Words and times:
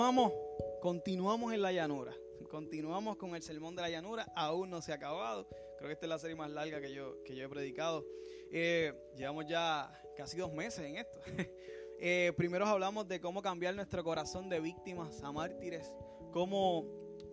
continuamos, 0.00 0.32
continuamos 0.80 1.52
en 1.52 1.60
la 1.60 1.72
llanura. 1.72 2.14
Continuamos 2.50 3.18
con 3.18 3.34
el 3.34 3.42
sermón 3.42 3.76
de 3.76 3.82
la 3.82 3.90
llanura. 3.90 4.26
Aún 4.34 4.70
no 4.70 4.80
se 4.80 4.92
ha 4.92 4.94
acabado. 4.94 5.46
Creo 5.76 5.88
que 5.88 5.92
esta 5.92 6.06
es 6.06 6.08
la 6.08 6.18
serie 6.18 6.34
más 6.34 6.50
larga 6.50 6.80
que 6.80 6.94
yo, 6.94 7.22
que 7.22 7.36
yo 7.36 7.44
he 7.44 7.48
predicado. 7.50 8.06
Eh, 8.50 8.94
llevamos 9.14 9.44
ya 9.46 9.92
casi 10.16 10.38
dos 10.38 10.54
meses 10.54 10.86
en 10.86 10.96
esto. 10.96 11.20
eh, 12.00 12.32
primero 12.34 12.64
hablamos 12.64 13.08
de 13.08 13.20
cómo 13.20 13.42
cambiar 13.42 13.74
nuestro 13.74 14.02
corazón 14.02 14.48
de 14.48 14.58
víctimas 14.60 15.22
a 15.22 15.32
mártires. 15.32 15.92
Cómo, 16.32 16.86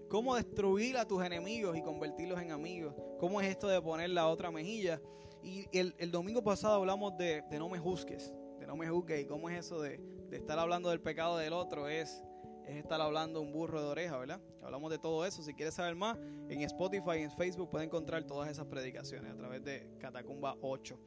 cómo 0.10 0.36
destruir 0.36 0.98
a 0.98 1.08
tus 1.08 1.24
enemigos 1.24 1.78
y 1.78 1.82
convertirlos 1.82 2.42
en 2.42 2.52
amigos. 2.52 2.94
Cómo 3.18 3.40
es 3.40 3.48
esto 3.48 3.70
de 3.70 3.82
poner 3.82 4.10
la 4.10 4.28
otra 4.28 4.52
mejilla. 4.52 5.02
Y 5.42 5.68
el, 5.72 5.96
el 6.00 6.12
domingo 6.12 6.44
pasado 6.44 6.76
hablamos 6.76 7.16
de, 7.16 7.44
de 7.50 7.60
no 7.60 7.70
me 7.70 7.80
juzgues. 7.80 8.34
De 8.60 8.68
no 8.68 8.76
me 8.76 8.90
juzgues. 8.90 9.22
Y 9.22 9.26
cómo 9.26 9.50
es 9.50 9.58
eso 9.58 9.80
de 9.80 10.02
de 10.30 10.38
estar 10.38 10.60
hablando 10.60 10.90
del 10.90 11.00
pecado 11.00 11.38
del 11.38 11.54
otro 11.54 11.88
es, 11.88 12.22
es 12.68 12.76
estar 12.76 13.00
hablando 13.00 13.42
un 13.42 13.54
burro 13.54 13.82
de 13.82 13.88
oreja, 13.88 14.18
¿verdad? 14.18 14.42
Hablamos 14.62 14.92
de 14.92 15.00
todo 15.00 15.26
eso. 15.26 15.42
Si 15.42 15.54
quieres 15.54 15.74
saber 15.74 15.96
más, 15.96 16.18
en 16.50 16.62
Spotify 16.62 17.20
y 17.20 17.22
en 17.22 17.32
Facebook 17.32 17.70
puedes 17.70 17.88
encontrar 17.88 18.26
todas 18.26 18.50
esas 18.50 18.66
predicaciones 18.66 19.32
a 19.32 19.36
través 19.36 19.64
de 19.64 19.90
Catacumba 20.00 20.58
8. 20.62 21.00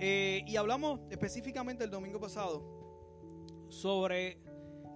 Eh, 0.00 0.42
y 0.46 0.56
hablamos 0.56 1.00
específicamente 1.10 1.84
el 1.84 1.90
domingo 1.90 2.18
pasado 2.18 2.62
sobre 3.68 4.38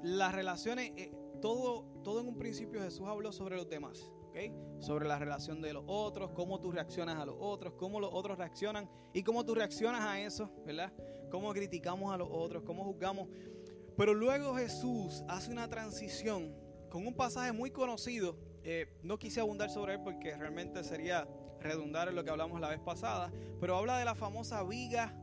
las 0.03 0.35
relaciones. 0.35 0.93
Eh, 0.97 1.13
todo, 1.43 1.85
todo 2.03 2.21
en 2.21 2.29
un 2.29 2.39
principio 2.39 2.81
Jesús 2.81 3.07
habló 3.07 3.31
sobre 3.31 3.57
los 3.57 3.69
demás. 3.69 4.11
¿okay? 4.31 4.53
Sobre 4.79 5.07
la 5.07 5.19
relación 5.19 5.61
de 5.61 5.75
los 5.75 5.85
otros, 5.87 6.31
cómo 6.33 6.61
tú 6.61 6.73
reaccionas 6.73 7.17
a 7.17 7.27
los 7.27 7.37
otros, 7.39 7.75
cómo 7.75 8.01
los 8.01 8.11
otros 8.13 8.39
reaccionan 8.39 8.89
y 9.13 9.23
cómo 9.23 9.45
tú 9.45 9.55
reaccionas 9.55 10.01
a 10.01 10.19
eso, 10.21 10.51
¿verdad? 10.65 10.93
Cómo 11.31 11.53
criticamos 11.53 12.15
a 12.15 12.17
los 12.17 12.29
otros, 12.31 12.63
cómo 12.63 12.85
juzgamos. 12.85 13.29
Pero 13.97 14.15
luego 14.15 14.55
Jesús 14.55 15.25
hace 15.29 15.51
una 15.51 15.69
transición 15.69 16.55
con 16.91 17.07
un 17.07 17.15
pasaje 17.15 17.53
muy 17.53 17.71
conocido. 17.71 18.37
Eh, 18.63 18.99
no 19.03 19.19
quise 19.19 19.41
abundar 19.41 19.71
sobre 19.71 19.95
él 19.95 20.01
porque 20.03 20.37
realmente 20.37 20.85
sería 20.85 21.27
redundar 21.61 22.09
en 22.09 22.15
lo 22.15 22.25
que 22.25 22.31
hablamos 22.31 22.61
la 22.61 22.69
vez 22.69 22.81
pasada. 22.81 23.33
Pero 23.61 23.77
habla 23.77 23.99
de 23.99 24.05
la 24.05 24.15
famosa 24.15 24.63
viga 24.65 25.15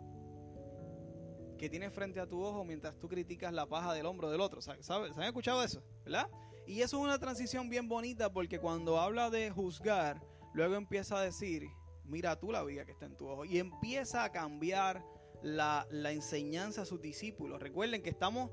que 1.58 1.70
tienes 1.70 1.94
frente 1.94 2.20
a 2.20 2.28
tu 2.28 2.44
ojo 2.44 2.64
mientras 2.66 3.00
tú 3.00 3.08
criticas 3.08 3.54
la 3.54 3.68
paja 3.68 3.94
del 3.94 4.06
hombro 4.06 4.32
del 4.32 4.42
otro. 4.42 4.62
¿Sabes? 4.62 4.86
¿Se 4.86 4.94
han 4.94 5.24
escuchado 5.24 5.64
eso? 5.64 5.84
¿Verdad? 6.04 6.30
Y 6.66 6.82
eso 6.82 6.98
es 6.98 7.04
una 7.04 7.20
transición 7.20 7.70
bien 7.70 7.88
bonita 7.88 8.32
porque 8.32 8.60
cuando 8.60 9.00
habla 9.00 9.30
de 9.30 9.52
juzgar, 9.52 10.22
luego 10.54 10.76
empieza 10.76 11.18
a 11.18 11.22
decir, 11.22 11.68
mira 12.06 12.40
tú 12.40 12.52
la 12.52 12.64
viga 12.64 12.86
que 12.86 12.92
está 12.92 13.06
en 13.06 13.18
tu 13.18 13.28
ojo. 13.28 13.46
Y 13.46 13.60
empieza 13.60 14.24
a 14.24 14.32
cambiar 14.32 15.04
la, 15.44 15.88
enseñanza 16.12 16.82
a 16.82 16.86
sus 16.86 17.02
discípulos. 17.02 17.62
Recuerden 17.62 18.02
que 18.02 18.10
estamos 18.10 18.50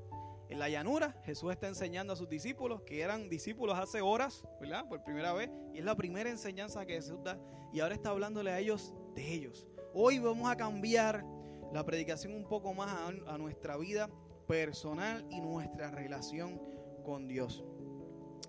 en 0.49 0.59
la 0.59 0.69
llanura, 0.69 1.15
Jesús 1.23 1.51
está 1.51 1.67
enseñando 1.67 2.13
a 2.13 2.15
sus 2.15 2.27
discípulos, 2.27 2.81
que 2.81 3.01
eran 3.01 3.29
discípulos 3.29 3.79
hace 3.79 4.01
horas, 4.01 4.43
¿verdad? 4.59 4.87
Por 4.87 5.03
primera 5.03 5.33
vez. 5.33 5.49
Y 5.73 5.79
es 5.79 5.85
la 5.85 5.95
primera 5.95 6.29
enseñanza 6.29 6.85
que 6.85 6.95
Jesús 6.95 7.23
da. 7.23 7.39
Y 7.71 7.79
ahora 7.79 7.95
está 7.95 8.09
hablándole 8.09 8.51
a 8.51 8.59
ellos 8.59 8.93
de 9.15 9.33
ellos. 9.33 9.65
Hoy 9.93 10.19
vamos 10.19 10.51
a 10.51 10.57
cambiar 10.57 11.25
la 11.71 11.85
predicación 11.85 12.33
un 12.35 12.43
poco 12.43 12.73
más 12.73 13.13
a 13.27 13.37
nuestra 13.37 13.77
vida 13.77 14.09
personal 14.45 15.25
y 15.29 15.39
nuestra 15.39 15.89
relación 15.91 16.61
con 17.05 17.27
Dios. 17.27 17.63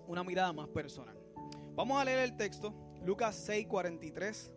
Una 0.07 0.25
mirada 0.25 0.51
más 0.51 0.67
personal. 0.67 1.17
Vamos 1.75 2.01
a 2.01 2.05
leer 2.05 2.19
el 2.19 2.35
texto, 2.35 2.73
Lucas 3.05 3.35
6, 3.35 3.67
43 3.67 4.51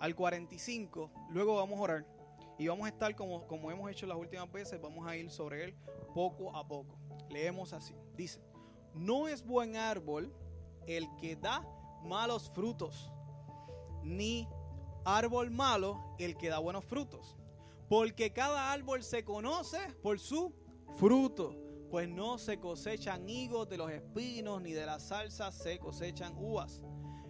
al 0.00 0.14
45. 0.14 1.10
Luego 1.30 1.56
vamos 1.56 1.78
a 1.78 1.82
orar. 1.82 2.17
Y 2.58 2.66
vamos 2.66 2.86
a 2.86 2.88
estar 2.88 3.14
como, 3.14 3.46
como 3.46 3.70
hemos 3.70 3.90
hecho 3.90 4.06
las 4.06 4.16
últimas 4.16 4.50
veces, 4.50 4.80
vamos 4.80 5.06
a 5.06 5.16
ir 5.16 5.30
sobre 5.30 5.64
él 5.64 5.74
poco 6.12 6.54
a 6.56 6.66
poco. 6.66 6.98
Leemos 7.30 7.72
así. 7.72 7.94
Dice, 8.16 8.40
no 8.94 9.28
es 9.28 9.44
buen 9.44 9.76
árbol 9.76 10.34
el 10.86 11.06
que 11.16 11.36
da 11.36 11.64
malos 12.02 12.50
frutos, 12.50 13.12
ni 14.02 14.48
árbol 15.04 15.50
malo 15.50 16.16
el 16.18 16.36
que 16.36 16.48
da 16.48 16.58
buenos 16.58 16.84
frutos. 16.84 17.36
Porque 17.88 18.32
cada 18.32 18.72
árbol 18.72 19.02
se 19.02 19.24
conoce 19.24 19.78
por 20.02 20.18
su 20.18 20.52
fruto, 20.96 21.54
pues 21.90 22.08
no 22.08 22.38
se 22.38 22.58
cosechan 22.58 23.28
higos 23.28 23.68
de 23.68 23.78
los 23.78 23.90
espinos, 23.90 24.60
ni 24.60 24.72
de 24.72 24.84
las 24.84 25.08
salsas 25.08 25.56
se 25.56 25.78
cosechan 25.78 26.36
uvas. 26.36 26.82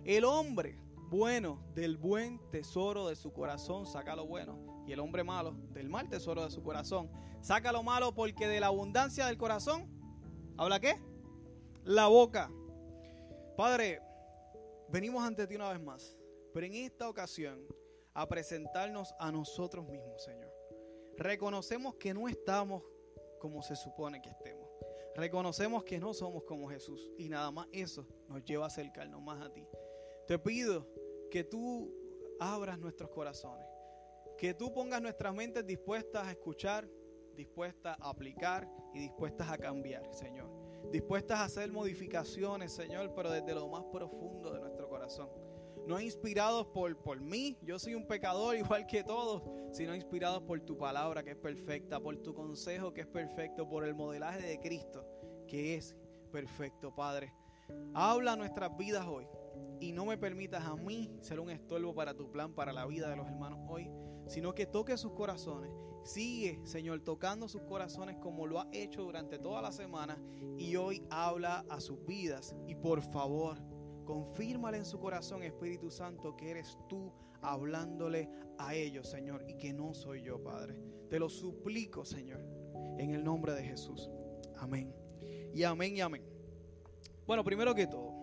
El 0.05 0.25
hombre 0.25 0.81
bueno 1.11 1.63
del 1.75 1.97
buen 1.97 2.41
tesoro 2.51 3.09
de 3.09 3.17
su 3.17 3.33
corazón 3.33 3.87
saca 3.87 4.17
lo 4.17 4.27
bueno, 4.27 4.59
y 4.89 4.93
el 4.93 5.01
hombre 5.01 5.23
malo 5.23 5.55
del 5.73 5.91
mal 5.91 6.09
tesoro 6.09 6.43
de 6.43 6.51
su 6.51 6.63
corazón 6.63 7.11
saca 7.43 7.73
lo 7.73 7.83
malo, 7.83 8.15
porque 8.15 8.49
de 8.49 8.59
la 8.59 8.69
abundancia 8.69 9.27
del 9.27 9.37
corazón, 9.37 9.87
¿habla 10.57 10.81
qué? 10.81 10.99
La 11.85 12.07
boca. 12.07 12.51
Padre, 13.57 14.01
venimos 14.89 15.23
ante 15.23 15.47
ti 15.47 15.57
una 15.57 15.71
vez 15.71 15.81
más, 15.81 16.17
pero 16.55 16.67
en 16.67 16.75
esta 16.75 17.09
ocasión 17.09 17.61
a 18.15 18.27
presentarnos 18.27 19.15
a 19.21 19.31
nosotros 19.31 19.87
mismos, 19.87 20.25
Señor. 20.25 20.51
Reconocemos 21.19 21.97
que 21.97 22.15
no 22.15 22.27
estamos 22.27 22.83
como 23.41 23.63
se 23.63 23.77
supone 23.77 24.23
que 24.23 24.31
estemos. 24.31 24.69
Reconocemos 25.15 25.85
que 25.85 25.99
no 25.99 26.15
somos 26.15 26.45
como 26.45 26.69
Jesús 26.69 27.11
y 27.19 27.29
nada 27.29 27.51
más 27.51 27.69
eso 27.73 28.07
nos 28.29 28.43
lleva 28.45 28.65
a 28.65 28.69
acercarnos 28.69 29.21
más 29.21 29.45
a 29.45 29.53
ti. 29.53 29.67
Te 30.27 30.39
pido 30.39 30.89
que 31.31 31.45
tú 31.45 31.93
abras 32.41 32.79
nuestros 32.79 33.11
corazones, 33.11 33.67
que 34.39 34.55
tú 34.55 34.73
pongas 34.73 35.03
nuestras 35.03 35.35
mentes 35.35 35.67
dispuestas 35.67 36.27
a 36.27 36.31
escuchar, 36.31 36.89
dispuestas 37.35 37.97
a 38.01 38.09
aplicar 38.09 38.69
y 38.95 39.01
dispuestas 39.01 39.51
a 39.51 39.59
cambiar, 39.59 40.03
Señor. 40.15 40.49
Dispuestas 40.91 41.41
a 41.41 41.45
hacer 41.45 41.71
modificaciones, 41.71 42.73
Señor, 42.73 43.13
pero 43.15 43.31
desde 43.31 43.55
lo 43.55 43.69
más 43.69 43.85
profundo 43.93 44.53
de 44.53 44.61
nuestro 44.61 44.89
corazón. 44.89 45.29
No 45.87 46.01
inspirados 46.01 46.67
por, 46.69 46.97
por 47.03 47.21
mí, 47.21 47.59
yo 47.63 47.79
soy 47.79 47.95
un 47.95 48.07
pecador 48.07 48.57
igual 48.57 48.87
que 48.87 49.03
todos, 49.03 49.43
sino 49.73 49.95
inspirados 49.95 50.43
por 50.43 50.61
tu 50.61 50.79
palabra 50.79 51.23
que 51.23 51.33
es 51.33 51.37
perfecta, 51.37 52.01
por 52.01 52.17
tu 52.19 52.33
consejo 52.33 52.95
que 52.95 53.03
es 53.03 53.07
perfecto, 53.07 53.69
por 53.69 53.85
el 53.85 53.95
modelaje 53.95 54.47
de 54.47 54.59
Cristo 54.61 55.05
que 55.49 55.75
es 55.75 55.97
perfecto, 56.31 56.95
Padre. 56.95 57.33
Habla 57.95 58.37
nuestras 58.37 58.77
vidas 58.77 59.07
hoy 59.07 59.27
y 59.81 59.93
no 59.93 60.05
me 60.05 60.17
permitas 60.17 60.65
a 60.65 60.77
mí 60.77 61.11
ser 61.21 61.41
un 61.41 61.51
estorbo 61.51 61.95
para 61.95 62.15
tu 62.15 62.31
plan, 62.31 62.55
para 62.55 62.73
la 62.73 62.87
vida 62.87 63.09
de 63.09 63.17
los 63.17 63.27
hermanos 63.27 63.59
hoy, 63.69 63.91
sino 64.29 64.55
que 64.55 64.67
toque 64.67 64.97
sus 64.97 65.13
corazones. 65.13 65.73
Sigue, 66.05 66.61
Señor, 66.65 67.01
tocando 67.01 67.49
sus 67.49 67.63
corazones 67.63 68.17
como 68.17 68.47
lo 68.47 68.61
ha 68.61 68.69
hecho 68.73 69.03
durante 69.03 69.39
toda 69.39 69.61
la 69.61 69.73
semana 69.73 70.19
y 70.57 70.77
hoy 70.77 71.05
habla 71.11 71.65
a 71.69 71.81
sus 71.81 72.05
vidas. 72.07 72.55
Y 72.67 72.75
por 72.77 73.03
favor, 73.03 73.59
confírmale 74.05 74.79
en 74.79 74.85
su 74.85 74.99
corazón, 74.99 75.43
Espíritu 75.43 75.91
Santo, 75.91 76.37
que 76.37 76.51
eres 76.51 76.79
tú 76.89 77.13
hablándole 77.43 78.31
a 78.59 78.75
ellos, 78.75 79.09
Señor, 79.09 79.45
y 79.49 79.57
que 79.57 79.73
no 79.73 79.93
soy 79.95 80.23
yo, 80.23 80.43
Padre. 80.43 80.77
Te 81.11 81.19
lo 81.19 81.29
suplico, 81.29 82.05
Señor, 82.05 82.41
en 82.99 83.15
el 83.15 83.25
nombre 83.25 83.53
de 83.53 83.65
Jesús. 83.65 84.09
Amén. 84.57 84.95
Y 85.53 85.63
amén 85.63 85.97
y 85.97 86.01
amén. 86.01 86.25
Bueno, 87.27 87.45
primero 87.45 87.75
que 87.75 87.87
todo, 87.87 88.15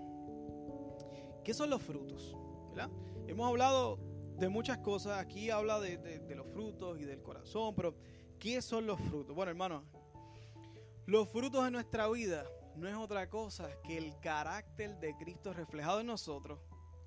¿qué 1.43 1.53
son 1.53 1.69
los 1.69 1.81
frutos? 1.81 2.35
¿verdad? 2.69 2.89
Hemos 3.27 3.47
hablado 3.47 3.99
de 4.37 4.49
muchas 4.49 4.77
cosas, 4.79 5.19
aquí 5.19 5.49
habla 5.49 5.79
de, 5.79 5.97
de, 5.97 6.35
los 6.35 6.47
frutos 6.47 6.99
y 6.99 7.05
del 7.05 7.21
corazón, 7.21 7.73
pero 7.75 7.95
¿qué 8.39 8.61
son 8.61 8.85
los 8.85 8.99
frutos? 8.99 9.35
Bueno, 9.35 9.49
hermano, 9.49 9.83
los 11.05 11.29
frutos 11.29 11.63
de 11.63 11.71
nuestra 11.71 12.09
vida 12.09 12.45
no 12.75 12.87
es 12.89 12.95
otra 12.95 13.29
cosa 13.29 13.69
que 13.83 13.97
el 13.97 14.19
carácter 14.19 14.99
de 14.99 15.15
Cristo 15.15 15.53
reflejado 15.53 16.01
en 16.01 16.07
nosotros 16.07 16.59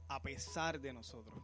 a 0.08 0.22
pesar 0.22 0.80
de 0.80 0.92
nosotros. 0.92 1.42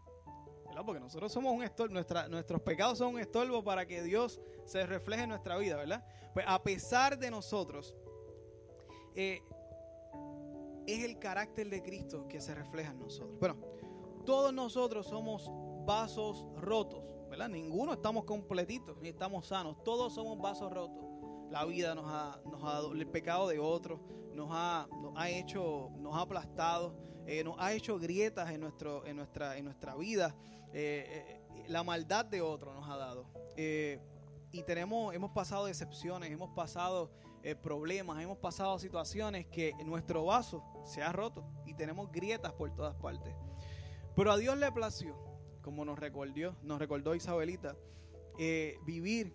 ¿verdad? 0.66 0.82
Porque 0.86 1.00
nosotros 1.00 1.30
somos 1.30 1.52
un 1.52 1.62
estorbo, 1.62 1.94
nuestros 1.94 2.62
pecados 2.62 2.98
son 2.98 3.14
un 3.14 3.20
estorbo 3.20 3.62
para 3.62 3.86
que 3.86 4.02
Dios 4.02 4.40
se 4.64 4.86
refleje 4.86 5.24
en 5.24 5.28
nuestra 5.28 5.58
vida, 5.58 5.76
¿verdad? 5.76 6.04
Pues 6.32 6.46
a 6.48 6.62
pesar 6.62 7.18
de 7.18 7.30
nosotros, 7.30 7.94
eh, 9.14 9.42
es 10.86 11.04
el 11.04 11.18
carácter 11.18 11.68
de 11.68 11.82
Cristo 11.82 12.26
que 12.28 12.40
se 12.40 12.54
refleja 12.54 12.90
en 12.90 13.00
nosotros. 13.00 13.38
Bueno, 13.38 13.56
todos 14.24 14.52
nosotros 14.52 15.06
somos 15.06 15.50
vasos 15.84 16.46
rotos, 16.56 17.02
¿verdad? 17.28 17.48
Ninguno 17.48 17.92
estamos 17.92 18.24
completitos 18.24 18.96
ni 19.00 19.08
estamos 19.08 19.46
sanos. 19.46 19.82
Todos 19.84 20.14
somos 20.14 20.38
vasos 20.38 20.72
rotos. 20.72 21.04
La 21.50 21.64
vida 21.64 21.94
nos 21.94 22.06
ha, 22.08 22.40
nos 22.50 22.62
ha 22.64 22.80
el 22.92 23.06
pecado 23.06 23.48
de 23.48 23.58
otros, 23.58 24.00
nos 24.32 24.48
ha, 24.50 24.88
nos 25.00 25.16
ha 25.16 25.28
hecho, 25.28 25.90
nos 25.98 26.14
ha 26.14 26.22
aplastado, 26.22 26.96
eh, 27.26 27.44
nos 27.44 27.56
ha 27.58 27.72
hecho 27.72 27.98
grietas 27.98 28.50
en, 28.50 28.60
nuestro, 28.60 29.06
en, 29.06 29.16
nuestra, 29.16 29.56
en 29.56 29.64
nuestra 29.64 29.94
vida. 29.94 30.34
Eh, 30.72 31.40
eh, 31.52 31.64
la 31.68 31.82
maldad 31.82 32.24
de 32.24 32.42
otros 32.42 32.74
nos 32.74 32.88
ha 32.88 32.96
dado. 32.96 33.26
y 33.56 34.62
tenemos, 34.62 35.14
hemos 35.14 35.30
pasado 35.32 35.66
decepciones, 35.66 36.30
hemos 36.30 36.50
pasado 36.50 37.10
problemas, 37.62 38.22
hemos 38.22 38.38
pasado 38.38 38.78
situaciones 38.78 39.46
que 39.46 39.74
nuestro 39.84 40.24
vaso 40.24 40.64
se 40.84 41.02
ha 41.02 41.12
roto 41.12 41.44
y 41.66 41.74
tenemos 41.74 42.10
grietas 42.10 42.52
por 42.52 42.74
todas 42.74 42.94
partes. 42.94 43.34
Pero 44.16 44.32
a 44.32 44.36
Dios 44.36 44.56
le 44.56 44.70
plació, 44.72 45.16
como 45.64 45.84
nos 45.84 45.98
recordó, 45.98 46.54
nos 46.62 46.78
recordó 46.78 47.14
Isabelita, 47.14 47.74
vivir 48.84 49.34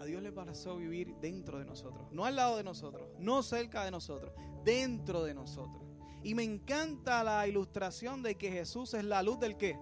a 0.00 0.04
Dios 0.04 0.22
le 0.22 0.32
pareció 0.32 0.76
vivir 0.76 1.14
dentro 1.20 1.58
de 1.58 1.66
nosotros, 1.66 2.06
no 2.12 2.24
al 2.24 2.36
lado 2.36 2.56
de 2.56 2.64
nosotros, 2.64 3.06
no 3.18 3.42
cerca 3.42 3.84
de 3.84 3.90
nosotros, 3.90 4.32
dentro 4.64 5.24
de 5.24 5.34
nosotros. 5.34 5.82
Y 6.22 6.34
me 6.34 6.42
encanta 6.42 7.24
la 7.24 7.46
ilustración 7.46 8.22
de 8.22 8.36
que 8.36 8.50
Jesús 8.50 8.94
es 8.94 9.04
la 9.04 9.22
luz 9.22 9.40
del 9.40 9.56
qué? 9.56 9.78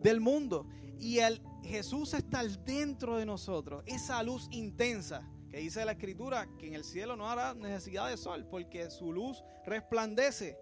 Del 0.00 0.20
mundo. 0.20 0.66
Y 0.98 1.18
el 1.18 1.42
Jesús 1.64 2.14
está 2.14 2.42
dentro 2.44 3.16
de 3.16 3.26
nosotros, 3.26 3.82
esa 3.86 4.22
luz 4.22 4.48
intensa 4.52 5.28
que 5.50 5.58
dice 5.58 5.84
la 5.84 5.92
escritura 5.92 6.48
que 6.58 6.68
en 6.68 6.74
el 6.74 6.84
cielo 6.84 7.16
no 7.16 7.28
habrá 7.28 7.54
necesidad 7.54 8.08
de 8.08 8.16
sol 8.16 8.46
porque 8.50 8.90
su 8.90 9.12
luz 9.12 9.42
resplandece. 9.66 10.56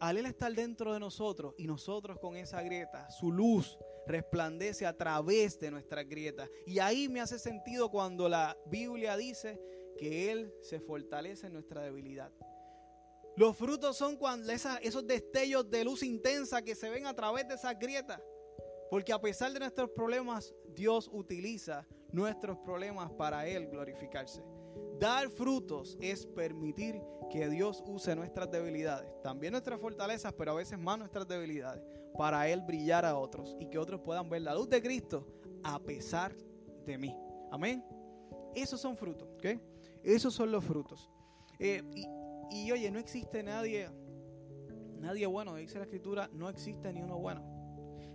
Al 0.00 0.18
Él 0.18 0.26
estar 0.26 0.52
dentro 0.52 0.92
de 0.92 1.00
nosotros 1.00 1.54
y 1.56 1.66
nosotros 1.66 2.18
con 2.20 2.36
esa 2.36 2.62
grieta, 2.62 3.08
su 3.10 3.32
luz 3.32 3.78
resplandece 4.06 4.86
a 4.86 4.96
través 4.96 5.58
de 5.58 5.70
nuestra 5.70 6.04
grieta. 6.04 6.48
Y 6.66 6.78
ahí 6.78 7.08
me 7.08 7.20
hace 7.20 7.38
sentido 7.38 7.90
cuando 7.90 8.28
la 8.28 8.56
Biblia 8.66 9.16
dice 9.16 9.60
que 9.98 10.30
Él 10.30 10.52
se 10.60 10.80
fortalece 10.80 11.46
en 11.46 11.54
nuestra 11.54 11.82
debilidad. 11.82 12.30
Los 13.36 13.56
frutos 13.56 13.96
son 13.96 14.16
cuando 14.16 14.50
esos 14.50 15.06
destellos 15.06 15.68
de 15.70 15.84
luz 15.84 16.02
intensa 16.02 16.62
que 16.62 16.74
se 16.74 16.88
ven 16.88 17.06
a 17.06 17.14
través 17.14 17.46
de 17.46 17.54
esa 17.54 17.74
grieta. 17.74 18.22
Porque 18.90 19.12
a 19.12 19.20
pesar 19.20 19.52
de 19.52 19.58
nuestros 19.58 19.90
problemas, 19.90 20.54
Dios 20.68 21.10
utiliza 21.12 21.86
nuestros 22.12 22.56
problemas 22.58 23.10
para 23.12 23.46
Él 23.46 23.68
glorificarse. 23.68 24.42
Dar 24.98 25.28
frutos 25.28 25.98
es 26.00 26.26
permitir 26.26 27.00
que 27.30 27.48
Dios 27.48 27.82
use 27.86 28.14
nuestras 28.16 28.50
debilidades, 28.50 29.10
también 29.22 29.52
nuestras 29.52 29.80
fortalezas, 29.80 30.32
pero 30.32 30.52
a 30.52 30.54
veces 30.54 30.78
más 30.78 30.98
nuestras 30.98 31.26
debilidades, 31.28 31.82
para 32.16 32.48
Él 32.48 32.62
brillar 32.62 33.04
a 33.04 33.18
otros 33.18 33.56
y 33.60 33.68
que 33.68 33.78
otros 33.78 34.00
puedan 34.00 34.28
ver 34.30 34.42
la 34.42 34.54
luz 34.54 34.68
de 34.70 34.80
Cristo 34.80 35.26
a 35.62 35.78
pesar 35.78 36.34
de 36.86 36.96
mí. 36.96 37.14
Amén. 37.50 37.84
Esos 38.54 38.80
son 38.80 38.96
frutos, 38.96 39.28
¿ok? 39.34 39.60
Esos 40.02 40.32
son 40.32 40.50
los 40.50 40.64
frutos. 40.64 41.10
Eh, 41.58 41.82
y, 42.50 42.70
oye, 42.70 42.90
no 42.90 42.98
existe 42.98 43.42
nadie, 43.42 43.88
nadie 45.00 45.26
bueno, 45.26 45.56
dice 45.56 45.78
la 45.78 45.84
Escritura, 45.84 46.30
no 46.32 46.48
existe 46.48 46.92
ni 46.92 47.02
uno 47.02 47.18
bueno. 47.18 47.42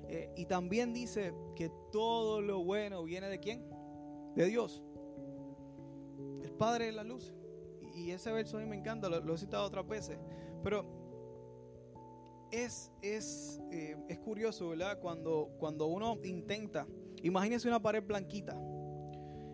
Eh, 0.08 0.32
y 0.36 0.46
también 0.46 0.94
dice 0.94 1.34
que 1.56 1.70
todo 1.92 2.42
lo 2.42 2.64
bueno 2.64 3.04
viene 3.04 3.28
de 3.28 3.40
quién? 3.40 3.70
De 4.36 4.46
Dios. 4.46 4.82
Padre 6.52 6.88
de 6.88 6.92
la 6.92 7.04
luz. 7.04 7.34
Y 7.96 8.12
ese 8.12 8.32
verso 8.32 8.58
a 8.58 8.62
mí 8.62 8.66
me 8.66 8.76
encanta, 8.76 9.10
lo, 9.10 9.34
he 9.34 9.38
citado 9.38 9.66
otras 9.66 9.88
veces. 9.88 10.18
Pero 10.64 10.86
es, 12.52 12.92
es, 13.02 13.62
eh, 13.72 13.98
es 14.08 14.20
curioso, 14.20 14.70
¿verdad? 14.70 15.00
Cuando, 15.00 15.50
cuando 15.58 15.88
uno 15.88 16.18
intenta, 16.24 16.88
imagínese 17.24 17.68
una 17.68 17.82
pared 17.82 18.04
blanquita, 18.04 18.56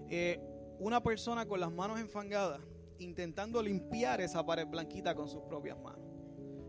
eh, 0.09 0.39
una 0.79 1.01
persona 1.01 1.45
con 1.45 1.59
las 1.59 1.71
manos 1.71 1.99
enfangadas, 1.99 2.61
intentando 2.99 3.61
limpiar 3.61 4.21
esa 4.21 4.45
pared 4.45 4.67
blanquita 4.67 5.15
con 5.15 5.27
sus 5.27 5.41
propias 5.43 5.77
manos. 5.79 6.05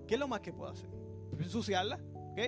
¿Qué 0.07 0.15
es 0.15 0.21
lo 0.21 0.29
más 0.29 0.41
que 0.41 0.53
puede 0.53 0.73
hacer? 0.73 0.89
Ensuciarla, 1.39 2.01
¿ok? 2.33 2.39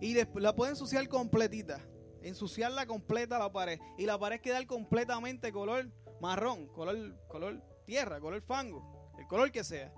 Y 0.00 0.14
la 0.14 0.54
puede 0.54 0.70
ensuciar 0.70 1.06
completita, 1.08 1.80
ensuciarla 2.22 2.86
completa 2.86 3.38
la 3.38 3.52
pared. 3.52 3.78
Y 3.98 4.06
la 4.06 4.18
pared 4.18 4.40
quedar 4.40 4.66
completamente 4.66 5.52
color 5.52 5.90
marrón, 6.20 6.66
color, 6.68 7.16
color 7.28 7.62
tierra, 7.84 8.20
color 8.20 8.42
fango, 8.42 9.12
el 9.18 9.26
color 9.26 9.50
que 9.50 9.64
sea. 9.64 9.92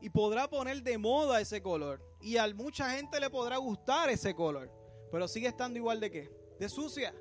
Y 0.00 0.10
podrá 0.10 0.48
poner 0.48 0.82
de 0.82 0.98
moda 0.98 1.40
ese 1.40 1.62
color. 1.62 2.00
Y 2.20 2.36
a 2.36 2.46
mucha 2.54 2.90
gente 2.90 3.18
le 3.18 3.30
podrá 3.30 3.56
gustar 3.56 4.10
ese 4.10 4.34
color. 4.34 4.70
Pero 5.10 5.26
sigue 5.26 5.48
estando 5.48 5.78
igual 5.78 6.00
de 6.00 6.10
qué? 6.10 6.30
De 6.60 6.68
sucia. 6.68 7.14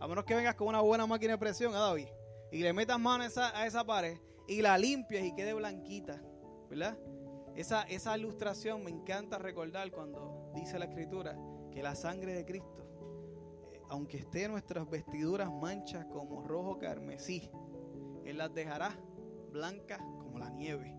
A 0.00 0.06
menos 0.06 0.24
que 0.24 0.34
vengas 0.34 0.54
con 0.54 0.68
una 0.68 0.80
buena 0.80 1.06
máquina 1.06 1.32
de 1.32 1.38
presión, 1.38 1.74
a 1.74 1.78
¿ah, 1.78 1.88
David? 1.88 2.08
Y 2.52 2.62
le 2.62 2.72
metas 2.72 3.00
mano 3.00 3.24
a 3.24 3.26
esa, 3.26 3.58
a 3.58 3.66
esa 3.66 3.84
pared 3.84 4.18
y 4.46 4.62
la 4.62 4.78
limpias 4.78 5.24
y 5.24 5.34
quede 5.34 5.54
blanquita. 5.54 6.22
¿Verdad? 6.70 6.98
Esa, 7.56 7.82
esa 7.82 8.16
ilustración 8.16 8.84
me 8.84 8.90
encanta 8.90 9.38
recordar 9.38 9.90
cuando 9.90 10.52
dice 10.54 10.78
la 10.78 10.84
escritura 10.84 11.36
que 11.72 11.82
la 11.82 11.94
sangre 11.94 12.32
de 12.32 12.44
Cristo, 12.44 12.86
eh, 13.72 13.80
aunque 13.88 14.18
esté 14.18 14.48
nuestras 14.48 14.88
vestiduras 14.88 15.50
manchas 15.50 16.04
como 16.06 16.42
rojo 16.42 16.78
carmesí, 16.78 17.50
él 18.30 18.38
las 18.38 18.52
dejará 18.52 18.96
blancas 19.50 19.98
como 19.98 20.38
la 20.38 20.50
nieve. 20.50 20.94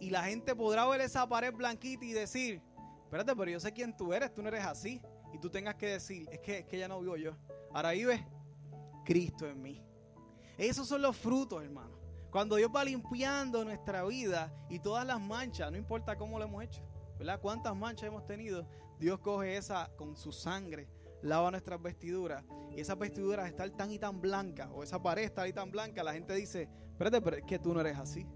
Y 0.00 0.10
la 0.10 0.24
gente 0.24 0.54
podrá 0.54 0.86
ver 0.86 1.00
esa 1.00 1.28
pared 1.28 1.54
blanquita 1.54 2.04
y 2.04 2.12
decir, 2.12 2.62
espérate, 3.04 3.34
pero 3.36 3.50
yo 3.50 3.60
sé 3.60 3.72
quién 3.72 3.96
tú 3.96 4.12
eres, 4.12 4.34
tú 4.34 4.42
no 4.42 4.48
eres 4.48 4.64
así. 4.64 5.00
Y 5.32 5.38
tú 5.38 5.48
tengas 5.48 5.76
que 5.76 5.86
decir, 5.86 6.28
es 6.30 6.40
que, 6.40 6.66
que 6.66 6.78
ya 6.78 6.88
no 6.88 7.00
vivo 7.00 7.16
yo. 7.16 7.36
Ahora 7.72 7.92
vive 7.92 8.26
Cristo 9.04 9.46
en 9.46 9.62
mí. 9.62 9.82
Esos 10.58 10.86
son 10.86 11.00
los 11.00 11.16
frutos, 11.16 11.62
hermano. 11.62 11.96
Cuando 12.30 12.56
Dios 12.56 12.70
va 12.74 12.84
limpiando 12.84 13.64
nuestra 13.64 14.04
vida 14.04 14.52
y 14.68 14.78
todas 14.78 15.06
las 15.06 15.20
manchas, 15.20 15.70
no 15.70 15.78
importa 15.78 16.16
cómo 16.16 16.38
lo 16.38 16.46
hemos 16.46 16.64
hecho, 16.64 16.82
¿verdad? 17.18 17.40
Cuántas 17.40 17.76
manchas 17.76 18.08
hemos 18.08 18.26
tenido, 18.26 18.66
Dios 18.98 19.18
coge 19.20 19.56
esa 19.56 19.90
con 19.96 20.16
su 20.16 20.32
sangre 20.32 20.88
lava 21.22 21.50
nuestras 21.50 21.80
vestiduras 21.80 22.44
y 22.74 22.80
esas 22.80 22.98
vestiduras 22.98 23.48
están 23.48 23.76
tan 23.76 23.90
y 23.90 23.98
tan 23.98 24.20
blancas 24.20 24.68
o 24.72 24.82
esa 24.82 25.02
pared 25.02 25.24
está 25.24 25.42
ahí 25.42 25.52
tan 25.52 25.70
blanca, 25.70 26.02
la 26.02 26.12
gente 26.12 26.34
dice, 26.34 26.68
espérate, 26.90 27.20
pero 27.20 27.36
es 27.36 27.44
que 27.44 27.58
tú 27.58 27.72
no 27.72 27.80
eres 27.80 27.98
así. 27.98 28.26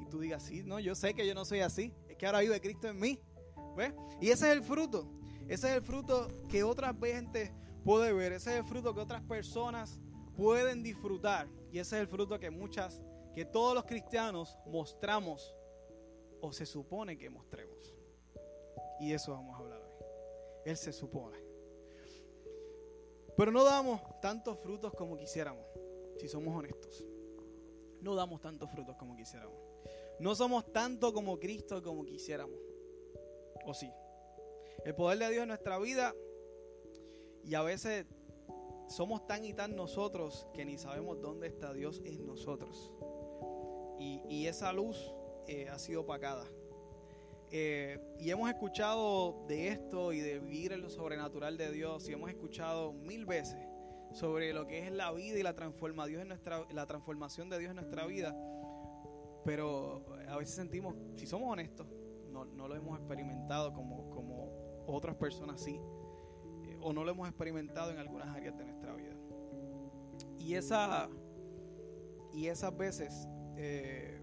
Y 0.00 0.06
tú 0.06 0.20
digas, 0.20 0.42
sí, 0.42 0.62
no, 0.64 0.80
yo 0.80 0.94
sé 0.94 1.14
que 1.14 1.26
yo 1.26 1.34
no 1.34 1.44
soy 1.44 1.60
así, 1.60 1.94
es 2.08 2.16
que 2.16 2.26
ahora 2.26 2.40
vive 2.40 2.60
Cristo 2.60 2.88
en 2.88 2.98
mí. 2.98 3.18
¿Ves? 3.76 3.94
Y 4.20 4.28
ese 4.28 4.48
es 4.50 4.52
el 4.52 4.62
fruto, 4.62 5.10
ese 5.48 5.68
es 5.68 5.76
el 5.76 5.82
fruto 5.82 6.28
que 6.48 6.62
otras 6.62 6.94
gente 7.00 7.54
puede 7.84 8.12
ver, 8.12 8.32
ese 8.32 8.52
es 8.52 8.58
el 8.58 8.64
fruto 8.64 8.94
que 8.94 9.00
otras 9.00 9.22
personas 9.22 9.98
pueden 10.36 10.82
disfrutar 10.82 11.48
y 11.70 11.78
ese 11.78 11.96
es 11.96 12.02
el 12.02 12.08
fruto 12.08 12.38
que 12.38 12.50
muchas, 12.50 13.02
que 13.34 13.44
todos 13.44 13.74
los 13.74 13.84
cristianos 13.84 14.58
mostramos 14.66 15.54
o 16.40 16.52
se 16.52 16.66
supone 16.66 17.16
que 17.16 17.30
mostremos. 17.30 17.94
Y 19.00 19.12
eso 19.12 19.32
vamos 19.32 19.54
a 19.54 19.58
hablar 19.58 19.80
hoy. 19.80 20.04
Él 20.64 20.76
se 20.76 20.92
supone. 20.92 21.51
Pero 23.36 23.50
no 23.50 23.64
damos 23.64 24.00
tantos 24.20 24.58
frutos 24.58 24.92
como 24.94 25.16
quisiéramos, 25.16 25.66
si 26.18 26.28
somos 26.28 26.54
honestos. 26.56 27.04
No 28.00 28.14
damos 28.14 28.40
tantos 28.40 28.70
frutos 28.70 28.96
como 28.96 29.16
quisiéramos. 29.16 29.56
No 30.18 30.34
somos 30.34 30.72
tanto 30.72 31.12
como 31.12 31.38
Cristo 31.38 31.82
como 31.82 32.04
quisiéramos. 32.04 32.58
¿O 33.64 33.74
sí? 33.74 33.90
El 34.84 34.94
poder 34.94 35.18
de 35.18 35.30
Dios 35.30 35.42
en 35.42 35.48
nuestra 35.48 35.78
vida 35.78 36.14
y 37.44 37.54
a 37.54 37.62
veces 37.62 38.06
somos 38.88 39.26
tan 39.26 39.44
y 39.44 39.54
tan 39.54 39.74
nosotros 39.74 40.46
que 40.52 40.64
ni 40.64 40.78
sabemos 40.78 41.20
dónde 41.20 41.46
está 41.46 41.72
Dios 41.72 42.02
en 42.04 42.26
nosotros. 42.26 42.92
Y, 43.98 44.46
esa 44.46 44.72
luz 44.72 45.14
eh, 45.46 45.68
ha 45.68 45.78
sido 45.78 46.00
opacada. 46.00 46.44
Eh, 47.54 47.98
y 48.18 48.30
hemos 48.30 48.48
escuchado 48.48 49.44
de 49.46 49.68
esto 49.68 50.14
y 50.14 50.20
de 50.20 50.38
vivir 50.38 50.72
en 50.72 50.80
lo 50.80 50.88
sobrenatural 50.88 51.58
de 51.58 51.70
Dios 51.70 52.08
y 52.08 52.12
hemos 52.14 52.30
escuchado 52.30 52.94
mil 52.94 53.26
veces 53.26 53.60
sobre 54.12 54.54
lo 54.54 54.66
que 54.66 54.78
es 54.78 54.90
la 54.90 55.12
vida 55.12 55.38
y 55.38 55.42
la, 55.42 55.52
transforma 55.52 56.06
Dios 56.06 56.22
en 56.22 56.28
nuestra, 56.28 56.66
la 56.72 56.86
transformación 56.86 57.50
de 57.50 57.58
Dios 57.58 57.68
en 57.68 57.76
nuestra 57.76 58.06
vida. 58.06 58.34
Pero 59.44 60.02
a 60.28 60.38
veces 60.38 60.54
sentimos, 60.54 60.96
si 61.14 61.26
somos 61.26 61.52
honestos, 61.52 61.86
no, 62.30 62.46
lo 62.46 62.74
hemos 62.74 62.98
experimentado 62.98 63.74
como, 63.74 64.08
como 64.08 64.84
otras 64.86 65.14
personas 65.16 65.60
sí, 65.60 65.78
eh, 66.64 66.78
o 66.80 66.94
no 66.94 67.04
lo 67.04 67.10
hemos 67.10 67.28
experimentado 67.28 67.90
en 67.90 67.98
algunas 67.98 68.34
áreas 68.34 68.56
de 68.56 68.64
nuestra 68.64 68.94
vida. 68.94 69.14
Y, 70.38 70.54
esa, 70.54 71.10
y 72.32 72.46
esas 72.46 72.74
veces 72.74 73.28
eh, 73.56 74.22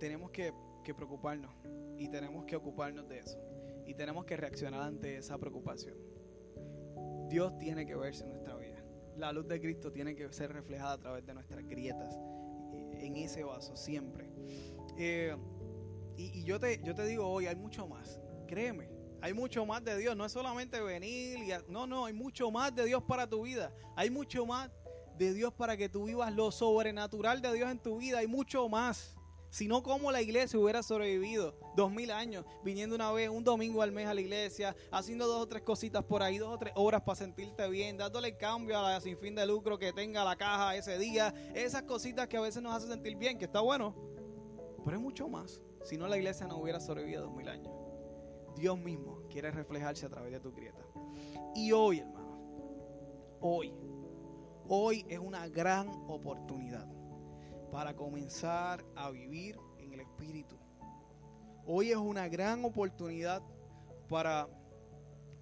tenemos 0.00 0.32
que 0.32 0.52
que 0.82 0.94
preocuparnos 0.94 1.52
y 1.96 2.08
tenemos 2.08 2.44
que 2.44 2.56
ocuparnos 2.56 3.08
de 3.08 3.18
eso 3.18 3.38
y 3.86 3.94
tenemos 3.94 4.24
que 4.24 4.36
reaccionar 4.36 4.82
ante 4.82 5.16
esa 5.16 5.38
preocupación. 5.38 5.96
Dios 7.28 7.56
tiene 7.58 7.86
que 7.86 7.94
verse 7.94 8.24
en 8.24 8.30
nuestra 8.30 8.56
vida. 8.56 8.84
La 9.16 9.32
luz 9.32 9.46
de 9.48 9.60
Cristo 9.60 9.92
tiene 9.92 10.14
que 10.14 10.32
ser 10.32 10.52
reflejada 10.52 10.92
a 10.92 10.98
través 10.98 11.26
de 11.26 11.34
nuestras 11.34 11.64
grietas 11.66 12.18
eh, 12.72 13.06
en 13.06 13.16
ese 13.16 13.44
vaso 13.44 13.76
siempre. 13.76 14.30
Eh, 14.96 15.36
y, 16.16 16.44
yo, 16.44 16.60
te, 16.60 16.80
yo 16.82 16.94
te 16.94 17.06
digo 17.06 17.26
hoy, 17.26 17.46
hay 17.46 17.56
mucho 17.56 17.86
más. 17.86 18.20
Créeme, 18.46 18.90
hay 19.20 19.32
mucho 19.32 19.64
más 19.64 19.82
de 19.84 19.96
Dios. 19.96 20.16
No 20.16 20.26
es 20.26 20.32
solamente 20.32 20.80
venir 20.80 21.38
y... 21.38 21.52
no, 21.70 21.86
no, 21.86 22.06
hay 22.06 22.12
mucho 22.12 22.50
más 22.50 22.74
de 22.74 22.84
Dios 22.84 23.02
para 23.02 23.26
tu 23.26 23.42
vida. 23.42 23.72
Hay 23.96 24.10
mucho 24.10 24.44
más 24.46 24.70
de 25.16 25.32
Dios 25.32 25.52
para 25.54 25.76
que 25.76 25.88
tú 25.88 26.04
vivas 26.04 26.32
lo 26.34 26.50
sobrenatural 26.50 27.40
de 27.40 27.52
Dios 27.52 27.70
en 27.70 27.78
tu 27.78 27.98
vida. 27.98 28.18
Hay 28.18 28.26
mucho 28.26 28.68
más 28.68 29.16
sino 29.52 29.82
cómo 29.82 30.10
la 30.10 30.22
iglesia 30.22 30.58
hubiera 30.58 30.82
sobrevivido 30.82 31.54
dos 31.76 31.92
mil 31.92 32.10
años, 32.10 32.46
viniendo 32.64 32.96
una 32.96 33.12
vez, 33.12 33.28
un 33.28 33.44
domingo 33.44 33.82
al 33.82 33.92
mes 33.92 34.06
a 34.06 34.14
la 34.14 34.22
iglesia, 34.22 34.74
haciendo 34.90 35.26
dos 35.26 35.42
o 35.42 35.46
tres 35.46 35.62
cositas 35.62 36.02
por 36.02 36.22
ahí, 36.22 36.38
dos 36.38 36.54
o 36.54 36.58
tres 36.58 36.72
horas 36.74 37.02
para 37.02 37.16
sentirte 37.16 37.68
bien, 37.68 37.98
dándole 37.98 38.38
cambio 38.38 38.78
a 38.78 38.90
la 38.90 39.00
sin 39.02 39.18
fin 39.18 39.34
de 39.34 39.44
lucro 39.44 39.78
que 39.78 39.92
tenga 39.92 40.24
la 40.24 40.36
caja 40.36 40.74
ese 40.74 40.98
día, 40.98 41.34
esas 41.54 41.82
cositas 41.82 42.28
que 42.28 42.38
a 42.38 42.40
veces 42.40 42.62
nos 42.62 42.74
hacen 42.74 42.88
sentir 42.88 43.14
bien, 43.16 43.38
que 43.38 43.44
está 43.44 43.60
bueno, 43.60 43.94
pero 44.86 44.96
es 44.96 45.02
mucho 45.02 45.28
más, 45.28 45.60
si 45.84 45.98
no 45.98 46.08
la 46.08 46.16
iglesia 46.16 46.46
no 46.46 46.56
hubiera 46.56 46.80
sobrevivido 46.80 47.24
dos 47.24 47.34
mil 47.34 47.48
años. 47.48 47.70
Dios 48.56 48.78
mismo 48.78 49.22
quiere 49.28 49.50
reflejarse 49.50 50.06
a 50.06 50.08
través 50.08 50.32
de 50.32 50.40
tu 50.40 50.50
grieta. 50.52 50.82
Y 51.54 51.72
hoy, 51.72 51.98
hermano, 51.98 52.40
hoy, 53.40 53.74
hoy 54.66 55.04
es 55.10 55.18
una 55.18 55.46
gran 55.48 55.90
oportunidad 56.08 57.01
para 57.72 57.96
comenzar 57.96 58.84
a 58.94 59.10
vivir 59.10 59.58
en 59.78 59.94
el 59.94 60.00
Espíritu. 60.00 60.58
Hoy 61.64 61.90
es 61.90 61.96
una 61.96 62.28
gran 62.28 62.62
oportunidad 62.66 63.42
para, 64.10 64.46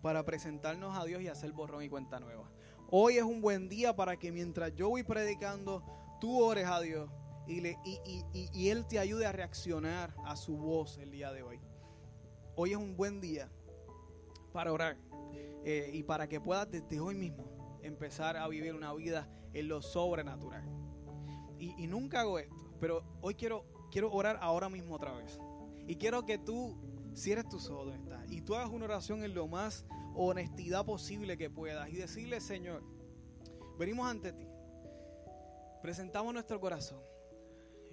para 0.01 0.25
presentarnos 0.25 0.97
a 0.97 1.05
Dios 1.05 1.23
y 1.23 1.27
hacer 1.27 1.51
borrón 1.51 1.83
y 1.83 1.89
cuenta 1.89 2.21
nueva. 2.21 2.49
Hoy 2.89 3.17
es 3.17 3.25
un 3.25 3.41
buen 3.41 3.69
día 3.69 3.97
para 3.97 4.17
que 4.17 4.31
mientras 4.31 4.73
yo 4.77 4.91
voy 4.91 5.03
predicando, 5.03 5.83
tú 6.21 6.41
ores 6.41 6.67
a 6.67 6.81
Dios 6.81 7.11
y, 7.49 8.69
Él 8.69 8.87
te 8.87 9.01
ayude 9.01 9.27
a 9.27 9.33
reaccionar 9.33 10.15
a 10.25 10.37
su 10.37 10.57
voz 10.57 10.99
el 10.99 11.11
día 11.11 11.33
de 11.33 11.43
hoy. 11.43 11.59
Hoy 12.55 12.71
es 12.71 12.77
un 12.77 12.97
buen 12.97 13.21
día 13.21 13.51
para 14.53 14.73
orar 14.73 14.97
eh, 15.65 15.91
y 15.93 16.05
para 16.05 16.29
que 16.29 16.41
puedas 16.41 16.71
desde 16.71 17.01
hoy 17.01 17.17
mismo 17.17 17.81
empezar 17.83 18.37
a 18.37 18.47
vivir 18.47 18.73
una 18.73 18.93
vida 18.95 19.29
en 19.53 19.67
lo 19.67 19.83
sobrenatural. 19.83 20.80
Y, 21.61 21.87
nunca 21.87 22.21
hago 22.21 22.39
esto, 22.39 22.57
pero 22.81 23.05
hoy 23.21 23.35
quiero, 23.35 23.67
quiero 23.91 24.11
orar 24.11 24.39
ahora 24.41 24.71
mismo 24.71 24.95
otra 24.95 25.13
vez. 25.13 25.39
Y 25.87 25.97
quiero 25.97 26.25
que 26.25 26.39
tú 26.39 26.75
cierres 27.15 27.49
tus 27.49 27.69
ojos 27.69 27.87
donde 27.87 27.99
estás 27.99 28.31
y 28.31 28.41
tú 28.41 28.55
hagas 28.55 28.71
una 28.71 28.87
oración 28.87 29.23
en 29.25 29.35
lo 29.35 29.47
más 29.47 29.85
honestidad 30.15 30.87
posible 30.87 31.37
que 31.37 31.51
puedas 31.51 31.91
y 31.91 31.97
decirle, 31.97 32.41
Señor, 32.41 32.83
venimos 33.79 34.07
ante 34.07 34.33
ti, 34.33 34.49
presentamos 35.83 36.33
nuestro 36.33 36.59
corazón. 36.61 37.03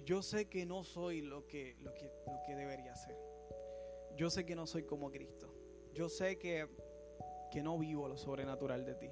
Yo 0.04 0.22
sé 0.22 0.48
que 0.48 0.64
no 0.64 0.84
soy 0.84 1.20
lo 1.20 1.46
que, 1.46 1.76
lo 1.80 1.92
que, 1.92 2.10
lo 2.26 2.40
que 2.46 2.54
debería 2.54 2.96
ser. 2.96 3.16
Yo 4.16 4.30
sé 4.30 4.46
que 4.46 4.56
no 4.56 4.66
soy 4.66 4.84
como 4.84 5.10
Cristo. 5.10 5.54
Yo 5.92 6.08
sé 6.08 6.38
que, 6.38 6.66
que 7.50 7.62
no 7.62 7.78
vivo 7.78 8.08
lo 8.08 8.16
sobrenatural 8.16 8.86
de 8.86 8.94
ti. 8.94 9.10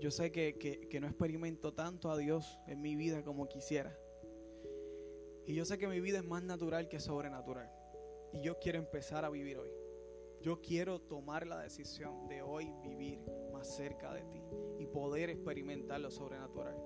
Yo 0.00 0.10
sé 0.10 0.32
que, 0.32 0.58
que, 0.58 1.00
no 1.00 1.06
experimento 1.06 1.72
tanto 1.72 2.10
a 2.10 2.16
Dios 2.16 2.58
en 2.66 2.82
mi 2.82 2.96
vida 2.96 3.22
como 3.22 3.48
quisiera. 3.48 3.96
Y 5.46 5.54
yo 5.54 5.64
sé 5.64 5.78
que 5.78 5.86
mi 5.86 6.00
vida 6.00 6.18
es 6.18 6.24
más 6.24 6.42
natural 6.42 6.88
que 6.88 7.00
sobrenatural. 7.00 7.70
Y 8.32 8.42
yo 8.42 8.58
quiero 8.58 8.78
empezar 8.78 9.24
a 9.24 9.30
vivir 9.30 9.58
hoy. 9.58 9.70
Yo 10.40 10.60
quiero 10.60 11.00
tomar 11.00 11.46
la 11.46 11.60
decisión 11.60 12.28
de 12.28 12.42
hoy 12.42 12.70
vivir 12.82 13.18
más 13.52 13.76
cerca 13.76 14.12
de 14.12 14.24
ti 14.24 14.42
y 14.78 14.86
poder 14.86 15.30
experimentar 15.30 16.00
lo 16.00 16.10
sobrenatural. 16.10 16.76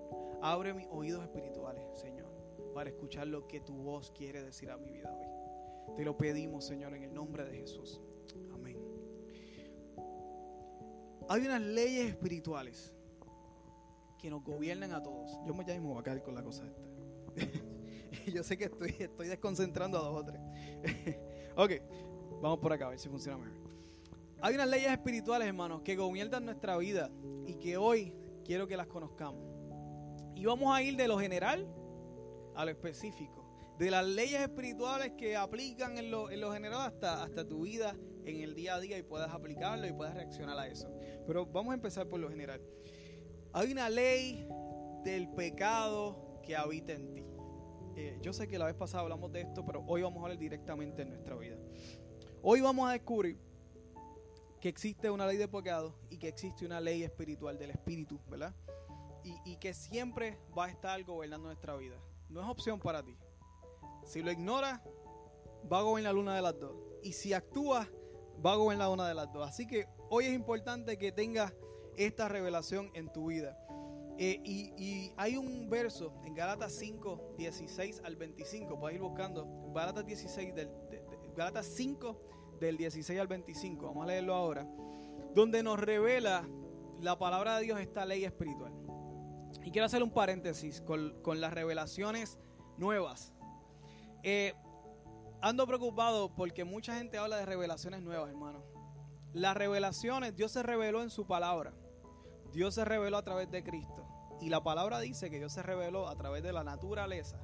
Abre 0.41 0.75
mis 0.75 0.87
oídos 0.91 1.25
espirituales, 1.25 1.83
Señor, 1.99 2.31
para 2.73 2.91
escuchar 2.91 3.27
lo 3.27 3.49
que 3.49 3.61
tu 3.61 3.75
voz 3.75 4.13
quiere 4.13 4.43
decir 4.43 4.71
a 4.71 4.77
mi 4.77 4.91
vida 4.91 5.13
hoy. 5.13 5.97
Te 5.97 6.05
lo 6.05 6.17
pedimos, 6.17 6.67
Señor, 6.67 6.95
en 6.95 7.03
el 7.03 7.13
nombre 7.13 7.45
de 7.45 7.57
Jesús. 7.57 8.01
Amén. 8.53 8.79
Hay 11.29 11.43
unas 11.43 11.61
leyes 11.61 12.11
espirituales 12.11 12.95
que 14.19 14.31
nos 14.31 14.43
gobiernan 14.43 14.93
a 14.93 15.03
todos. 15.03 15.39
Yo 15.47 15.55
me 15.55 15.65
llamo 15.65 15.99
a 15.99 16.03
caer 16.03 16.23
con 16.23 16.35
la 16.35 16.43
cosa 16.43 16.65
esta. 16.67 16.83
yo 18.35 18.43
sé 18.43 18.57
que 18.57 18.65
estoy, 18.65 18.95
estoy 18.99 19.29
desconcentrando 19.29 19.99
a 19.99 20.03
dos 20.03 20.23
o 20.23 20.25
tres. 20.25 20.41
ok. 21.57 21.73
Vamos 22.41 22.59
por 22.61 22.73
acá 22.73 22.87
a 22.87 22.91
ver 22.91 22.99
si 22.99 23.09
funciona 23.09 23.39
mejor. 23.39 23.69
Hay 24.41 24.55
unas 24.55 24.69
leyes 24.69 24.91
espirituales, 24.93 25.49
hermanos, 25.49 25.83
que 25.83 25.97
gobiernan 25.97 26.45
nuestra 26.45 26.77
vida 26.77 27.11
y 27.47 27.55
que 27.55 27.77
hoy 27.77 28.15
quiero 28.45 28.69
que 28.69 28.77
las 28.77 28.87
conozcamos. 28.87 29.43
Y 30.37 30.45
vamos 30.45 30.75
a 30.75 30.83
ir 30.83 30.97
de 30.97 31.09
lo 31.09 31.19
general 31.19 31.67
a 32.55 32.65
lo 32.65 32.71
específico. 32.71 33.45
De 33.79 33.91
las 33.91 34.07
leyes 34.07 34.41
espirituales 34.41 35.13
que 35.17 35.37
aplican 35.37 35.99
en 35.99 36.11
lo, 36.11 36.31
en 36.31 36.41
lo 36.41 36.53
general 36.53 36.83
hasta, 36.83 37.23
hasta 37.23 37.47
tu 37.47 37.63
vida 37.63 37.97
en 38.25 38.41
el 38.41 38.55
día 38.55 38.75
a 38.75 38.81
día 38.81 38.99
y 38.99 39.03
puedas 39.03 39.33
aplicarlo 39.33 39.87
y 39.87 39.93
puedas 39.93 40.15
reaccionar 40.15 40.59
a 40.59 40.69
eso. 40.69 40.89
Pero 41.27 41.47
vamos 41.47 41.73
a 41.73 41.75
empezar 41.75 42.09
por 42.09 42.21
lo 42.21 42.29
general. 42.29 42.61
Hay 43.59 43.73
una 43.73 43.91
ley 43.91 44.47
del 45.03 45.29
pecado 45.31 46.39
que 46.45 46.55
habita 46.55 46.93
en 46.93 47.13
ti. 47.13 47.25
Eh, 47.97 48.17
yo 48.23 48.33
sé 48.33 48.47
que 48.47 48.57
la 48.57 48.67
vez 48.67 48.77
pasada 48.77 49.03
hablamos 49.03 49.33
de 49.33 49.41
esto, 49.41 49.67
pero 49.67 49.85
hoy 49.89 50.01
vamos 50.01 50.21
a 50.21 50.27
hablar 50.27 50.39
directamente 50.39 51.03
en 51.03 51.09
nuestra 51.09 51.35
vida. 51.35 51.57
Hoy 52.41 52.61
vamos 52.61 52.89
a 52.89 52.93
descubrir 52.93 53.37
que 54.61 54.69
existe 54.69 55.11
una 55.11 55.27
ley 55.27 55.39
de 55.39 55.49
pecado 55.49 55.99
y 56.09 56.19
que 56.19 56.29
existe 56.29 56.65
una 56.65 56.81
ley 56.81 57.03
espiritual 57.03 57.59
del 57.59 57.71
espíritu, 57.71 58.21
¿verdad? 58.29 58.55
Y, 59.25 59.57
que 59.57 59.75
siempre 59.75 60.39
va 60.57 60.67
a 60.67 60.71
estar 60.71 61.03
gobernando 61.03 61.49
nuestra 61.49 61.75
vida. 61.75 61.97
No 62.29 62.41
es 62.41 62.47
opción 62.47 62.79
para 62.79 63.03
ti. 63.03 63.17
Si 64.05 64.23
lo 64.23 64.31
ignoras, 64.31 64.81
va 65.71 65.81
a 65.81 65.83
gobernar 65.83 66.15
una 66.15 66.37
de 66.37 66.43
las 66.43 66.57
dos. 66.61 66.77
Y 67.03 67.13
si 67.13 67.33
actúas, 67.33 67.89
va 68.47 68.53
a 68.53 68.57
gobernar 68.57 68.91
una 68.91 69.09
de 69.09 69.15
las 69.17 69.33
dos. 69.33 69.49
Así 69.49 69.67
que 69.67 69.89
hoy 70.11 70.27
es 70.27 70.33
importante 70.33 70.97
que 70.97 71.11
tengas 71.11 71.53
esta 71.99 72.29
revelación 72.29 72.91
en 72.95 73.13
tu 73.13 73.27
vida. 73.27 73.59
Eh, 74.21 74.41
y, 74.45 75.13
hay 75.17 75.37
un 75.37 75.71
verso 75.71 76.13
en 76.25 76.35
Galatas 76.35 76.73
5, 76.73 77.35
16 77.37 78.03
al 78.05 78.17
25. 78.17 78.79
Puedes 78.79 78.97
ir 78.97 79.03
buscando. 79.03 79.47
Galatas 79.73 80.05
16 80.07 80.55
del, 80.55 80.71
Galatas 81.37 81.67
5 81.67 82.57
del 82.59 82.77
16 82.77 83.21
al 83.21 83.29
25, 83.29 83.87
vamos 83.87 84.03
a 84.03 84.07
leerlo 84.09 84.35
ahora, 84.35 84.67
donde 85.35 85.63
nos 85.63 85.79
revela 85.79 86.49
la 87.01 87.17
palabra 87.17 87.59
de 87.59 87.65
Dios 87.65 87.81
esta 87.81 88.05
ley 88.05 88.25
espiritual. 88.25 88.73
Y 89.63 89.71
quiero 89.71 89.87
hacer 89.87 90.03
un 90.03 90.11
paréntesis 90.11 90.81
con, 90.81 91.41
las 91.41 91.53
revelaciones 91.53 92.39
nuevas. 92.77 93.33
Eh, 94.25 94.55
ando 95.41 95.65
preocupado 95.67 96.35
porque 96.35 96.65
mucha 96.65 96.97
gente 96.97 97.19
habla 97.19 97.37
de 97.37 97.47
revelaciones 97.47 98.03
nuevas, 98.03 98.31
hermano. 98.31 98.65
Las 99.33 99.57
revelaciones, 99.57 100.35
Dios 100.35 100.51
se 100.51 100.63
reveló 100.63 101.03
en 101.03 101.11
su 101.11 101.27
palabra. 101.27 101.73
Dios 102.53 102.75
se 102.75 102.85
reveló 102.85 103.17
a 103.17 103.23
través 103.23 103.51
de 103.51 103.63
Cristo. 103.63 104.07
Y 104.41 104.51
la 104.51 104.63
palabra 104.63 105.01
dice 105.01 105.31
que 105.31 105.39
Dios 105.39 105.53
se 105.53 105.63
reveló 105.63 106.09
a 106.09 106.17
través 106.17 106.43
de 106.43 106.53
la 106.53 106.65
naturaleza. 106.65 107.41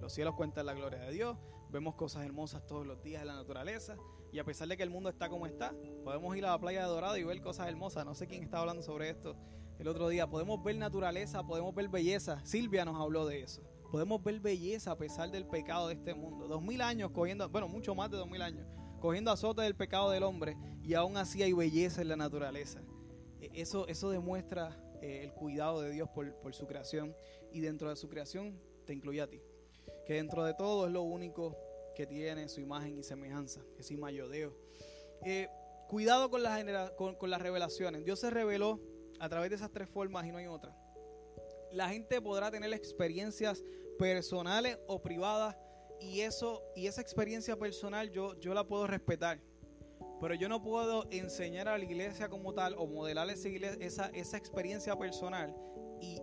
Los 0.00 0.12
cielos 0.12 0.34
cuentan 0.34 0.66
la 0.66 0.74
gloria 0.74 1.00
de 1.00 1.10
Dios, 1.10 1.36
vemos 1.70 1.94
cosas 1.94 2.24
hermosas 2.24 2.66
todos 2.66 2.86
los 2.86 3.02
días 3.02 3.22
en 3.22 3.28
la 3.28 3.34
naturaleza 3.34 3.96
y 4.32 4.38
a 4.38 4.44
pesar 4.44 4.68
de 4.68 4.76
que 4.76 4.82
el 4.82 4.90
mundo 4.90 5.08
está 5.08 5.28
como 5.28 5.46
está, 5.46 5.74
podemos 6.04 6.36
ir 6.36 6.44
a 6.44 6.50
la 6.50 6.58
playa 6.58 6.82
de 6.82 6.88
Dorado 6.88 7.16
y 7.16 7.24
ver 7.24 7.40
cosas 7.40 7.68
hermosas. 7.68 8.04
No 8.04 8.14
sé 8.14 8.26
quién 8.26 8.42
está 8.42 8.58
hablando 8.58 8.82
sobre 8.82 9.10
esto 9.10 9.36
el 9.78 9.88
otro 9.88 10.08
día. 10.08 10.28
Podemos 10.28 10.62
ver 10.62 10.76
naturaleza, 10.76 11.42
podemos 11.46 11.74
ver 11.74 11.88
belleza. 11.88 12.44
Silvia 12.44 12.84
nos 12.84 13.00
habló 13.00 13.26
de 13.26 13.40
eso. 13.40 13.62
Podemos 13.90 14.22
ver 14.22 14.40
belleza 14.40 14.90
a 14.92 14.98
pesar 14.98 15.30
del 15.30 15.46
pecado 15.46 15.88
de 15.88 15.94
este 15.94 16.14
mundo. 16.14 16.48
Dos 16.48 16.62
mil 16.62 16.82
años 16.82 17.12
cogiendo, 17.12 17.48
bueno, 17.48 17.68
mucho 17.68 17.94
más 17.94 18.10
de 18.10 18.16
dos 18.16 18.28
mil 18.28 18.42
años, 18.42 18.66
cogiendo 19.00 19.30
azote 19.30 19.62
del 19.62 19.76
pecado 19.76 20.10
del 20.10 20.22
hombre 20.22 20.56
y 20.82 20.94
aún 20.94 21.16
así 21.16 21.42
hay 21.42 21.52
belleza 21.52 22.02
en 22.02 22.08
la 22.08 22.16
naturaleza. 22.16 22.82
Eso, 23.54 23.86
eso 23.88 24.10
demuestra 24.10 24.76
eh, 25.00 25.20
el 25.22 25.32
cuidado 25.32 25.80
de 25.82 25.90
Dios 25.90 26.08
por, 26.10 26.34
por 26.36 26.54
su 26.54 26.66
creación 26.66 27.14
y 27.52 27.60
dentro 27.60 27.90
de 27.90 27.96
su 27.96 28.08
creación 28.08 28.58
te 28.84 28.92
incluye 28.92 29.20
a 29.20 29.26
ti 29.26 29.40
que 30.06 30.14
dentro 30.14 30.44
de 30.44 30.54
todo 30.54 30.86
es 30.86 30.92
lo 30.92 31.02
único 31.02 31.58
que 31.94 32.06
tiene 32.06 32.48
su 32.48 32.60
imagen 32.60 32.96
y 32.96 33.02
semejanza, 33.02 33.60
que 33.74 33.82
es 33.82 33.90
Imayodeo. 33.90 34.56
Eh, 35.24 35.48
cuidado 35.88 36.30
con 36.30 36.42
las, 36.42 36.90
con, 36.92 37.30
las 37.30 37.42
revelaciones. 37.42 38.04
Dios 38.04 38.20
se 38.20 38.30
reveló 38.30 38.80
a 39.18 39.28
través 39.28 39.50
de 39.50 39.56
esas 39.56 39.72
tres 39.72 39.88
formas 39.88 40.24
y 40.26 40.30
no 40.30 40.38
hay 40.38 40.46
otra. 40.46 40.76
La 41.72 41.88
gente 41.88 42.20
podrá 42.22 42.50
tener 42.50 42.72
experiencias 42.72 43.64
personales 43.98 44.78
o 44.86 45.02
privadas 45.02 45.56
y 46.00 46.20
eso 46.20 46.62
y 46.76 46.86
esa 46.86 47.00
experiencia 47.00 47.56
personal 47.56 48.10
yo, 48.10 48.38
yo 48.38 48.54
la 48.54 48.64
puedo 48.64 48.86
respetar. 48.86 49.40
Pero 50.20 50.34
yo 50.34 50.48
no 50.48 50.62
puedo 50.62 51.06
enseñar 51.10 51.68
a 51.68 51.76
la 51.76 51.84
iglesia 51.84 52.28
como 52.28 52.54
tal 52.54 52.74
o 52.78 52.86
modelar 52.86 53.28
esa, 53.30 53.48
esa, 53.48 54.06
esa 54.14 54.36
experiencia 54.36 54.96
personal 54.96 55.54
y, 56.00 56.20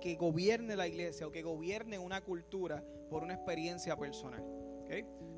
que 0.00 0.16
gobierne 0.16 0.76
la 0.76 0.86
iglesia 0.86 1.26
o 1.26 1.30
que 1.30 1.42
gobierne 1.42 1.98
una 1.98 2.20
cultura 2.20 2.84
por 3.08 3.22
una 3.22 3.34
experiencia 3.34 3.96
personal. 3.96 4.44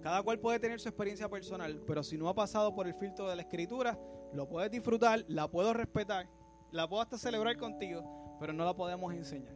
Cada 0.02 0.22
cual 0.22 0.38
puede 0.38 0.58
tener 0.58 0.80
su 0.80 0.88
experiencia 0.88 1.28
personal, 1.28 1.82
pero 1.86 2.02
si 2.02 2.18
no 2.18 2.28
ha 2.28 2.34
pasado 2.34 2.74
por 2.74 2.86
el 2.86 2.94
filtro 2.94 3.28
de 3.28 3.36
la 3.36 3.42
escritura, 3.42 3.98
lo 4.32 4.48
puedes 4.48 4.70
disfrutar, 4.70 5.24
la 5.28 5.48
puedo 5.48 5.72
respetar, 5.72 6.28
la 6.72 6.88
puedo 6.88 7.02
hasta 7.02 7.16
celebrar 7.16 7.56
contigo, 7.56 8.36
pero 8.40 8.52
no 8.52 8.64
la 8.64 8.74
podemos 8.74 9.14
enseñar. 9.14 9.54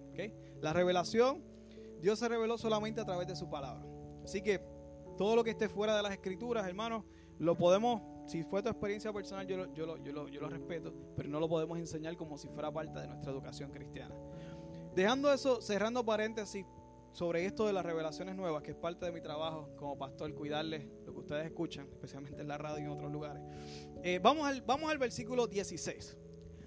La 0.60 0.72
revelación, 0.72 1.42
Dios 2.00 2.18
se 2.18 2.28
reveló 2.28 2.58
solamente 2.58 3.00
a 3.00 3.04
través 3.04 3.26
de 3.26 3.36
su 3.36 3.48
palabra. 3.48 3.84
Así 4.24 4.42
que 4.42 4.60
todo 5.16 5.36
lo 5.36 5.44
que 5.44 5.50
esté 5.50 5.68
fuera 5.68 5.96
de 5.96 6.02
las 6.02 6.12
escrituras, 6.12 6.66
hermanos, 6.66 7.04
lo 7.38 7.56
podemos, 7.56 8.02
si 8.30 8.44
fue 8.44 8.62
tu 8.62 8.68
experiencia 8.68 9.12
personal, 9.12 9.44
yo 9.44 9.56
lo, 9.56 9.74
yo 9.74 9.86
lo, 9.86 9.96
yo 9.96 10.12
lo, 10.12 10.28
yo 10.28 10.40
lo 10.40 10.48
respeto, 10.48 10.94
pero 11.16 11.28
no 11.28 11.40
lo 11.40 11.48
podemos 11.48 11.76
enseñar 11.78 12.16
como 12.16 12.38
si 12.38 12.46
fuera 12.48 12.70
parte 12.70 13.00
de 13.00 13.08
nuestra 13.08 13.32
educación 13.32 13.72
cristiana. 13.72 14.14
Dejando 14.94 15.32
eso, 15.32 15.60
cerrando 15.60 16.04
paréntesis 16.04 16.64
sobre 17.12 17.44
esto 17.44 17.66
de 17.66 17.72
las 17.72 17.84
revelaciones 17.84 18.36
nuevas, 18.36 18.62
que 18.62 18.70
es 18.70 18.76
parte 18.76 19.04
de 19.04 19.10
mi 19.10 19.20
trabajo 19.20 19.70
como 19.76 19.98
pastor, 19.98 20.32
cuidarles 20.32 20.86
lo 21.04 21.12
que 21.12 21.18
ustedes 21.18 21.44
escuchan, 21.46 21.88
especialmente 21.90 22.40
en 22.40 22.46
la 22.46 22.56
radio 22.56 22.78
y 22.78 22.84
en 22.84 22.90
otros 22.90 23.10
lugares. 23.10 23.42
Eh, 24.04 24.20
vamos, 24.22 24.46
al, 24.46 24.62
vamos 24.62 24.92
al 24.92 24.98
versículo 24.98 25.48
16. 25.48 26.16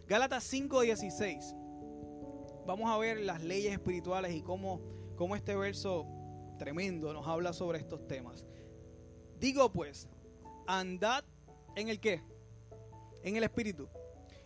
Gálatas 0.06 0.44
5:16. 0.52 1.56
Vamos 2.66 2.90
a 2.90 2.98
ver 2.98 3.22
las 3.22 3.42
leyes 3.42 3.72
espirituales 3.72 4.36
y 4.36 4.42
cómo, 4.42 4.82
cómo 5.16 5.38
este 5.38 5.56
verso 5.56 6.06
tremendo 6.60 7.14
nos 7.14 7.26
habla 7.26 7.54
sobre 7.54 7.80
estos 7.80 8.06
temas. 8.06 8.44
Digo 9.40 9.72
pues, 9.72 10.10
andad 10.68 11.24
en 11.76 11.90
el 11.90 12.00
qué? 12.00 12.22
En 13.24 13.36
el 13.36 13.44
espíritu. 13.44 13.88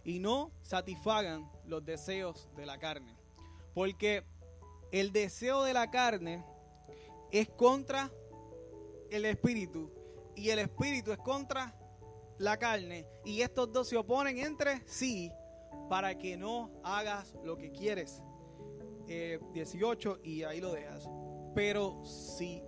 Y 0.03 0.19
no 0.19 0.51
satisfagan 0.61 1.49
los 1.65 1.83
deseos 1.83 2.47
de 2.55 2.65
la 2.65 2.77
carne 2.77 3.13
Porque 3.73 4.23
el 4.91 5.11
deseo 5.11 5.63
de 5.63 5.73
la 5.73 5.91
carne 5.91 6.45
es 7.31 7.49
contra 7.49 8.09
el 9.09 9.25
espíritu 9.25 9.91
y 10.35 10.49
el 10.49 10.59
espíritu 10.59 11.11
es 11.11 11.17
contra 11.17 11.75
la 12.37 12.57
carne 12.57 13.05
y 13.25 13.41
estos 13.41 13.71
dos 13.71 13.87
se 13.87 13.97
oponen 13.97 14.37
entre 14.37 14.87
sí 14.87 15.31
para 15.89 16.17
que 16.17 16.37
no 16.37 16.71
hagas 16.83 17.35
lo 17.43 17.57
que 17.57 17.71
quieres. 17.71 18.21
18 19.07 20.15
eh, 20.15 20.19
y 20.23 20.43
ahí 20.43 20.59
lo 20.59 20.71
dejas. 20.73 21.09
Pero 21.55 22.03
si 22.05 22.61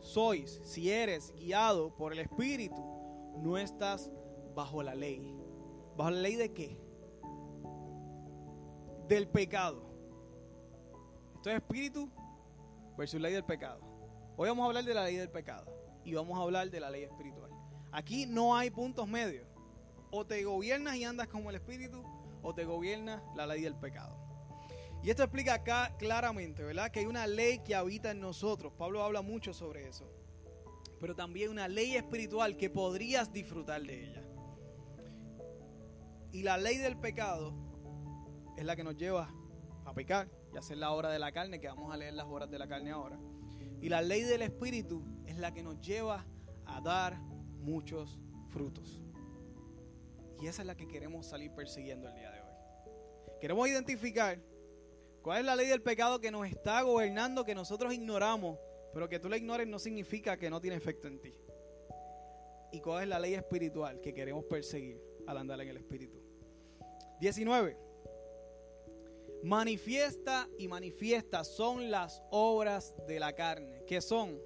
sois, 0.00 0.60
si 0.62 0.90
eres 0.90 1.32
guiado 1.32 1.94
por 1.96 2.12
el 2.12 2.20
espíritu, 2.20 2.99
no 3.42 3.58
estás 3.58 4.10
bajo 4.54 4.82
la 4.82 4.94
ley. 4.94 5.34
¿Bajo 5.96 6.10
la 6.10 6.20
ley 6.20 6.36
de 6.36 6.52
qué? 6.52 6.78
Del 9.08 9.28
pecado. 9.28 9.82
Esto 11.36 11.50
es 11.50 11.56
espíritu 11.56 12.10
versus 12.96 13.20
ley 13.20 13.32
del 13.32 13.44
pecado. 13.44 13.80
Hoy 14.36 14.48
vamos 14.48 14.64
a 14.64 14.66
hablar 14.66 14.84
de 14.84 14.94
la 14.94 15.04
ley 15.04 15.16
del 15.16 15.30
pecado 15.30 15.66
y 16.04 16.14
vamos 16.14 16.38
a 16.38 16.42
hablar 16.42 16.70
de 16.70 16.80
la 16.80 16.90
ley 16.90 17.02
espiritual. 17.02 17.50
Aquí 17.92 18.26
no 18.26 18.56
hay 18.56 18.70
puntos 18.70 19.08
medios. 19.08 19.46
O 20.12 20.26
te 20.26 20.42
gobiernas 20.44 20.96
y 20.96 21.04
andas 21.04 21.28
como 21.28 21.50
el 21.50 21.56
espíritu 21.56 22.02
o 22.42 22.54
te 22.54 22.64
gobierna 22.64 23.22
la 23.36 23.46
ley 23.46 23.62
del 23.62 23.76
pecado. 23.76 24.16
Y 25.02 25.10
esto 25.10 25.22
explica 25.22 25.54
acá 25.54 25.94
claramente, 25.98 26.62
¿verdad? 26.62 26.90
Que 26.90 27.00
hay 27.00 27.06
una 27.06 27.26
ley 27.26 27.60
que 27.60 27.74
habita 27.74 28.10
en 28.10 28.20
nosotros. 28.20 28.72
Pablo 28.76 29.02
habla 29.02 29.22
mucho 29.22 29.54
sobre 29.54 29.88
eso. 29.88 30.04
Pero 31.00 31.16
también 31.16 31.50
una 31.50 31.66
ley 31.66 31.96
espiritual 31.96 32.56
que 32.56 32.70
podrías 32.70 33.32
disfrutar 33.32 33.82
de 33.82 34.04
ella. 34.04 34.22
Y 36.32 36.42
la 36.42 36.58
ley 36.58 36.76
del 36.76 36.96
pecado 36.96 37.54
es 38.56 38.64
la 38.64 38.76
que 38.76 38.84
nos 38.84 38.96
lleva 38.96 39.34
a 39.84 39.94
pecar 39.94 40.28
y 40.52 40.58
hacer 40.58 40.76
la 40.76 40.92
hora 40.92 41.10
de 41.10 41.18
la 41.18 41.32
carne, 41.32 41.58
que 41.58 41.68
vamos 41.68 41.92
a 41.92 41.96
leer 41.96 42.14
las 42.14 42.26
horas 42.26 42.50
de 42.50 42.58
la 42.58 42.68
carne 42.68 42.90
ahora. 42.90 43.18
Y 43.80 43.88
la 43.88 44.02
ley 44.02 44.22
del 44.22 44.42
espíritu 44.42 45.02
es 45.26 45.38
la 45.38 45.52
que 45.52 45.62
nos 45.62 45.80
lleva 45.80 46.26
a 46.66 46.80
dar 46.80 47.18
muchos 47.18 48.18
frutos. 48.48 49.02
Y 50.40 50.46
esa 50.46 50.62
es 50.62 50.66
la 50.66 50.76
que 50.76 50.86
queremos 50.86 51.26
salir 51.26 51.52
persiguiendo 51.52 52.08
el 52.08 52.14
día 52.14 52.30
de 52.30 52.40
hoy. 52.40 52.48
Queremos 53.40 53.68
identificar 53.68 54.38
cuál 55.22 55.40
es 55.40 55.44
la 55.44 55.56
ley 55.56 55.66
del 55.66 55.82
pecado 55.82 56.20
que 56.20 56.30
nos 56.30 56.46
está 56.46 56.82
gobernando, 56.82 57.44
que 57.44 57.54
nosotros 57.54 57.92
ignoramos, 57.92 58.58
pero 58.92 59.08
que 59.08 59.18
tú 59.18 59.28
la 59.28 59.36
ignores 59.36 59.66
no 59.66 59.78
significa 59.78 60.36
que 60.36 60.50
no 60.50 60.60
tiene 60.60 60.76
efecto 60.76 61.08
en 61.08 61.20
ti. 61.20 61.34
Y 62.72 62.80
cuál 62.80 63.04
es 63.04 63.08
la 63.08 63.18
ley 63.18 63.34
espiritual 63.34 64.00
que 64.00 64.14
queremos 64.14 64.44
perseguir 64.44 65.00
al 65.26 65.38
andar 65.38 65.60
en 65.60 65.68
el 65.68 65.76
espíritu. 65.76 66.18
19. 67.20 67.76
Manifiesta 69.42 70.48
y 70.58 70.68
manifiesta 70.68 71.44
son 71.44 71.90
las 71.90 72.22
obras 72.30 72.94
de 73.06 73.18
la 73.18 73.34
carne, 73.34 73.84
que 73.86 74.00
son 74.00 74.38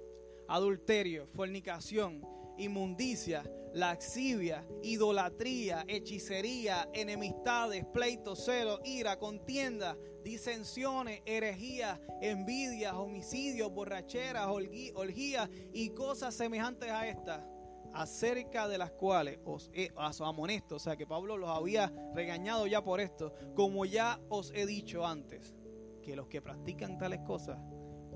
adulterio, 0.49 1.27
fornicación, 1.27 2.23
inmundicia, 2.59 3.43
laxivia, 3.73 4.65
idolatría, 4.83 5.85
hechicería, 5.89 6.89
enemistades, 6.93 7.85
pleitos, 7.87 8.45
celos, 8.45 8.81
ira, 8.85 9.19
contienda, 9.19 9.97
disensiones, 10.25 11.23
herejías, 11.27 12.01
envidias, 12.21 12.95
homicidios, 12.95 13.73
borracheras, 13.73 14.49
orgías 14.49 15.49
y 15.73 15.91
cosas 15.91 16.35
semejantes 16.35 16.91
a 16.91 17.07
estas, 17.07 17.45
acerca 17.93 18.67
de 18.67 18.79
las 18.79 18.91
cuales 18.91 19.39
os, 19.45 19.71
he, 19.73 19.93
amonesto, 20.21 20.77
o 20.77 20.79
sea 20.81 20.97
que 20.97 21.07
Pablo 21.07 21.37
los 21.37 21.51
había 21.51 21.93
regañado 22.15 22.67
ya 22.67 22.83
por 22.83 23.01
esto, 23.01 23.33
como 23.55 23.85
ya 23.85 24.19
os 24.29 24.51
he 24.53 24.67
dicho 24.67 25.07
antes, 25.07 25.55
que 26.03 26.17
los 26.17 26.27
que 26.27 26.43
practican 26.43 26.99
tales 26.99 27.21
cosas 27.21 27.59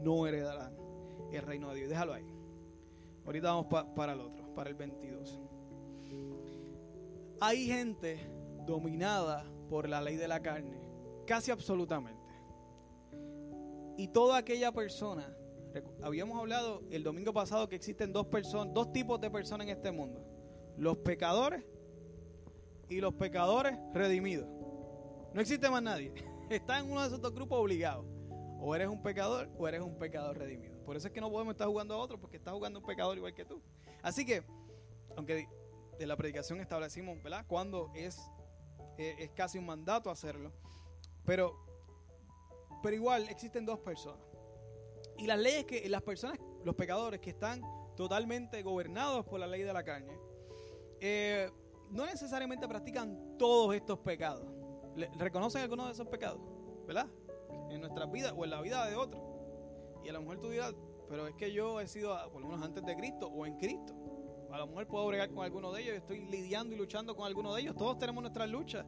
no 0.03 0.27
heredarán 0.27 0.77
el 1.33 1.43
reino 1.43 1.71
de 1.71 1.77
Dios. 1.77 1.91
Déjalo 1.91 2.15
ahí. 2.15 2.27
Ahorita 3.25 3.49
vamos 3.53 3.67
para 3.95 4.15
el 4.15 4.21
otro, 4.21 4.55
para 4.55 4.71
el 4.71 4.77
22. 4.77 5.41
Hay 7.41 7.67
gente 7.67 8.19
dominada 8.67 9.45
por 9.69 9.89
la 9.89 10.01
ley 10.01 10.17
de 10.17 10.29
la 10.29 10.41
carne, 10.41 10.81
casi 11.29 11.51
absolutamente. 11.51 12.19
Y 13.99 14.09
toda 14.09 14.39
aquella 14.39 14.73
persona, 14.73 15.37
habíamos 16.03 16.39
hablado 16.39 16.83
el 16.91 17.03
domingo 17.03 17.35
pasado 17.35 17.69
que 17.69 17.77
existen 17.77 18.13
dos 18.13 18.27
personas, 18.27 18.73
dos 18.73 18.93
tipos 18.93 19.21
de 19.21 19.31
personas 19.31 19.67
en 19.67 19.77
este 19.77 19.93
mundo. 19.93 20.25
Los 20.79 20.97
pecadores 20.99 21.65
y 22.89 23.01
los 23.01 23.13
pecadores 23.15 23.79
redimidos. 23.93 24.49
No 25.35 25.41
existe 25.41 25.69
más 25.69 25.83
nadie. 25.83 26.15
Está 26.49 26.79
en 26.79 26.91
uno 26.91 27.03
de 27.03 27.09
esos 27.09 27.21
dos 27.21 27.35
grupos 27.35 27.61
obligados. 27.61 28.07
O 28.61 28.75
eres 28.75 28.89
un 28.89 29.03
pecador 29.03 29.51
o 29.59 29.69
eres 29.69 29.83
un 29.83 29.99
pecador 29.99 30.39
redimido. 30.39 30.83
Por 30.85 30.97
eso 30.97 31.09
es 31.09 31.13
que 31.13 31.21
no 31.21 31.31
podemos 31.31 31.53
estar 31.53 31.69
jugando 31.69 31.95
a 31.95 31.99
otro, 31.99 32.19
porque 32.19 32.39
está 32.39 32.53
jugando 32.53 32.79
un 32.81 32.87
pecador 32.87 33.19
igual 33.19 33.35
que 33.35 33.45
tú. 33.45 33.61
Así 34.03 34.25
que, 34.25 34.43
aunque 35.15 35.47
de 35.99 36.07
la 36.07 36.17
predicación 36.17 36.61
establecimos, 36.61 37.23
¿verdad? 37.23 37.45
Cuando 37.47 37.93
es, 37.95 38.19
eh, 38.97 39.17
es 39.19 39.31
casi 39.33 39.59
un 39.59 39.67
mandato 39.67 40.11
hacerlo. 40.11 40.53
Pero, 41.29 41.55
pero 42.83 42.97
igual 42.97 43.29
existen 43.29 43.67
dos 43.67 43.79
personas. 43.81 44.25
Y 45.19 45.27
las 45.27 45.39
leyes 45.39 45.67
que, 45.67 45.87
las 45.91 46.01
personas, 46.01 46.39
los 46.65 46.75
pecadores 46.75 47.21
que 47.21 47.29
están 47.29 47.61
totalmente 47.97 48.63
gobernados 48.63 49.27
por 49.27 49.39
la 49.39 49.47
ley 49.47 49.63
de 49.63 49.73
la 49.75 49.85
carne, 49.85 50.19
eh, 51.01 51.51
no 51.91 52.07
necesariamente 52.07 52.67
practican 52.67 53.37
todos 53.37 53.75
estos 53.75 53.99
pecados. 53.99 54.51
¿Reconocen 55.19 55.61
algunos 55.61 55.89
de 55.89 55.93
esos 55.93 56.07
pecados? 56.07 56.41
¿Verdad? 56.87 57.07
En 57.69 57.83
nuestra 57.83 58.07
vida 58.07 58.33
o 58.33 58.45
en 58.45 58.51
la 58.51 58.63
vida 58.63 58.87
de 58.87 58.97
otros. 58.97 59.23
Y 60.03 60.09
a 60.09 60.15
lo 60.15 60.23
mejor 60.23 60.41
tú 60.41 60.49
dirás, 60.49 60.75
pero 61.11 61.27
es 61.27 61.35
que 61.35 61.53
yo 61.53 61.79
he 61.79 61.87
sido, 61.87 62.17
por 62.33 62.41
lo 62.41 62.49
menos 62.49 62.65
antes 62.65 62.83
de 62.87 62.97
Cristo 62.97 63.27
o 63.29 63.45
en 63.45 63.59
Cristo. 63.59 63.93
A 64.51 64.57
lo 64.57 64.67
mejor 64.67 64.87
puedo 64.87 65.07
bregar 65.09 65.29
con 65.29 65.45
alguno 65.45 65.73
de 65.73 65.83
ellos, 65.83 65.95
estoy 65.95 66.25
lidiando 66.25 66.75
y 66.75 66.79
luchando 66.79 67.15
con 67.15 67.27
alguno 67.27 67.55
de 67.55 67.61
ellos. 67.61 67.77
Todos 67.77 67.99
tenemos 67.99 68.23
nuestras 68.23 68.49
luchas. 68.49 68.87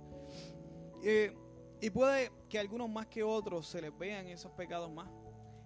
Eh, 1.05 1.37
y 1.81 1.91
puede 1.91 2.31
que 2.49 2.59
algunos 2.59 2.89
más 2.89 3.07
que 3.07 3.23
otros 3.23 3.67
se 3.67 3.81
les 3.81 3.97
vean 3.97 4.27
esos 4.27 4.53
pecados 4.53 4.91
más. 4.91 5.09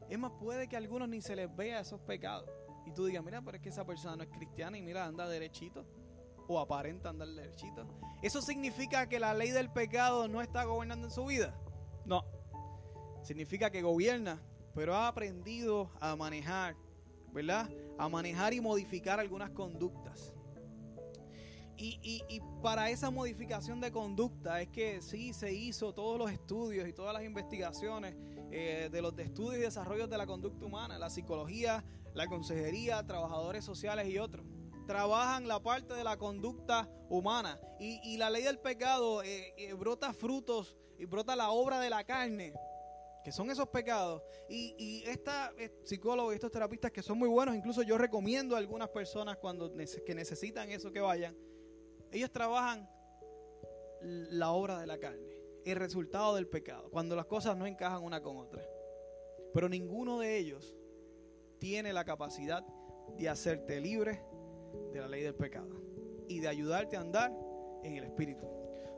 Es 0.09 0.18
más, 0.18 0.33
puede 0.33 0.68
que 0.68 0.77
a 0.77 0.79
algunos 0.79 1.09
ni 1.09 1.20
se 1.20 1.35
les 1.35 1.55
vea 1.55 1.81
esos 1.81 2.00
pecados. 2.00 2.48
Y 2.87 2.92
tú 2.92 3.07
digas, 3.07 3.24
mira, 3.24 3.42
pero 3.42 3.57
es 3.57 3.62
que 3.62 3.70
esa 3.70 3.85
persona 3.85 4.16
no 4.16 4.22
es 4.22 4.29
cristiana 4.29 4.77
y 4.77 4.83
mira, 4.83 5.07
anda 5.07 5.29
derechito. 5.29 5.87
O 6.46 6.61
aparenta 6.61 7.09
andar 7.09 7.29
derechito. 7.29 7.87
¿Eso 8.22 8.42
significa 8.42 9.09
que 9.09 9.18
la 9.18 9.33
ley 9.33 9.50
del 9.50 9.70
pecado 9.70 10.29
no 10.29 10.42
está 10.42 10.64
gobernando 10.64 11.07
en 11.07 11.12
su 11.12 11.24
vida? 11.24 11.59
No. 12.05 12.22
Significa 13.22 13.70
que 13.70 13.81
gobierna 13.81 14.42
pero 14.74 14.94
ha 14.94 15.09
aprendido 15.09 15.90
a 16.00 16.16
manejar, 16.16 16.77
¿verdad? 17.33 17.70
A 17.96 18.09
manejar 18.09 18.53
y 18.53 18.61
modificar 18.61 19.20
algunas 19.20 19.50
conductas. 19.50 20.34
Y, 21.77 22.41
para 22.63 22.91
esa 22.91 23.11
modificación 23.11 23.81
de 23.81 23.91
conducta 23.91 24.61
es 24.61 24.69
que 24.69 25.03
sí 25.03 25.33
se 25.33 25.53
hizo 25.53 25.93
todos 25.93 26.19
los 26.19 26.31
estudios 26.31 26.89
y 26.89 26.93
todas 26.93 27.13
las 27.13 27.25
investigaciones 27.25 28.17
eh, 28.51 28.89
de 28.91 29.03
los 29.03 29.19
estudios 29.19 29.57
y 29.57 29.61
desarrollos 29.61 30.09
de 30.09 30.17
la 30.17 30.27
conducta 30.27 30.65
humana, 30.65 30.99
la 30.99 31.11
psicología, 31.11 31.85
la 32.15 32.27
consejería, 32.27 33.05
trabajadores 33.05 33.65
sociales 33.65 34.09
y 34.09 34.19
otros. 34.19 34.47
Trabajan 34.87 35.49
la 35.49 35.63
parte 35.63 35.95
de 35.95 36.05
la 36.05 36.17
conducta 36.17 36.89
humana 37.09 37.59
y, 37.81 38.17
la 38.17 38.31
ley 38.31 38.45
del 38.45 38.59
pecado 38.59 39.23
eh, 39.23 39.55
eh, 39.57 39.73
brota 39.75 40.13
frutos 40.13 40.77
y 40.99 41.07
brota 41.07 41.37
la 41.37 41.51
obra 41.51 41.81
de 41.81 41.91
la 41.91 42.05
carne 42.05 42.55
que 43.25 43.33
son 43.33 43.51
esos 43.51 43.69
pecados. 43.71 44.23
Y, 44.49 44.75
y 44.79 45.03
esta 45.09 45.53
eh, 45.57 45.73
psicólogo 45.85 46.31
y 46.31 46.35
estos 46.35 46.53
terapistas 46.53 46.93
que 46.93 47.03
son 47.03 47.19
muy 47.19 47.29
buenos, 47.29 47.57
incluso 47.57 47.83
yo 47.83 47.97
recomiendo 47.97 48.55
a 48.55 48.59
algunas 48.59 48.91
personas 48.91 49.39
cuando 49.39 49.73
que 50.05 50.15
necesitan 50.15 50.71
eso 50.71 50.93
que 50.93 51.01
vayan, 51.01 51.35
ellos 52.12 52.31
trabajan 52.31 52.88
la 54.03 54.51
obra 54.53 54.79
de 54.81 54.87
la 54.87 54.99
carne, 54.99 55.37
el 55.64 55.77
resultado 55.77 56.35
del 56.35 56.47
pecado, 56.47 56.90
cuando 56.90 57.17
las 57.17 57.27
cosas 57.27 57.57
no 57.57 57.67
encajan 57.67 58.03
una 58.03 58.23
con 58.23 58.37
otra. 58.37 58.62
Pero 59.53 59.69
ninguno 59.69 60.19
de 60.19 60.37
ellos 60.37 60.77
tiene 61.59 61.93
la 61.93 62.05
capacidad 62.05 62.64
de 63.17 63.29
hacerte 63.29 63.81
libre 63.81 64.21
de 64.93 65.01
la 65.01 65.09
ley 65.09 65.23
del 65.23 65.35
pecado 65.35 65.75
y 66.29 66.40
de 66.40 66.49
ayudarte 66.49 66.97
a 66.97 67.01
andar 67.01 67.33
en 67.83 67.97
el 67.97 68.05
Espíritu. 68.05 68.47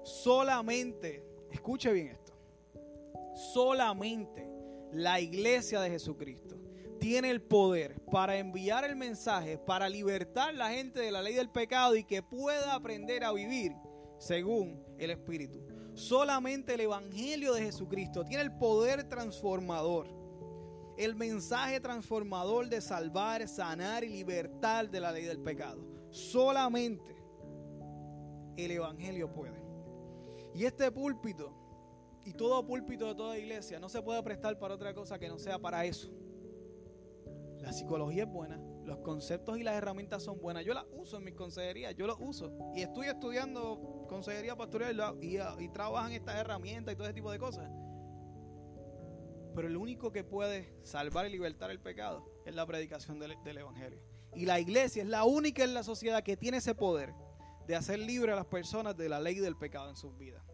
Solamente, 0.02 1.24
escuche 1.50 1.92
bien 1.92 2.08
esto, 2.08 2.32
solamente 3.52 4.48
la 4.92 5.20
iglesia 5.20 5.80
de 5.80 5.90
Jesucristo 5.90 6.56
tiene 7.06 7.30
el 7.30 7.40
poder 7.40 8.00
para 8.10 8.36
enviar 8.36 8.84
el 8.84 8.96
mensaje, 8.96 9.58
para 9.58 9.88
libertar 9.88 10.48
a 10.48 10.52
la 10.52 10.70
gente 10.70 10.98
de 10.98 11.12
la 11.12 11.22
ley 11.22 11.34
del 11.34 11.48
pecado 11.48 11.94
y 11.94 12.02
que 12.02 12.20
pueda 12.20 12.74
aprender 12.74 13.22
a 13.22 13.30
vivir 13.30 13.76
según 14.18 14.84
el 14.98 15.12
Espíritu. 15.12 15.64
Solamente 15.94 16.74
el 16.74 16.80
Evangelio 16.80 17.54
de 17.54 17.62
Jesucristo 17.62 18.24
tiene 18.24 18.42
el 18.42 18.58
poder 18.58 19.04
transformador, 19.04 20.08
el 20.98 21.14
mensaje 21.14 21.78
transformador 21.78 22.68
de 22.68 22.80
salvar, 22.80 23.46
sanar 23.46 24.02
y 24.02 24.08
libertar 24.08 24.90
de 24.90 24.98
la 24.98 25.12
ley 25.12 25.26
del 25.26 25.38
pecado. 25.38 25.86
Solamente 26.10 27.14
el 28.56 28.72
Evangelio 28.72 29.32
puede. 29.32 29.64
Y 30.56 30.64
este 30.64 30.90
púlpito 30.90 31.54
Y 32.24 32.32
todo 32.32 32.66
púlpito 32.66 33.06
de 33.06 33.14
toda 33.14 33.38
iglesia 33.38 33.78
no 33.78 33.88
se 33.88 34.02
puede 34.02 34.20
prestar 34.24 34.58
para 34.58 34.74
otra 34.74 34.92
cosa 34.92 35.20
que 35.20 35.28
no 35.28 35.38
sea 35.38 35.60
para 35.60 35.84
eso. 35.84 36.25
La 37.60 37.72
psicología 37.72 38.24
es 38.24 38.28
buena, 38.28 38.60
los 38.84 38.98
conceptos 38.98 39.58
y 39.58 39.62
las 39.62 39.74
herramientas 39.74 40.22
son 40.22 40.40
buenas. 40.40 40.64
Yo 40.64 40.74
las 40.74 40.84
uso 40.92 41.18
en 41.18 41.24
mis 41.24 41.34
consejerías, 41.34 41.94
yo 41.96 42.06
las 42.06 42.16
uso. 42.18 42.56
Y 42.74 42.82
estoy 42.82 43.08
estudiando 43.08 44.06
consejería 44.08 44.56
pastoral 44.56 45.18
y, 45.20 45.68
trabajan 45.68 46.12
estas 46.12 46.36
herramientas 46.36 46.94
y 46.94 46.96
todo 46.96 47.06
ese 47.06 47.14
tipo 47.14 47.30
de 47.32 47.38
cosas. 47.38 47.68
Pero 49.54 49.68
el 49.68 49.76
único 49.76 50.12
que 50.12 50.22
puede 50.22 50.72
salvar 50.84 51.26
y 51.26 51.30
libertar 51.30 51.70
el 51.70 51.80
pecado 51.80 52.30
es 52.44 52.54
la 52.54 52.66
predicación 52.66 53.18
del, 53.18 53.34
del 53.42 53.58
Evangelio. 53.58 54.00
Y 54.34 54.44
la 54.44 54.60
iglesia 54.60 55.02
es 55.02 55.08
la 55.08 55.24
única 55.24 55.64
en 55.64 55.74
la 55.74 55.82
sociedad 55.82 56.22
que 56.22 56.36
tiene 56.36 56.58
ese 56.58 56.74
poder 56.74 57.14
de 57.66 57.74
hacer 57.74 57.98
libre 57.98 58.32
a 58.32 58.36
las 58.36 58.46
personas 58.46 58.96
de 58.96 59.08
la 59.08 59.18
ley 59.18 59.36
del 59.36 59.56
pecado 59.56 59.88
en 59.88 59.96
sus 59.96 60.16
vidas. 60.16 60.44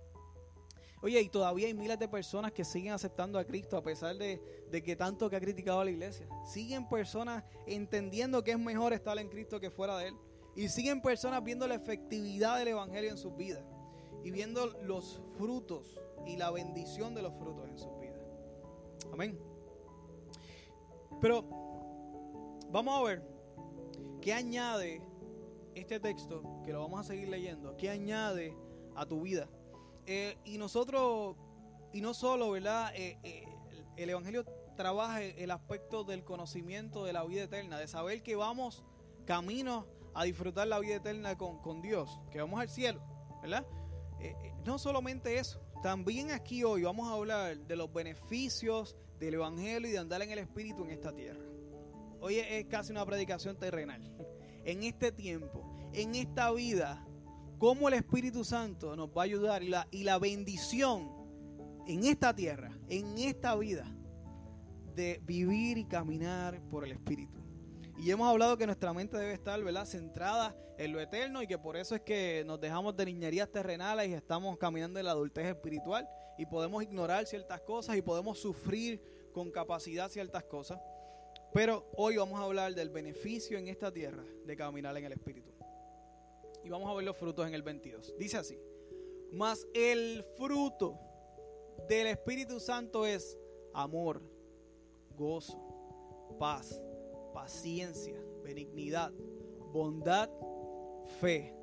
Oye, 1.03 1.21
y 1.21 1.29
todavía 1.29 1.67
hay 1.67 1.75
miles 1.75 1.99
de 1.99 2.07
personas 2.07 2.53
que 2.53 2.65
siguen 2.65 2.93
aceptando 2.93 3.37
a 3.37 3.45
Cristo 3.45 3.77
a 3.77 3.83
pesar 3.83 4.17
de, 4.17 4.41
que 4.71 4.95
tanto 4.95 5.29
que 5.29 5.35
ha 5.35 5.41
criticado 5.41 5.81
a 5.81 5.85
la 5.85 5.91
iglesia. 5.91 6.29
Siguen 6.47 6.89
personas 6.89 7.43
entendiendo 7.67 8.45
que 8.45 8.53
es 8.53 8.59
mejor 8.59 8.93
estar 8.93 9.19
en 9.19 9.29
Cristo 9.29 9.59
que 9.59 9.71
fuera 9.71 9.99
de 9.99 10.09
Él. 10.09 10.15
Y 10.55 10.69
siguen 10.69 11.03
personas 11.03 11.43
viendo 11.43 11.67
la 11.67 11.75
efectividad 11.75 12.59
del 12.59 12.69
Evangelio 12.69 13.11
en 13.11 13.19
sus 13.19 13.37
vidas. 13.37 13.65
Y 14.23 14.31
viendo 14.31 14.69
los 14.85 15.21
frutos 15.37 15.99
y 16.25 16.37
la 16.37 16.53
bendición 16.53 17.17
de 17.17 17.23
los 17.23 17.35
frutos 17.35 17.69
en 17.69 17.79
sus 17.79 17.99
vidas. 17.99 18.21
Amén. 19.13 19.37
Pero 21.21 21.43
vamos 22.71 23.01
a 23.01 23.03
ver 23.03 23.23
qué 24.21 24.33
añade 24.33 25.03
este 25.75 25.99
texto, 25.99 26.63
que 26.65 26.73
lo 26.73 26.81
vamos 26.81 27.01
a 27.01 27.05
seguir 27.05 27.29
leyendo, 27.29 27.77
qué 27.77 27.91
añade 27.91 28.57
a 28.95 29.05
tu 29.05 29.23
vida. 29.23 29.49
Eh, 30.07 30.37
y 30.45 30.59
nosotros, 30.59 31.37
y 31.93 32.01
no 32.01 32.15
solo, 32.15 32.51
¿verdad? 32.51 32.93
Eh, 32.95 33.19
eh, 33.23 33.45
el 33.97 34.11
Evangelio 34.11 34.45
trabaja 34.77 35.23
el 35.23 35.51
aspecto 35.51 36.05
del 36.05 36.25
conocimiento 36.25 37.05
de 37.05 37.13
la 37.13 37.25
vida 37.25 37.45
eterna, 37.45 37.79
de 37.79 37.87
saber 37.87 38.23
que 38.23 38.37
vamos 38.37 38.85
camino 39.27 39.87
a 40.15 40.25
disfrutar 40.25 40.67
la 40.67 40.79
vida 40.79 40.97
eterna 40.97 41.37
con, 41.37 41.59
con 41.61 41.83
Dios, 41.83 42.21
que 42.31 42.41
vamos 42.41 42.61
al 42.61 42.69
cielo, 42.69 43.03
¿verdad? 43.43 43.67
no 44.65 44.79
solamente 44.79 45.39
eso, 45.39 45.61
también 45.83 46.31
aquí 46.31 46.63
hoy 46.63 46.83
vamos 46.83 47.09
a 47.09 47.15
hablar 47.15 47.59
de 47.59 47.75
los 47.75 47.93
beneficios 47.93 48.97
del 49.19 49.35
Evangelio 49.35 49.89
y 49.89 49.93
de 49.93 49.99
andar 49.99 50.23
en 50.23 50.31
el 50.31 50.39
Espíritu 50.39 50.85
en 50.85 50.91
esta 50.91 51.13
tierra. 51.13 51.45
Hoy 52.21 52.37
es 52.37 52.67
casi 52.67 52.93
una 52.93 53.05
predicación 53.05 53.57
terrenal. 53.57 54.01
En 54.65 54.85
este 54.85 55.11
tiempo, 55.11 55.77
en 55.93 56.15
esta 56.15 56.53
vida, 56.53 57.05
cómo 57.63 57.87
el 57.87 57.95
Espíritu 57.95 58.43
Santo 58.43 58.97
nos 58.97 59.11
va 59.11 59.23
a 59.23 59.25
ayudar 59.25 59.63
y 59.63 60.03
la, 60.03 60.19
bendición 60.19 61.09
en 61.87 62.03
esta 62.07 62.35
tierra, 62.35 62.77
en 62.89 63.17
esta 63.19 63.55
vida, 63.55 63.87
de 64.97 65.21
vivir 65.23 65.79
y 65.79 65.85
caminar 65.85 66.61
por 66.69 66.85
el 66.85 66.91
Espíritu. 66.91 67.39
Y 67.97 68.11
hemos 68.11 68.29
hablado 68.29 68.59
que 68.59 68.67
nuestra 68.67 68.93
mente 68.93 69.17
debe 69.17 69.33
estar 69.33 69.61
centrada 69.87 70.57
en 70.77 70.93
lo 70.93 70.99
eterno 70.99 71.41
y 71.41 71.47
que 71.47 71.57
por 71.57 71.77
eso 71.77 71.95
es 71.95 72.01
que 72.01 72.43
nos 72.45 72.61
dejamos 72.61 72.97
de 72.97 73.05
niñerías 73.05 73.49
terrenales 73.49 74.09
y 74.09 74.15
estamos 74.15 74.59
caminando 74.59 74.99
en 74.99 75.05
la 75.05 75.13
adultez 75.13 75.47
espiritual 75.47 76.09
y 76.39 76.47
podemos 76.47 76.83
ignorar 76.83 77.27
ciertas 77.27 77.61
cosas 77.61 77.97
y 77.97 78.03
podemos 78.03 78.41
sufrir 78.41 79.01
con 79.33 79.53
capacidad 79.53 80.11
ciertas 80.11 80.43
cosas. 80.43 80.81
Pero 81.55 81.89
hoy 81.97 82.17
vamos 82.17 82.41
a 82.41 82.43
hablar 82.43 82.75
del 82.75 82.91
beneficio 82.91 83.57
en 83.57 83.69
esta 83.69 83.93
tierra 83.93 84.25
de 84.45 84.57
caminar 84.57 84.97
en 84.97 85.05
el 85.05 85.13
Espíritu. 85.13 85.52
Y 86.65 86.69
vamos 86.69 86.91
a 86.91 86.95
ver 86.95 87.05
los 87.05 87.17
frutos 87.17 87.47
en 87.47 87.55
el 87.55 87.63
22. 87.63 88.15
Dice 88.19 88.37
así, 88.39 88.59
mas 89.33 89.67
el 89.75 90.25
fruto 90.37 90.99
del 91.89 92.09
Espíritu 92.09 92.61
Santo 92.61 93.07
es 93.07 93.39
amor, 93.73 94.23
gozo, 95.17 96.37
paz, 96.39 96.81
paciencia, 97.33 98.23
benignidad, 98.43 99.13
bondad, 99.73 100.29
fe, 101.21 101.55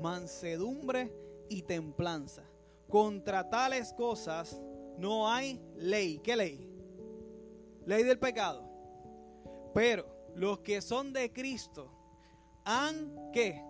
mansedumbre 0.00 1.12
y 1.48 1.62
templanza. 1.62 2.44
Contra 2.88 3.48
tales 3.50 3.92
cosas 3.92 4.60
no 4.96 5.28
hay 5.28 5.60
ley. 5.74 6.18
¿Qué 6.20 6.36
ley? 6.36 6.70
Ley 7.84 8.04
del 8.04 8.18
pecado. 8.18 8.64
Pero 9.74 10.06
los 10.34 10.60
que 10.60 10.80
son 10.80 11.12
de 11.12 11.32
Cristo 11.32 11.90
han 12.64 13.30
que 13.32 13.62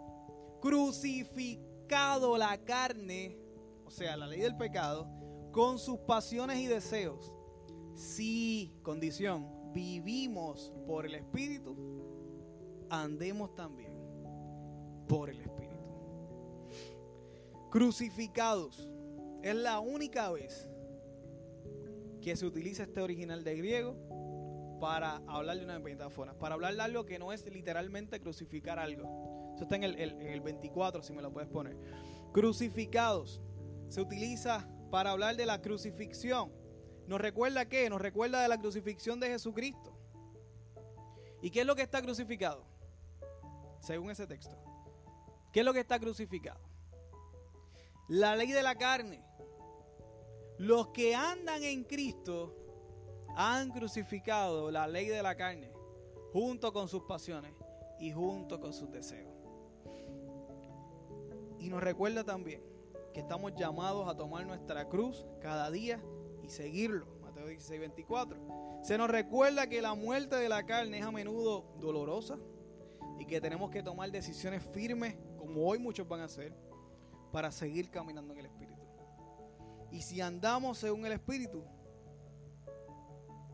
crucificado 0.61 2.37
la 2.37 2.59
carne, 2.65 3.39
o 3.85 3.91
sea, 3.91 4.17
la 4.17 4.27
ley 4.27 4.41
del 4.41 4.57
pecado, 4.57 5.09
con 5.53 5.79
sus 5.79 5.99
pasiones 6.01 6.59
y 6.59 6.67
deseos. 6.67 7.33
Si, 7.95 8.79
condición, 8.83 9.73
vivimos 9.73 10.73
por 10.87 11.07
el 11.07 11.15
Espíritu, 11.15 11.77
andemos 12.91 13.55
también 13.55 13.93
por 15.09 15.31
el 15.31 15.41
Espíritu. 15.41 15.77
Crucificados 17.71 18.91
es 19.43 19.55
la 19.55 19.81
única 19.81 20.31
vez 20.31 20.69
que 22.21 22.37
se 22.37 22.47
utiliza 22.47 22.83
este 22.83 23.01
original 23.01 23.45
de 23.45 23.57
griego 23.57 23.95
para 24.81 25.23
hablar 25.27 25.59
de 25.59 25.65
una 25.65 25.79
metáfora, 25.79 26.39
para 26.39 26.55
hablar 26.55 26.75
de 26.75 26.83
algo 26.83 27.07
que 27.07 27.19
no 27.19 27.33
es 27.33 27.45
literalmente 27.47 28.21
crucificar 28.21 28.79
algo, 28.79 29.53
eso 29.55 29.65
está 29.65 29.77
en 29.77 29.85
el, 29.85 30.41
24, 30.43 31.03
si 31.03 31.13
me 31.15 31.23
lo 31.23 31.33
puedes 31.33 31.49
poner. 31.49 31.77
Crucificados. 32.33 33.41
Se 33.89 34.03
utiliza 34.03 34.69
para 34.91 35.13
hablar 35.13 35.37
de 35.37 35.47
la 35.47 35.63
crucifixión. 35.63 36.53
¿Nos 37.07 37.21
recuerda 37.21 37.67
qué? 37.67 37.89
Nos 37.89 38.01
recuerda 38.01 38.43
de 38.43 38.49
la 38.49 38.59
crucifixión 38.59 39.19
de 39.19 39.29
Jesucristo. 39.29 39.97
¿Y 41.41 41.51
qué 41.51 41.61
es 41.61 41.67
lo 41.67 41.75
que 41.75 41.83
está 41.83 42.03
crucificado? 42.03 42.67
Según 43.81 44.11
ese 44.11 44.27
texto. 44.27 44.57
¿Qué 45.53 45.61
es 45.61 45.67
lo 45.67 45.73
que 45.73 45.81
está 45.81 45.99
crucificado? 45.99 46.61
La 48.09 48.37
ley 48.37 48.53
de 48.53 48.63
la 48.63 48.75
carne. 48.75 49.25
Los 50.59 50.89
que 50.89 51.15
andan 51.15 51.63
en 51.63 51.85
Cristo 51.85 52.66
han 53.37 53.71
crucificado 53.71 54.71
la 54.71 54.89
ley 54.89 55.07
de 55.07 55.23
la 55.23 55.37
carne 55.37 55.71
junto 56.33 56.73
con 56.73 56.89
sus 56.89 57.03
pasiones 57.03 57.53
y 58.01 58.11
junto 58.11 58.59
con 58.59 58.73
sus 58.73 58.91
deseos. 58.91 59.35
Y 61.59 61.69
nos 61.69 61.83
recuerda 61.83 62.25
también 62.25 62.63
que 63.13 63.21
estamos 63.21 63.55
llamados 63.55 64.09
a 64.09 64.17
tomar 64.17 64.47
nuestra 64.47 64.89
cruz 64.89 65.27
cada 65.41 65.71
día 65.71 66.03
y 66.43 66.49
seguirlo. 66.49 67.07
Mateo 67.21 67.47
16, 67.47 67.81
24. 67.81 68.81
Se 68.83 68.97
nos 68.97 69.11
recuerda 69.11 69.67
que 69.67 69.83
la 69.83 69.95
muerte 69.95 70.37
de 70.37 70.49
la 70.49 70.65
carne 70.65 70.99
es 70.99 71.05
a 71.05 71.11
menudo 71.11 71.67
dolorosa 71.79 72.39
y 73.19 73.27
que 73.27 73.41
tenemos 73.41 73.71
que 73.71 73.83
tomar 73.83 74.11
decisiones 74.11 74.63
firmes, 74.63 75.17
como 75.39 75.67
hoy 75.67 75.79
muchos 75.79 76.09
van 76.09 76.21
a 76.21 76.25
hacer, 76.25 76.55
para 77.33 77.51
seguir 77.51 77.91
caminando 77.91 78.33
en 78.33 78.41
el 78.41 78.47
Espíritu. 78.47 78.83
Y 79.91 80.03
si 80.03 80.21
andamos 80.21 80.79
según 80.79 81.05
el 81.05 81.13
Espíritu, 81.13 81.65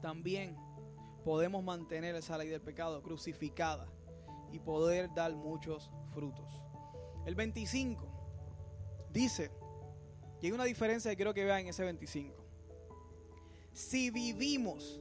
también 0.02 0.56
podemos 1.24 1.64
mantener 1.64 2.14
esa 2.14 2.36
ley 2.36 2.48
del 2.48 2.60
pecado 2.60 3.02
crucificada 3.02 3.86
y 4.52 4.58
poder 4.58 5.08
dar 5.14 5.34
muchos 5.34 5.90
frutos. 6.12 6.62
El 7.24 7.34
25 7.34 9.08
dice, 9.10 9.50
y 10.42 10.46
hay 10.46 10.52
una 10.52 10.64
diferencia 10.64 11.10
que 11.10 11.16
quiero 11.16 11.32
que 11.32 11.44
vean 11.44 11.60
en 11.60 11.68
ese 11.68 11.84
25. 11.84 12.44
Si 13.72 14.10
vivimos, 14.10 15.00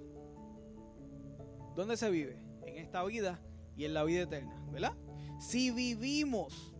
¿dónde 1.76 1.98
se 1.98 2.10
vive? 2.10 2.40
En 2.66 2.78
esta 2.78 3.04
vida 3.04 3.42
y 3.76 3.86
en 3.86 3.94
la 3.94 4.04
vida 4.04 4.22
eterna, 4.22 4.64
¿verdad? 4.72 4.96
Si 5.40 5.72
vivimos, 5.72 6.72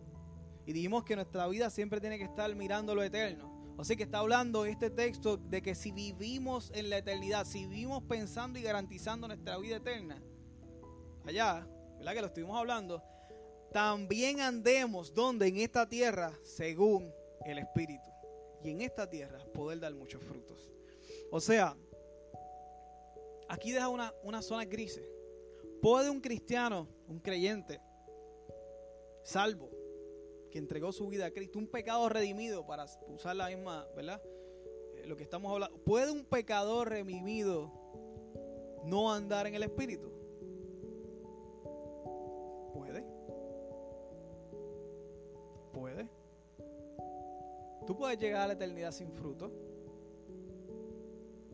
y 0.64 0.72
dijimos 0.72 1.04
que 1.04 1.16
nuestra 1.16 1.46
vida 1.48 1.70
siempre 1.70 2.00
tiene 2.00 2.18
que 2.18 2.24
estar 2.24 2.54
mirando 2.54 2.94
lo 2.94 3.02
eterno. 3.02 3.51
Así 3.82 3.96
que 3.96 4.04
está 4.04 4.20
hablando 4.20 4.64
este 4.64 4.90
texto 4.90 5.38
de 5.38 5.60
que 5.60 5.74
si 5.74 5.90
vivimos 5.90 6.70
en 6.72 6.88
la 6.88 6.98
eternidad, 6.98 7.44
si 7.44 7.66
vivimos 7.66 8.04
pensando 8.04 8.56
y 8.56 8.62
garantizando 8.62 9.26
nuestra 9.26 9.58
vida 9.58 9.78
eterna, 9.78 10.22
allá, 11.24 11.66
¿verdad? 11.98 12.14
Que 12.14 12.20
lo 12.20 12.26
estuvimos 12.28 12.56
hablando, 12.56 13.02
también 13.72 14.40
andemos 14.40 15.12
donde 15.12 15.48
en 15.48 15.56
esta 15.56 15.88
tierra 15.88 16.32
según 16.44 17.12
el 17.44 17.58
Espíritu. 17.58 18.08
Y 18.62 18.70
en 18.70 18.82
esta 18.82 19.10
tierra 19.10 19.44
poder 19.52 19.80
dar 19.80 19.92
muchos 19.94 20.22
frutos. 20.22 20.70
O 21.32 21.40
sea, 21.40 21.76
aquí 23.48 23.72
deja 23.72 23.88
una, 23.88 24.14
una 24.22 24.42
zona 24.42 24.64
gris. 24.64 25.00
¿Puede 25.80 26.08
un 26.08 26.20
cristiano, 26.20 26.86
un 27.08 27.18
creyente, 27.18 27.80
salvo, 29.24 29.70
que 30.52 30.58
entregó 30.58 30.92
su 30.92 31.08
vida 31.08 31.26
a 31.26 31.30
Cristo, 31.32 31.58
un 31.58 31.66
pecado 31.66 32.08
redimido, 32.08 32.64
para 32.64 32.86
usar 33.08 33.34
la 33.34 33.48
misma, 33.48 33.88
¿verdad? 33.96 34.22
Eh, 34.94 35.06
lo 35.06 35.16
que 35.16 35.24
estamos 35.24 35.52
hablando, 35.52 35.76
¿puede 35.78 36.12
un 36.12 36.24
pecador 36.24 36.90
redimido 36.90 37.72
no 38.84 39.12
andar 39.12 39.48
en 39.48 39.56
el 39.56 39.64
Espíritu? 39.64 40.12
Tú 47.86 47.96
puedes 47.96 48.18
llegar 48.18 48.42
a 48.42 48.46
la 48.48 48.52
eternidad 48.52 48.92
sin 48.92 49.12
fruto. 49.12 49.52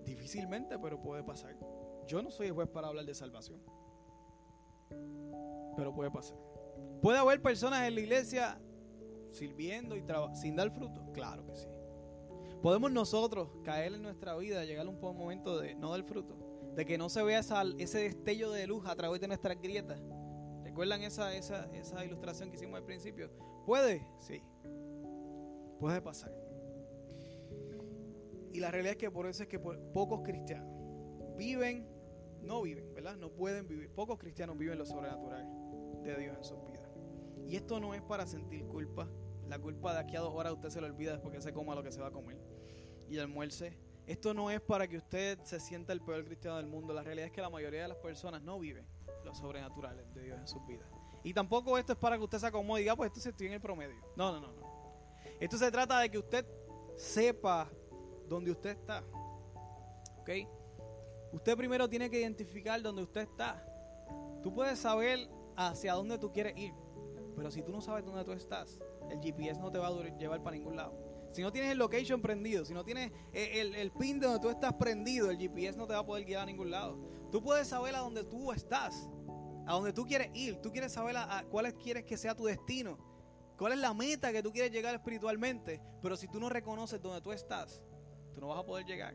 Difícilmente, 0.05 0.79
pero 0.79 1.01
puede 1.01 1.23
pasar. 1.23 1.57
Yo 2.07 2.23
no 2.23 2.31
soy 2.31 2.49
el 2.49 2.53
juez 2.53 2.69
para 2.69 2.89
hablar 2.89 3.05
de 3.05 3.15
salvación. 3.15 3.61
Pero 5.77 5.95
puede 5.95 6.11
pasar. 6.11 6.37
¿Puede 7.01 7.19
haber 7.19 7.41
personas 7.41 7.87
en 7.87 7.95
la 7.95 8.01
iglesia 8.01 8.61
sirviendo 9.31 9.97
y 9.97 10.05
sin 10.35 10.57
dar 10.57 10.71
fruto? 10.71 11.05
Claro 11.13 11.45
que 11.47 11.57
sí. 11.57 11.69
¿Podemos 12.63 12.91
nosotros 12.91 13.51
caer 13.63 13.95
en 13.95 14.03
nuestra 14.03 14.37
vida, 14.37 14.65
llegar 14.65 14.87
a 14.87 14.91
un 14.91 15.01
momento 15.01 15.59
de 15.59 15.75
no 15.75 15.91
dar 15.93 16.03
fruto? 16.03 16.37
De 16.75 16.85
que 16.85 16.99
no 16.99 17.09
se 17.09 17.23
vea 17.23 17.41
ese 17.41 17.99
destello 17.99 18.51
de 18.51 18.67
luz 18.67 18.87
a 18.87 18.97
través 18.97 19.21
de 19.21 19.29
nuestras 19.29 19.61
grietas. 19.61 20.01
¿Recuerdan 20.65 21.03
esa, 21.03 21.35
esa, 21.35 21.65
esa 21.73 22.05
ilustración 22.05 22.51
que 22.51 22.57
hicimos 22.57 22.79
al 22.79 22.85
principio? 22.85 23.31
¿Puede? 23.65 24.05
Sí. 24.19 24.43
Puede 25.79 26.01
pasar. 26.01 26.33
Y 28.53 28.61
la 28.61 28.71
realidad 28.71 28.93
es 28.93 28.99
que 28.99 29.11
por 29.11 29.27
eso 29.27 29.43
es 29.45 29.49
que 29.49 29.59
pocos 29.59 30.23
cristianos 30.23 30.69
viven, 31.37 31.87
no 32.43 32.63
viven, 32.63 32.93
¿verdad? 32.95 33.17
No 33.17 33.31
pueden 33.31 33.69
vivir. 33.69 33.91
Pocos 33.91 34.19
cristianos 34.19 34.59
viven 34.59 34.79
lo 34.79 34.85
sobrenatural 34.85 35.47
de 36.03 36.17
Dios 36.17 36.51
en 36.51 36.65
vidas. 36.65 36.68
Y 37.49 37.57
esto 37.57 37.81
no 37.81 37.95
es 37.95 38.03
para 38.03 38.27
sentir 38.27 38.67
culpa. 38.67 39.09
La 39.49 39.59
culpa 39.59 39.95
de 39.95 40.01
aquí 40.01 40.15
a 40.17 40.21
dos 40.21 40.35
horas 40.35 40.53
usted 40.53 40.69
se 40.69 40.81
lo 40.83 40.87
olvida 40.87 41.13
después 41.13 41.35
que 41.35 41.41
se 41.41 41.53
coma 41.55 41.75
lo 41.75 41.83
que 41.83 41.91
se 41.91 42.01
va 42.01 42.09
a 42.09 42.13
comer 42.13 42.39
y 43.09 43.19
almuerce. 43.19 43.79
Esto 44.07 44.35
no 44.35 44.51
es 44.51 44.61
para 44.61 44.87
que 44.87 44.99
usted 44.99 45.39
se 45.45 45.59
sienta 45.59 45.95
el 45.95 46.03
peor 46.03 46.25
cristiano 46.27 46.59
del 46.59 46.67
mundo. 46.67 46.93
La 46.93 47.03
realidad 47.03 47.27
es 47.29 47.33
que 47.33 47.41
la 47.41 47.49
mayoría 47.49 47.83
de 47.83 47.89
las 47.89 47.97
personas 47.97 48.43
no 48.43 48.59
viven 48.59 48.87
lo 49.25 49.35
sobrenatural 49.35 49.97
de 50.15 50.23
Dios 50.23 50.39
en 50.39 50.47
sus 50.47 50.67
vidas. 50.67 50.89
Y 51.25 51.33
tampoco 51.33 51.79
esto 51.79 51.95
es 51.95 51.99
para 51.99 52.19
que 52.19 52.25
usted 52.25 52.39
se 52.39 52.47
acomode 52.47 52.81
y 52.81 52.85
diga, 52.85 52.93
ah, 52.93 52.97
pues 52.97 53.09
esto 53.09 53.21
se 53.21 53.31
estoy 53.31 53.47
en 53.47 53.55
el 53.55 53.61
promedio. 53.61 53.97
No, 54.15 54.33
no, 54.33 54.41
no, 54.41 54.53
no. 54.53 54.69
Esto 55.41 55.57
se 55.57 55.71
trata 55.71 56.01
de 56.01 56.11
que 56.11 56.19
usted 56.19 56.47
sepa 56.97 57.71
dónde 58.29 58.51
usted 58.51 58.71
está. 58.71 59.03
¿Ok? 60.21 60.31
Usted 61.33 61.57
primero 61.57 61.89
tiene 61.89 62.11
que 62.11 62.21
identificar 62.21 62.81
dónde 62.83 63.03
usted 63.03 63.23
está. 63.23 63.65
Tú 64.43 64.53
puedes 64.53 64.79
saber 64.79 65.29
hacia 65.57 65.95
dónde 65.95 66.19
tú 66.19 66.33
quieres 66.33 66.57
ir, 66.57 66.73
pero 67.39 67.53
si 67.53 67.63
tú 67.63 67.71
no 67.71 67.81
sabes 67.81 68.05
dónde 68.05 68.25
tú 68.25 68.33
estás, 68.33 68.81
el 69.09 69.21
GPS 69.21 69.61
no 69.61 69.71
te 69.71 69.79
va 69.79 69.87
a 69.87 70.19
llevar 70.19 70.43
para 70.43 70.57
ningún 70.57 70.75
lado. 70.75 70.93
Si 71.33 71.41
no 71.41 71.53
tienes 71.53 71.71
el 71.71 71.79
location 71.79 72.21
prendido, 72.21 72.65
si 72.65 72.75
no 72.75 72.85
tienes 72.85 73.13
el, 73.33 73.77
el, 73.77 73.93
pin 73.93 74.19
de 74.19 74.27
donde 74.27 74.41
tú 74.41 74.51
estás 74.51 74.75
prendido, 74.75 75.31
el 75.31 75.39
GPS 75.39 75.79
no 75.79 75.87
te 75.87 75.93
va 75.93 76.01
a 76.01 76.05
poder 76.05 76.25
guiar 76.25 76.43
a 76.43 76.47
ningún 76.47 76.73
lado. 76.73 76.99
Tú 77.31 77.41
puedes 77.41 77.69
saber 77.69 77.95
a 77.95 78.01
dónde 78.01 78.25
tú 78.25 78.51
estás, 78.51 79.09
a 79.67 79.75
dónde 79.75 79.93
tú 79.93 80.05
quieres 80.05 80.31
ir. 80.35 80.57
Tú 80.57 80.73
quieres 80.73 80.93
saber 80.93 81.17
a, 81.17 81.45
cuál 81.49 81.73
quieres 81.75 82.05
que 82.05 82.17
sea 82.17 82.35
tu 82.35 82.47
destino, 82.47 82.99
cuál 83.57 83.73
es 83.73 83.79
la 83.79 83.95
meta 83.95 84.33
que 84.33 84.43
tú 84.43 84.51
quieres 84.51 84.73
llegar 84.73 84.95
espiritualmente. 84.97 85.81
Pero 86.03 86.17
si 86.17 86.27
tú 86.27 86.41
no 86.41 86.49
reconoces 86.49 87.01
dónde 87.01 87.21
tú 87.21 87.31
estás, 87.31 87.81
tú 88.35 88.41
no 88.41 88.49
vas 88.49 88.59
a 88.59 88.67
poder 88.67 88.85
llegar. 88.85 89.15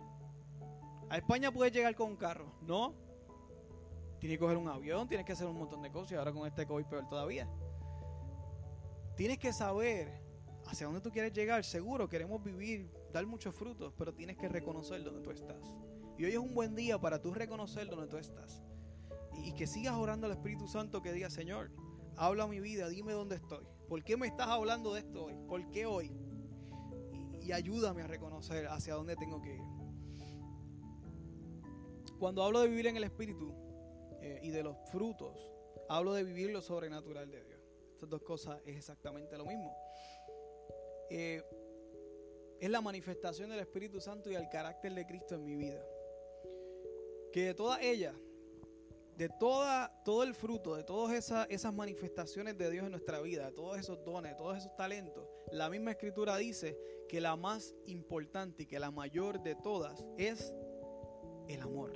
A 1.09 1.17
España 1.17 1.51
puedes 1.51 1.73
llegar 1.73 1.93
con 1.93 2.11
un 2.11 2.15
carro, 2.15 2.53
¿no? 2.61 2.95
Tienes 4.19 4.37
que 4.37 4.39
coger 4.39 4.55
un 4.55 4.69
avión, 4.69 5.09
tienes 5.09 5.25
que 5.25 5.33
hacer 5.33 5.47
un 5.47 5.57
montón 5.57 5.81
de 5.81 5.91
cosas 5.91 6.17
ahora 6.17 6.31
con 6.31 6.47
este 6.47 6.65
COVID 6.65 6.85
peor 6.85 7.09
todavía. 7.09 7.49
Tienes 9.15 9.37
que 9.37 9.53
saber 9.53 10.23
hacia 10.65 10.87
dónde 10.87 11.01
tú 11.01 11.11
quieres 11.11 11.33
llegar. 11.33 11.63
Seguro 11.63 12.09
queremos 12.09 12.43
vivir, 12.43 12.89
dar 13.11 13.25
muchos 13.25 13.55
frutos, 13.55 13.93
pero 13.97 14.13
tienes 14.13 14.37
que 14.37 14.47
reconocer 14.47 15.03
dónde 15.03 15.21
tú 15.21 15.31
estás. 15.31 15.75
Y 16.17 16.25
hoy 16.25 16.31
es 16.31 16.37
un 16.37 16.53
buen 16.53 16.75
día 16.75 16.99
para 16.99 17.21
tú 17.21 17.33
reconocer 17.33 17.87
dónde 17.87 18.07
tú 18.07 18.17
estás. 18.17 18.63
Y, 19.35 19.53
que 19.53 19.67
sigas 19.67 19.95
orando 19.95 20.27
al 20.27 20.33
Espíritu 20.33 20.67
Santo 20.67 21.01
que 21.01 21.11
diga, 21.11 21.29
Señor, 21.29 21.71
habla 22.15 22.47
mi 22.47 22.59
vida, 22.59 22.87
dime 22.89 23.13
dónde 23.13 23.35
estoy. 23.35 23.65
¿Por 23.87 24.03
qué 24.03 24.15
me 24.17 24.27
estás 24.27 24.47
hablando 24.47 24.93
de 24.93 25.01
esto 25.01 25.25
hoy? 25.25 25.35
¿Por 25.47 25.69
qué 25.71 25.85
hoy? 25.85 26.11
Y, 27.41 27.51
ayúdame 27.51 28.03
a 28.03 28.07
reconocer 28.07 28.67
hacia 28.67 28.95
dónde 28.95 29.15
tengo 29.15 29.41
que 29.41 29.55
ir. 29.55 29.61
Cuando 32.19 32.43
hablo 32.43 32.61
de 32.61 32.69
vivir 32.69 32.87
en 32.87 32.95
el 32.95 33.03
Espíritu 33.03 33.53
eh, 34.21 34.39
y 34.43 34.49
de 34.49 34.63
los 34.63 34.77
frutos, 34.91 35.37
hablo 35.89 36.13
de 36.13 36.23
vivir 36.23 36.51
lo 36.51 36.61
sobrenatural 36.61 37.29
de 37.29 37.43
Dios. 37.43 37.52
Dos 38.09 38.21
cosas 38.23 38.61
es 38.65 38.77
exactamente 38.77 39.37
lo 39.37 39.45
mismo. 39.45 39.75
Eh, 41.09 41.43
es 42.59 42.69
la 42.69 42.81
manifestación 42.81 43.49
del 43.49 43.59
Espíritu 43.59 43.99
Santo 43.99 44.31
y 44.31 44.35
el 44.35 44.47
carácter 44.49 44.93
de 44.93 45.05
Cristo 45.05 45.35
en 45.35 45.43
mi 45.43 45.55
vida. 45.55 45.85
Que 47.31 47.47
de 47.47 47.53
todas 47.53 47.81
ellas, 47.81 48.15
de 49.17 49.29
toda, 49.29 50.01
todo 50.03 50.23
el 50.23 50.33
fruto, 50.33 50.75
de 50.75 50.83
todas 50.83 51.15
esas, 51.15 51.47
esas 51.49 51.73
manifestaciones 51.73 52.57
de 52.57 52.71
Dios 52.71 52.85
en 52.85 52.91
nuestra 52.91 53.21
vida, 53.21 53.47
de 53.47 53.51
todos 53.51 53.77
esos 53.77 54.03
dones, 54.03 54.31
de 54.31 54.37
todos 54.37 54.57
esos 54.57 54.75
talentos, 54.75 55.27
la 55.51 55.69
misma 55.69 55.91
escritura 55.91 56.37
dice 56.37 56.77
que 57.07 57.21
la 57.21 57.35
más 57.35 57.75
importante 57.85 58.63
y 58.63 58.65
que 58.65 58.79
la 58.79 58.91
mayor 58.91 59.41
de 59.43 59.55
todas 59.55 60.03
es 60.17 60.53
el 61.47 61.61
amor. 61.61 61.93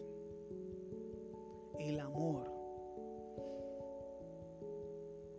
El 1.79 1.99
amor. 1.99 2.56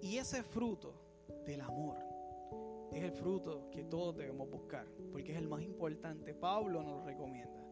Y 0.00 0.18
ese 0.18 0.42
fruto 0.42 0.94
del 1.44 1.60
amor 1.60 1.98
es 2.92 3.02
el 3.02 3.12
fruto 3.12 3.68
que 3.70 3.84
todos 3.84 4.16
debemos 4.16 4.48
buscar, 4.50 4.86
porque 5.12 5.32
es 5.32 5.38
el 5.38 5.48
más 5.48 5.62
importante. 5.62 6.34
Pablo 6.34 6.82
nos 6.82 7.00
lo 7.00 7.04
recomienda. 7.04 7.64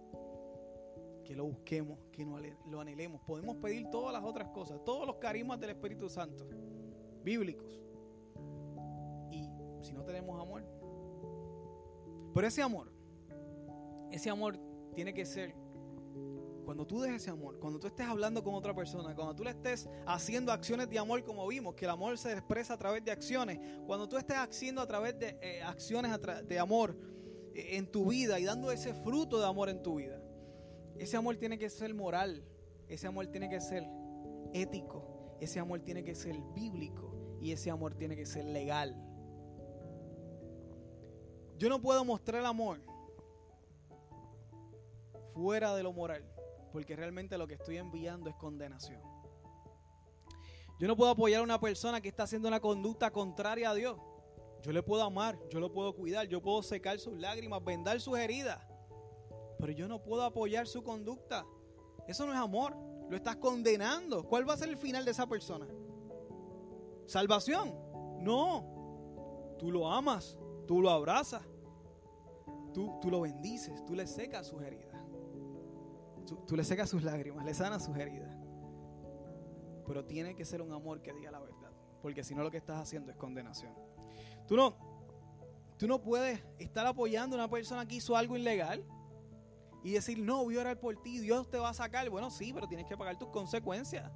Que 1.24 1.34
lo 1.34 1.46
busquemos, 1.46 1.98
que 2.12 2.24
lo 2.24 2.80
anhelemos. 2.80 3.20
Podemos 3.22 3.56
pedir 3.56 3.90
todas 3.90 4.12
las 4.12 4.22
otras 4.22 4.48
cosas, 4.50 4.84
todos 4.84 5.06
los 5.06 5.16
carismas 5.16 5.58
del 5.58 5.70
Espíritu 5.70 6.08
Santo, 6.08 6.46
bíblicos. 7.22 7.80
Y 9.30 9.48
si 9.82 9.92
no 9.92 10.04
tenemos 10.04 10.40
amor, 10.40 10.64
pero 12.32 12.46
ese 12.46 12.62
amor, 12.62 12.92
ese 14.12 14.30
amor 14.30 14.58
tiene 14.94 15.12
que 15.14 15.24
ser 15.24 15.54
cuando 16.66 16.85
tú 16.85 17.00
dejes 17.00 17.22
ese 17.22 17.31
amor, 17.31 17.61
cuando 17.61 17.79
tú 17.79 17.87
estés 17.87 18.05
hablando 18.09 18.42
con 18.42 18.52
otra 18.52 18.74
persona, 18.74 19.14
cuando 19.14 19.37
tú 19.37 19.44
le 19.44 19.50
estés 19.50 19.88
haciendo 20.05 20.50
acciones 20.50 20.90
de 20.90 20.98
amor 20.98 21.22
como 21.22 21.46
vimos, 21.46 21.76
que 21.76 21.85
el 21.85 21.92
amor 21.92 22.18
se 22.18 22.33
expresa 22.33 22.74
a 22.74 22.76
través 22.76 23.05
de 23.05 23.12
acciones, 23.12 23.61
cuando 23.87 24.09
tú 24.09 24.16
estés 24.16 24.37
haciendo 24.37 24.83
a 24.83 24.87
través 24.87 25.16
de 25.16 25.38
eh, 25.40 25.62
acciones 25.62 26.11
de 26.48 26.59
amor 26.59 26.98
eh, 27.55 27.76
en 27.76 27.87
tu 27.87 28.07
vida 28.07 28.40
y 28.40 28.44
dando 28.44 28.72
ese 28.72 28.92
fruto 28.92 29.38
de 29.38 29.46
amor 29.46 29.68
en 29.68 29.81
tu 29.81 29.94
vida, 29.94 30.20
ese 30.98 31.16
amor 31.16 31.37
tiene 31.37 31.57
que 31.57 31.70
ser 31.70 31.94
moral, 31.94 32.42
ese 32.88 33.07
amor 33.07 33.29
tiene 33.29 33.48
que 33.48 33.61
ser 33.61 33.88
ético, 34.52 35.37
ese 35.40 35.61
amor 35.61 35.83
tiene 35.83 36.02
que 36.02 36.16
ser 36.16 36.37
bíblico 36.52 37.38
y 37.40 37.52
ese 37.52 37.70
amor 37.70 37.94
tiene 37.94 38.16
que 38.16 38.26
ser 38.26 38.44
legal. 38.44 39.00
Yo 41.59 41.68
no 41.68 41.81
puedo 41.81 42.05
mostrar 42.05 42.44
amor 42.44 42.81
fuera 45.33 45.72
de 45.76 45.85
lo 45.85 45.92
moral 45.92 46.36
porque 46.76 46.94
realmente 46.94 47.38
lo 47.38 47.46
que 47.46 47.54
estoy 47.54 47.78
enviando 47.78 48.28
es 48.28 48.36
condenación. 48.36 49.00
Yo 50.78 50.86
no 50.86 50.94
puedo 50.94 51.10
apoyar 51.10 51.40
a 51.40 51.42
una 51.42 51.58
persona 51.58 52.02
que 52.02 52.10
está 52.10 52.24
haciendo 52.24 52.48
una 52.48 52.60
conducta 52.60 53.10
contraria 53.10 53.70
a 53.70 53.74
Dios. 53.74 53.98
Yo 54.62 54.72
le 54.72 54.82
puedo 54.82 55.02
amar, 55.02 55.38
yo 55.48 55.58
lo 55.58 55.72
puedo 55.72 55.94
cuidar, 55.96 56.28
yo 56.28 56.42
puedo 56.42 56.62
secar 56.62 56.98
sus 56.98 57.18
lágrimas, 57.18 57.64
vendar 57.64 57.98
sus 57.98 58.18
heridas. 58.18 58.60
Pero 59.58 59.72
yo 59.72 59.88
no 59.88 60.02
puedo 60.02 60.22
apoyar 60.22 60.66
su 60.66 60.84
conducta. 60.84 61.46
Eso 62.06 62.26
no 62.26 62.34
es 62.34 62.38
amor. 62.38 62.76
Lo 63.08 63.16
estás 63.16 63.36
condenando. 63.36 64.24
¿Cuál 64.28 64.46
va 64.46 64.52
a 64.52 64.58
ser 64.58 64.68
el 64.68 64.76
final 64.76 65.06
de 65.06 65.12
esa 65.12 65.26
persona? 65.26 65.66
¿Salvación? 67.06 67.74
No. 68.20 69.56
Tú 69.58 69.70
lo 69.70 69.90
amas, 69.90 70.36
tú 70.66 70.82
lo 70.82 70.90
abrazas, 70.90 71.40
tú, 72.74 72.98
tú 73.00 73.10
lo 73.10 73.22
bendices, 73.22 73.82
tú 73.86 73.94
le 73.94 74.06
secas 74.06 74.48
sus 74.48 74.60
heridas. 74.60 74.95
Tú, 76.26 76.56
le 76.56 76.64
secas 76.64 76.90
sus 76.90 77.02
lágrimas, 77.02 77.44
le 77.44 77.54
sanas 77.54 77.84
sus 77.84 77.96
heridas. 77.96 78.36
Pero 79.86 80.04
tiene 80.04 80.34
que 80.34 80.44
ser 80.44 80.60
un 80.62 80.72
amor 80.72 81.00
que 81.02 81.12
diga 81.12 81.30
la 81.30 81.40
verdad. 81.40 81.72
Porque 82.02 82.24
si 82.24 82.34
no 82.34 82.42
lo 82.42 82.50
que 82.50 82.56
estás 82.56 82.80
haciendo 82.80 83.10
es 83.10 83.16
condenación. 83.16 83.72
Tú 84.46 84.56
no, 84.56 84.76
tú 85.78 85.86
no 85.86 86.02
puedes 86.02 86.42
estar 86.58 86.86
apoyando 86.86 87.36
a 87.36 87.38
una 87.38 87.48
persona 87.48 87.86
que 87.86 87.96
hizo 87.96 88.16
algo 88.16 88.36
ilegal 88.36 88.84
y 89.82 89.92
decir, 89.92 90.18
no, 90.18 90.42
voy 90.42 90.56
a 90.56 90.62
orar 90.62 90.80
por 90.80 91.00
ti, 91.02 91.20
Dios 91.20 91.48
te 91.48 91.58
va 91.58 91.68
a 91.68 91.74
sacar. 91.74 92.08
Bueno, 92.10 92.30
sí, 92.30 92.52
pero 92.52 92.66
tienes 92.66 92.86
que 92.86 92.96
pagar 92.96 93.16
tus 93.18 93.28
consecuencias. 93.28 94.10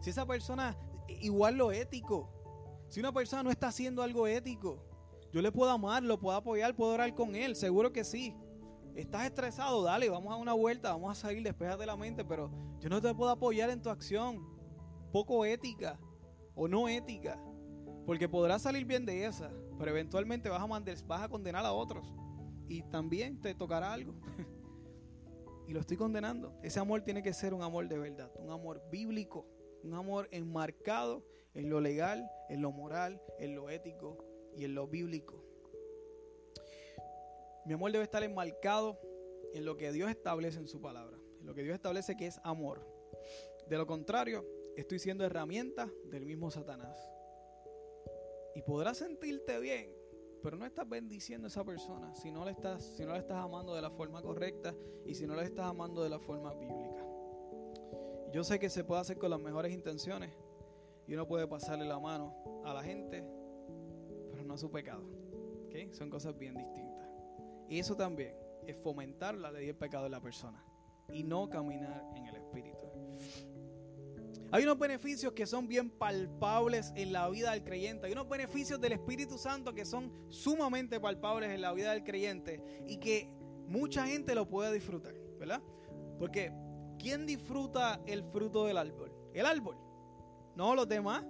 Si 0.00 0.10
esa 0.10 0.24
persona, 0.24 0.76
igual 1.08 1.56
lo 1.56 1.72
ético. 1.72 2.30
Si 2.88 3.00
una 3.00 3.12
persona 3.12 3.42
no 3.42 3.50
está 3.50 3.68
haciendo 3.68 4.02
algo 4.02 4.26
ético, 4.26 4.84
yo 5.32 5.42
le 5.42 5.52
puedo 5.52 5.70
amar, 5.70 6.02
lo 6.02 6.18
puedo 6.18 6.36
apoyar, 6.36 6.74
puedo 6.74 6.92
orar 6.92 7.14
con 7.14 7.34
él, 7.34 7.54
seguro 7.56 7.92
que 7.92 8.04
sí. 8.04 8.34
Estás 8.98 9.26
estresado, 9.26 9.84
dale, 9.84 10.08
vamos 10.08 10.32
a 10.32 10.36
una 10.36 10.54
vuelta, 10.54 10.90
vamos 10.90 11.12
a 11.12 11.14
salir, 11.14 11.40
despejate 11.44 11.86
la 11.86 11.96
mente, 11.96 12.24
pero 12.24 12.50
yo 12.80 12.88
no 12.88 13.00
te 13.00 13.14
puedo 13.14 13.30
apoyar 13.30 13.70
en 13.70 13.80
tu 13.80 13.90
acción, 13.90 14.44
poco 15.12 15.44
ética 15.44 16.00
o 16.56 16.66
no 16.66 16.88
ética, 16.88 17.40
porque 18.04 18.28
podrás 18.28 18.62
salir 18.62 18.84
bien 18.86 19.06
de 19.06 19.24
esa, 19.24 19.52
pero 19.78 19.92
eventualmente 19.92 20.48
vas 20.48 20.60
a, 20.60 20.66
vas 21.06 21.22
a 21.22 21.28
condenar 21.28 21.64
a 21.64 21.72
otros 21.72 22.12
y 22.66 22.82
también 22.90 23.40
te 23.40 23.54
tocará 23.54 23.92
algo. 23.92 24.14
y 25.68 25.72
lo 25.72 25.78
estoy 25.78 25.96
condenando. 25.96 26.58
Ese 26.64 26.80
amor 26.80 27.02
tiene 27.02 27.22
que 27.22 27.32
ser 27.32 27.54
un 27.54 27.62
amor 27.62 27.86
de 27.86 27.98
verdad, 27.98 28.32
un 28.34 28.50
amor 28.50 28.82
bíblico, 28.90 29.46
un 29.84 29.94
amor 29.94 30.28
enmarcado 30.32 31.24
en 31.54 31.70
lo 31.70 31.80
legal, 31.80 32.28
en 32.48 32.62
lo 32.62 32.72
moral, 32.72 33.22
en 33.38 33.54
lo 33.54 33.70
ético 33.70 34.18
y 34.56 34.64
en 34.64 34.74
lo 34.74 34.88
bíblico. 34.88 35.47
Mi 37.68 37.74
amor 37.74 37.92
debe 37.92 38.04
estar 38.04 38.22
enmarcado 38.22 38.98
en 39.52 39.66
lo 39.66 39.76
que 39.76 39.92
Dios 39.92 40.08
establece 40.08 40.58
en 40.58 40.68
su 40.68 40.80
palabra, 40.80 41.18
en 41.38 41.46
lo 41.46 41.54
que 41.54 41.62
Dios 41.62 41.74
establece 41.74 42.16
que 42.16 42.26
es 42.26 42.40
amor. 42.42 42.80
De 43.68 43.76
lo 43.76 43.86
contrario, 43.86 44.42
estoy 44.74 44.98
siendo 44.98 45.22
herramienta 45.22 45.86
del 46.06 46.24
mismo 46.24 46.50
Satanás. 46.50 46.98
Y 48.54 48.62
podrás 48.62 48.96
sentirte 48.96 49.60
bien, 49.60 49.94
pero 50.42 50.56
no 50.56 50.64
estás 50.64 50.88
bendiciendo 50.88 51.46
a 51.46 51.48
esa 51.48 51.62
persona 51.62 52.14
si 52.14 52.30
no 52.30 52.46
le 52.46 52.52
estás, 52.52 52.82
si 52.96 53.04
no 53.04 53.14
estás 53.14 53.36
amando 53.36 53.74
de 53.74 53.82
la 53.82 53.90
forma 53.90 54.22
correcta 54.22 54.74
y 55.04 55.14
si 55.14 55.26
no 55.26 55.36
le 55.36 55.42
estás 55.42 55.66
amando 55.66 56.02
de 56.02 56.08
la 56.08 56.18
forma 56.18 56.54
bíblica. 56.54 57.04
Yo 58.32 58.44
sé 58.44 58.58
que 58.58 58.70
se 58.70 58.82
puede 58.82 59.02
hacer 59.02 59.18
con 59.18 59.28
las 59.28 59.40
mejores 59.40 59.74
intenciones 59.74 60.32
y 61.06 61.12
uno 61.12 61.28
puede 61.28 61.46
pasarle 61.46 61.84
la 61.84 61.98
mano 61.98 62.34
a 62.64 62.72
la 62.72 62.82
gente, 62.82 63.22
pero 64.30 64.42
no 64.42 64.54
a 64.54 64.58
su 64.58 64.70
pecado. 64.70 65.04
¿Okay? 65.66 65.92
Son 65.92 66.08
cosas 66.08 66.38
bien 66.38 66.54
distintas. 66.54 66.87
Y 67.68 67.78
eso 67.78 67.94
también 67.96 68.34
es 68.66 68.76
fomentar 68.76 69.36
la 69.36 69.50
ley 69.50 69.66
del 69.66 69.76
pecado 69.76 70.04
de 70.04 70.10
la 70.10 70.20
persona 70.20 70.64
y 71.12 71.22
no 71.22 71.48
caminar 71.48 72.04
en 72.14 72.26
el 72.26 72.36
Espíritu. 72.36 72.78
Hay 74.50 74.64
unos 74.64 74.78
beneficios 74.78 75.32
que 75.34 75.46
son 75.46 75.68
bien 75.68 75.90
palpables 75.90 76.92
en 76.96 77.12
la 77.12 77.28
vida 77.28 77.52
del 77.52 77.64
creyente. 77.64 78.06
Hay 78.06 78.12
unos 78.12 78.28
beneficios 78.28 78.80
del 78.80 78.92
Espíritu 78.92 79.36
Santo 79.36 79.74
que 79.74 79.84
son 79.84 80.10
sumamente 80.28 80.98
palpables 81.00 81.50
en 81.50 81.60
la 81.60 81.72
vida 81.74 81.92
del 81.92 82.02
creyente 82.02 82.62
y 82.86 82.96
que 82.96 83.30
mucha 83.66 84.06
gente 84.06 84.34
lo 84.34 84.48
puede 84.48 84.72
disfrutar, 84.72 85.14
¿verdad? 85.38 85.62
Porque 86.18 86.50
¿quién 86.98 87.26
disfruta 87.26 88.00
el 88.06 88.24
fruto 88.24 88.64
del 88.64 88.78
árbol? 88.78 89.12
El 89.34 89.44
árbol. 89.44 89.76
No 90.56 90.74
los 90.74 90.88
demás. 90.88 91.24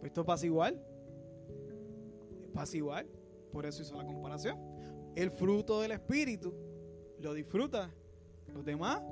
Pues 0.00 0.10
esto 0.10 0.24
pasa 0.24 0.44
igual. 0.44 0.82
Pasa 2.52 2.76
igual. 2.76 3.08
Por 3.50 3.64
eso 3.64 3.82
hizo 3.82 3.96
la 3.96 4.04
comparación. 4.04 4.67
El 5.18 5.32
fruto 5.32 5.80
del 5.80 5.90
Espíritu 5.90 6.54
lo 7.18 7.34
disfruta 7.34 7.90
los 8.54 8.64
demás, 8.64 9.02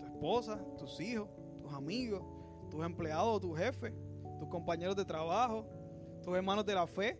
tu 0.00 0.06
esposa, 0.06 0.60
tus 0.76 0.98
hijos, 0.98 1.28
tus 1.60 1.72
amigos, 1.72 2.20
tus 2.68 2.84
empleados, 2.84 3.40
tus 3.40 3.56
jefes, 3.56 3.92
tus 4.40 4.48
compañeros 4.48 4.96
de 4.96 5.04
trabajo, 5.04 5.64
tus 6.24 6.34
hermanos 6.34 6.66
de 6.66 6.74
la 6.74 6.84
fe, 6.88 7.16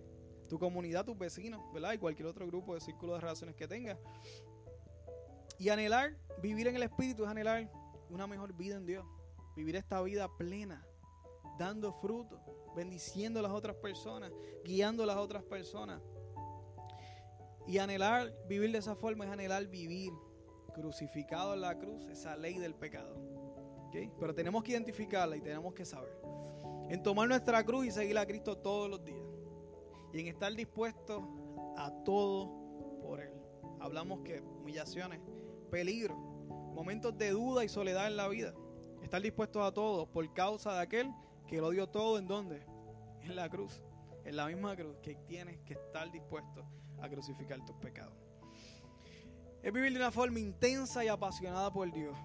tu 0.48 0.58
comunidad, 0.58 1.04
tus 1.04 1.16
vecinos, 1.16 1.60
¿verdad? 1.72 1.92
Y 1.92 1.98
cualquier 1.98 2.26
otro 2.26 2.44
grupo 2.48 2.74
de 2.74 2.80
círculo 2.80 3.14
de 3.14 3.20
relaciones 3.20 3.54
que 3.54 3.68
tengas. 3.68 3.96
Y 5.56 5.68
anhelar, 5.68 6.16
vivir 6.42 6.66
en 6.66 6.74
el 6.74 6.82
Espíritu 6.82 7.22
es 7.22 7.30
anhelar 7.30 7.70
una 8.10 8.26
mejor 8.26 8.52
vida 8.54 8.74
en 8.74 8.84
Dios. 8.84 9.06
Vivir 9.54 9.76
esta 9.76 10.02
vida 10.02 10.28
plena, 10.36 10.84
dando 11.60 11.92
fruto, 11.92 12.40
bendiciendo 12.74 13.38
a 13.38 13.42
las 13.44 13.52
otras 13.52 13.76
personas, 13.76 14.32
guiando 14.64 15.04
a 15.04 15.06
las 15.06 15.18
otras 15.18 15.44
personas. 15.44 16.02
Y 17.66 17.78
anhelar 17.78 18.32
vivir 18.48 18.72
de 18.72 18.78
esa 18.78 18.96
forma 18.96 19.24
es 19.24 19.30
anhelar 19.30 19.66
vivir 19.66 20.12
crucificado 20.74 21.54
en 21.54 21.60
la 21.60 21.78
cruz, 21.78 22.06
esa 22.06 22.36
ley 22.36 22.58
del 22.58 22.74
pecado. 22.74 23.14
Pero 24.18 24.34
tenemos 24.34 24.62
que 24.62 24.72
identificarla 24.72 25.36
y 25.36 25.40
tenemos 25.40 25.74
que 25.74 25.84
saber. 25.84 26.18
En 26.88 27.02
tomar 27.02 27.28
nuestra 27.28 27.62
cruz 27.64 27.86
y 27.86 27.90
seguir 27.90 28.18
a 28.18 28.26
Cristo 28.26 28.56
todos 28.56 28.88
los 28.88 29.04
días. 29.04 29.22
Y 30.12 30.20
en 30.20 30.28
estar 30.28 30.52
dispuestos 30.54 31.22
a 31.76 31.90
todo 32.04 32.50
por 33.02 33.20
Él. 33.20 33.32
Hablamos 33.80 34.20
que 34.20 34.40
humillaciones, 34.40 35.20
peligro, 35.70 36.16
momentos 36.74 37.16
de 37.16 37.30
duda 37.30 37.64
y 37.64 37.68
soledad 37.68 38.06
en 38.06 38.16
la 38.16 38.28
vida. 38.28 38.54
Estar 39.02 39.20
dispuestos 39.20 39.62
a 39.62 39.72
todo 39.72 40.06
por 40.06 40.32
causa 40.32 40.74
de 40.74 40.80
aquel 40.80 41.12
que 41.46 41.60
lo 41.60 41.70
dio 41.70 41.88
todo 41.88 42.18
en 42.18 42.26
donde? 42.26 42.64
En 43.22 43.36
la 43.36 43.48
cruz. 43.48 43.82
En 44.24 44.36
la 44.36 44.46
misma 44.46 44.76
cruz 44.76 44.96
que 45.02 45.16
tienes 45.26 45.58
que 45.60 45.74
estar 45.74 46.10
dispuesto 46.10 46.64
a 47.02 47.08
crucificar 47.08 47.62
tus 47.64 47.76
pecados. 47.76 48.14
Es 49.62 49.72
vivir 49.72 49.92
de 49.92 49.98
una 49.98 50.10
forma 50.10 50.40
intensa 50.40 51.04
y 51.04 51.08
apasionada 51.08 51.72
por 51.72 51.92
Dios 51.92 52.16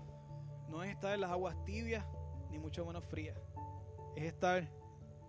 no 0.70 0.84
es 0.84 0.92
estar 0.92 1.14
en 1.14 1.22
las 1.22 1.32
aguas 1.32 1.56
tibias, 1.66 2.06
ni 2.52 2.60
mucho 2.60 2.86
menos 2.86 3.04
frías. 3.06 3.38
Es 4.16 4.26
estar 4.26 4.70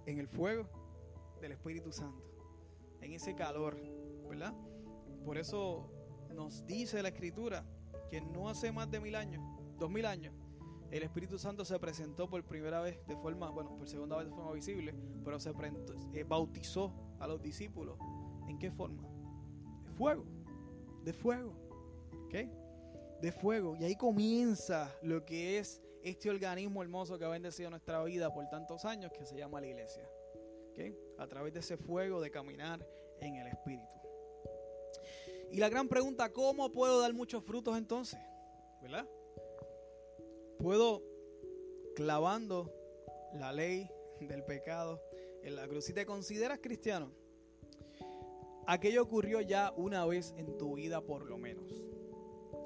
en 0.06 0.18
el 0.18 0.28
fuego 0.28 0.68
del 1.40 1.52
Espíritu 1.52 1.92
Santo, 1.92 2.24
en 3.00 3.12
ese 3.12 3.34
calor, 3.34 3.76
¿verdad? 4.28 4.54
Por 5.24 5.38
eso 5.38 5.90
nos 6.34 6.66
dice 6.66 7.02
la 7.02 7.08
Escritura 7.08 7.64
que 8.11 8.20
no 8.20 8.48
hace 8.48 8.72
más 8.72 8.90
de 8.90 9.00
mil 9.00 9.14
años, 9.14 9.42
dos 9.78 9.90
mil 9.90 10.06
años, 10.06 10.34
el 10.90 11.02
Espíritu 11.02 11.38
Santo 11.38 11.66
se 11.66 11.78
presentó 11.78 12.30
por 12.30 12.42
primera 12.44 12.80
vez 12.80 13.06
de 13.06 13.14
forma, 13.16 13.50
bueno, 13.50 13.76
por 13.76 13.87
segunda 13.87 14.16
vez 14.16 14.26
de 14.26 14.32
forma 14.32 14.52
visible, 14.52 14.94
pero 15.22 15.38
se 15.38 15.52
eh, 16.14 16.24
bautizó 16.24 16.94
a 17.20 17.26
los 17.26 17.42
discípulos. 17.42 17.98
¿En 18.48 18.58
qué 18.58 18.70
forma? 18.70 19.02
Fuego, 19.98 20.24
de 21.04 21.12
fuego. 21.12 21.52
¿Ok? 22.26 22.34
de 23.20 23.32
fuego. 23.32 23.76
Y 23.76 23.84
ahí 23.84 23.96
comienza 23.96 24.94
lo 25.02 25.24
que 25.24 25.58
es 25.58 25.82
este 26.02 26.30
organismo 26.30 26.82
hermoso 26.82 27.18
que 27.18 27.24
ha 27.24 27.28
bendecido 27.28 27.70
nuestra 27.70 28.02
vida 28.04 28.32
por 28.32 28.48
tantos 28.48 28.84
años 28.84 29.12
que 29.12 29.24
se 29.24 29.37
llama 29.37 29.61
la 29.61 29.66
iglesia. 29.66 30.08
A 31.18 31.26
través 31.26 31.52
de 31.52 31.58
ese 31.58 31.76
fuego 31.76 32.20
de 32.20 32.30
caminar 32.30 32.87
en 33.20 33.34
el 33.34 33.48
Espíritu. 33.48 33.98
Y 35.50 35.56
la 35.56 35.68
gran 35.68 35.88
pregunta, 35.88 36.32
¿cómo 36.32 36.70
puedo 36.70 37.00
dar 37.00 37.12
muchos 37.12 37.42
frutos 37.42 37.76
entonces? 37.76 38.20
¿Verdad? 38.80 39.04
Puedo 40.61 41.02
clavando 41.96 42.72
la 43.34 43.52
ley 43.52 43.90
del 44.20 44.44
pecado 44.44 45.02
en 45.42 45.56
la 45.56 45.66
cruz. 45.66 45.87
Si 45.87 45.92
te 45.92 46.06
consideras 46.06 46.61
cristiano, 46.61 47.11
aquello 48.68 49.02
ocurrió 49.02 49.40
ya 49.40 49.72
una 49.76 50.04
vez 50.07 50.35
en 50.37 50.57
tu 50.59 50.74
vida 50.74 51.00
por 51.00 51.24
lo 51.26 51.38
menos 51.38 51.88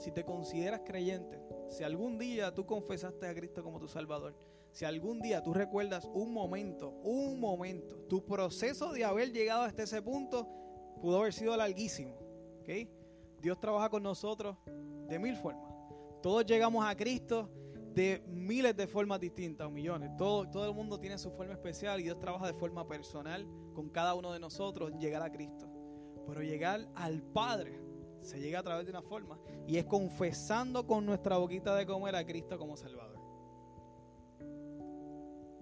si 0.03 0.11
te 0.11 0.25
consideras 0.25 0.81
creyente, 0.85 1.41
si 1.69 1.85
algún 1.85 2.19
día 2.19 2.53
tú 2.53 2.67
confesaste 2.67 3.27
a 3.29 3.35
Cristo 3.35 3.63
como 3.63 3.79
tu 3.79 3.87
Salvador, 3.87 4.35
si 4.73 4.85
algún 4.85 5.21
día 5.21 5.43
tú 5.43 5.55
recuerdas 5.55 6.11
un 6.13 6.33
momento, 6.33 6.91
un 7.05 7.39
momento, 7.39 7.97
tu 8.09 8.25
proceso 8.25 8.93
de 8.93 9.05
haber 9.05 9.33
llegado 9.33 9.63
hasta 9.63 9.85
ese 9.85 10.03
punto 10.03 10.49
pudo 11.01 11.21
haber 11.21 11.33
sido 11.33 11.57
larguísimo. 11.57 12.19
Dios 13.41 13.61
trabaja 13.61 13.89
con 13.91 14.03
nosotros 14.03 14.57
de 15.09 15.19
mil 15.19 15.37
formas. 15.37 15.73
Todos 16.21 16.47
llegamos 16.47 16.85
a 16.85 16.97
Cristo 16.97 17.49
de 17.95 18.25
miles 18.27 18.77
de 18.77 18.87
formas 18.87 19.21
distintas, 19.21 19.71
millones. 19.71 20.11
Todo, 20.17 20.49
todo 20.49 20.69
el 20.69 20.75
mundo 20.75 20.99
tiene 20.99 21.19
su 21.19 21.31
forma 21.31 21.53
especial 21.53 22.01
y 22.01 22.05
Dios 22.05 22.19
trabaja 22.19 22.47
de 22.47 22.55
forma 22.55 22.87
personal 22.89 23.47
con 23.75 23.89
cada 23.89 24.15
uno 24.15 24.33
de 24.33 24.41
nosotros 24.41 24.91
en 24.91 25.01
llegar 25.01 25.23
a 25.23 25.31
Cristo. 25.31 25.72
Pero 26.27 26.43
llegar 26.43 26.89
al 26.95 27.23
Padre 27.23 27.81
se 28.21 28.41
llega 28.41 28.61
a 28.61 28.63
través 28.63 28.87
de 28.87 28.91
una 28.91 29.03
forma 29.03 29.39
y 29.67 29.77
es 29.77 29.85
confesando 29.85 30.87
con 30.87 31.05
nuestra 31.05 31.37
boquita 31.37 31.75
de 31.75 31.87
comer 31.87 32.17
a 32.17 32.25
Cristo 32.25 32.59
como 32.59 32.77
Salvador. 32.77 33.21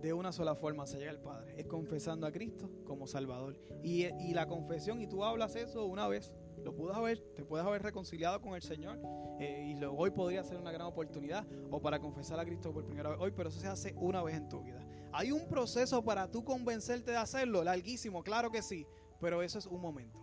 De 0.00 0.14
una 0.14 0.32
sola 0.32 0.54
forma 0.54 0.86
se 0.86 0.98
llega 0.98 1.10
al 1.10 1.20
Padre, 1.20 1.54
es 1.58 1.66
confesando 1.66 2.26
a 2.26 2.32
Cristo 2.32 2.70
como 2.84 3.06
Salvador. 3.06 3.58
Y, 3.82 4.32
la 4.32 4.46
confesión, 4.46 5.00
y 5.00 5.06
tú 5.06 5.24
hablas 5.24 5.56
eso 5.56 5.84
una 5.84 6.08
vez, 6.08 6.32
lo 6.64 6.74
puedes 6.74 6.96
haber, 6.96 7.18
te 7.34 7.44
puedes 7.44 7.66
haber 7.66 7.82
reconciliado 7.82 8.40
con 8.40 8.54
el 8.54 8.62
Señor 8.62 8.98
eh, 9.38 9.74
y 9.74 9.84
hoy 9.84 10.10
podría 10.10 10.42
ser 10.42 10.58
una 10.58 10.72
gran 10.72 10.86
oportunidad 10.86 11.46
o 11.70 11.80
para 11.82 11.98
confesar 11.98 12.40
a 12.40 12.44
Cristo 12.44 12.72
por 12.72 12.84
primera 12.86 13.10
vez 13.10 13.18
hoy, 13.20 13.32
pero 13.36 13.50
eso 13.50 13.60
se 13.60 13.68
hace 13.68 13.94
una 13.96 14.22
vez 14.22 14.36
en 14.36 14.48
tu 14.48 14.62
vida. 14.62 14.86
Hay 15.12 15.32
un 15.32 15.46
proceso 15.48 16.02
para 16.02 16.30
tú 16.30 16.44
convencerte 16.44 17.10
de 17.10 17.16
hacerlo, 17.16 17.62
larguísimo, 17.64 18.22
claro 18.22 18.50
que 18.50 18.62
sí, 18.62 18.86
pero 19.20 19.42
eso 19.42 19.58
es 19.58 19.66
un 19.66 19.80
momento, 19.80 20.18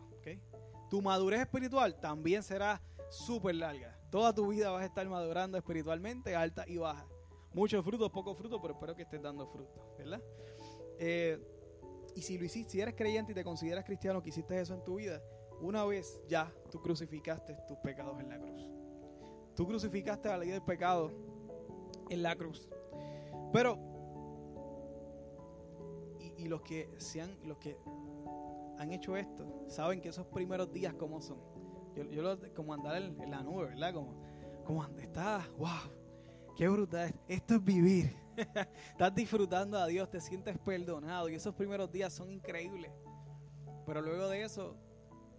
Tu 0.89 1.01
madurez 1.01 1.41
espiritual 1.41 1.99
también 1.99 2.43
será 2.43 2.81
súper 3.09 3.55
larga. 3.55 3.97
Toda 4.09 4.33
tu 4.33 4.47
vida 4.47 4.69
vas 4.71 4.83
a 4.83 4.85
estar 4.85 5.07
madurando 5.07 5.57
espiritualmente, 5.57 6.35
alta 6.35 6.65
y 6.67 6.77
baja. 6.77 7.05
Muchos 7.53 7.83
frutos, 7.83 8.09
pocos 8.11 8.37
frutos, 8.37 8.59
pero 8.61 8.73
espero 8.73 8.95
que 8.95 9.03
estés 9.03 9.21
dando 9.21 9.47
frutos, 9.47 9.81
¿verdad? 9.97 10.21
Eh, 10.99 11.39
y 12.15 12.21
si 12.21 12.37
lo 12.37 12.45
hiciste, 12.45 12.71
si 12.71 12.81
eres 12.81 12.95
creyente 12.95 13.31
y 13.31 13.35
te 13.35 13.43
consideras 13.43 13.83
cristiano, 13.83 14.21
que 14.21 14.29
hiciste 14.29 14.59
eso 14.59 14.73
en 14.73 14.83
tu 14.83 14.95
vida, 14.95 15.21
una 15.61 15.85
vez 15.85 16.21
ya 16.27 16.51
tú 16.71 16.81
crucificaste 16.81 17.57
tus 17.67 17.77
pecados 17.79 18.19
en 18.19 18.29
la 18.29 18.39
cruz. 18.39 18.69
Tú 19.55 19.67
crucificaste 19.67 20.29
la 20.29 20.37
ley 20.37 20.49
del 20.49 20.61
pecado 20.61 21.11
en 22.09 22.23
la 22.23 22.35
cruz. 22.35 22.69
Pero, 23.51 23.77
y, 26.19 26.43
y 26.43 26.47
los 26.47 26.61
que 26.61 26.89
sean, 26.97 27.37
los 27.43 27.57
que 27.57 27.77
han 28.77 28.91
hecho 28.91 29.17
esto 29.17 29.65
saben 29.67 30.01
que 30.01 30.09
esos 30.09 30.25
primeros 30.27 30.71
días 30.71 30.93
como 30.93 31.21
son. 31.21 31.39
Yo, 31.95 32.03
yo 32.05 32.21
lo, 32.21 32.53
como 32.53 32.73
andar 32.73 33.01
en, 33.01 33.29
la 33.29 33.41
nube, 33.41 33.65
¿verdad? 33.65 33.93
Como, 33.93 34.13
como 34.65 34.83
está, 34.99 35.47
wow, 35.57 35.91
qué 36.55 36.67
brutal. 36.67 37.13
Esto 37.27 37.55
es 37.55 37.63
vivir. 37.63 38.15
Estás 38.91 39.15
disfrutando 39.15 39.77
a 39.77 39.87
Dios, 39.87 40.09
te 40.09 40.21
sientes 40.21 40.57
perdonado 40.59 41.27
y 41.29 41.35
esos 41.35 41.55
primeros 41.55 41.91
días 41.91 42.13
son 42.13 42.31
increíbles. 42.31 42.91
Pero 43.85 44.01
luego 44.01 44.27
de 44.27 44.43
eso, 44.43 44.75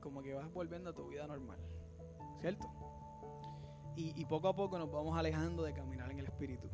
como 0.00 0.22
que 0.22 0.34
vas 0.34 0.52
volviendo 0.52 0.90
a 0.90 0.94
tu 0.94 1.06
vida 1.08 1.26
normal, 1.26 1.58
¿cierto? 2.40 2.66
Y, 3.94 4.20
y 4.20 4.24
poco 4.24 4.48
a 4.48 4.56
poco 4.56 4.78
nos 4.78 4.90
vamos 4.90 5.16
alejando 5.16 5.62
de 5.62 5.74
caminar 5.74 6.10
en 6.10 6.18
el 6.18 6.26
Espíritu. 6.26 6.68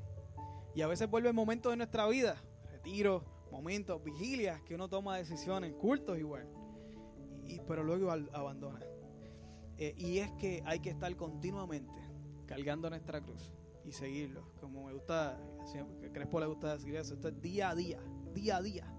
Y 0.75 0.83
a 0.83 0.87
veces 0.87 1.11
vuelven 1.11 1.35
momentos 1.35 1.73
de 1.73 1.77
nuestra 1.77 2.07
vida, 2.07 2.37
retiro, 2.71 3.23
momentos, 3.51 4.03
vigilias, 4.03 4.61
que 4.63 4.75
uno 4.75 4.89
toma 4.89 5.17
decisiones, 5.19 5.75
cultos 5.75 6.19
igual, 6.19 6.49
y, 7.47 7.61
pero 7.61 7.83
luego 7.83 8.11
abandona. 8.11 8.81
Eh, 9.77 9.95
y 9.97 10.19
es 10.19 10.31
que 10.33 10.63
hay 10.65 10.81
que 10.81 10.91
estar 10.91 11.15
continuamente 11.17 11.93
cargando 12.47 12.89
nuestra 12.91 13.21
cruz 13.21 13.53
y 13.85 13.93
seguirlo. 13.93 14.53
Como 14.61 14.87
me 14.87 14.93
gusta, 14.93 15.41
siempre, 15.65 16.11
Crespo 16.13 16.41
le 16.41 16.47
gusta 16.47 16.75
decir 16.75 16.95
eso, 16.97 17.15
esto 17.15 17.29
es 17.29 17.41
día 17.41 17.71
a 17.71 17.75
día, 17.75 18.01
día 18.33 18.57
a 18.57 18.63
día, 18.63 18.95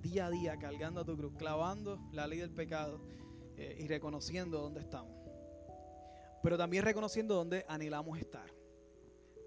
día 0.00 0.26
a 0.26 0.30
día, 0.30 0.56
cargando 0.58 1.04
tu 1.04 1.16
cruz, 1.16 1.34
clavando 1.36 1.98
la 2.12 2.26
ley 2.26 2.40
del 2.40 2.52
pecado 2.52 3.00
eh, 3.56 3.76
y 3.80 3.86
reconociendo 3.88 4.60
dónde 4.60 4.80
estamos. 4.80 5.16
Pero 6.42 6.58
también 6.58 6.84
reconociendo 6.84 7.34
dónde 7.34 7.64
anhelamos 7.68 8.18
estar. 8.18 8.46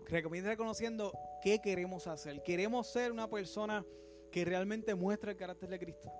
Reconociendo 0.07 1.13
qué 1.41 1.61
queremos 1.61 2.07
hacer. 2.07 2.41
Queremos 2.41 2.88
ser 2.88 3.11
una 3.11 3.30
persona 3.30 3.86
que 4.32 4.46
realmente 4.46 4.96
muestra 4.96 5.32
el 5.32 5.38
carácter 5.38 5.70
de 5.70 5.80
Cristo. 5.80 6.12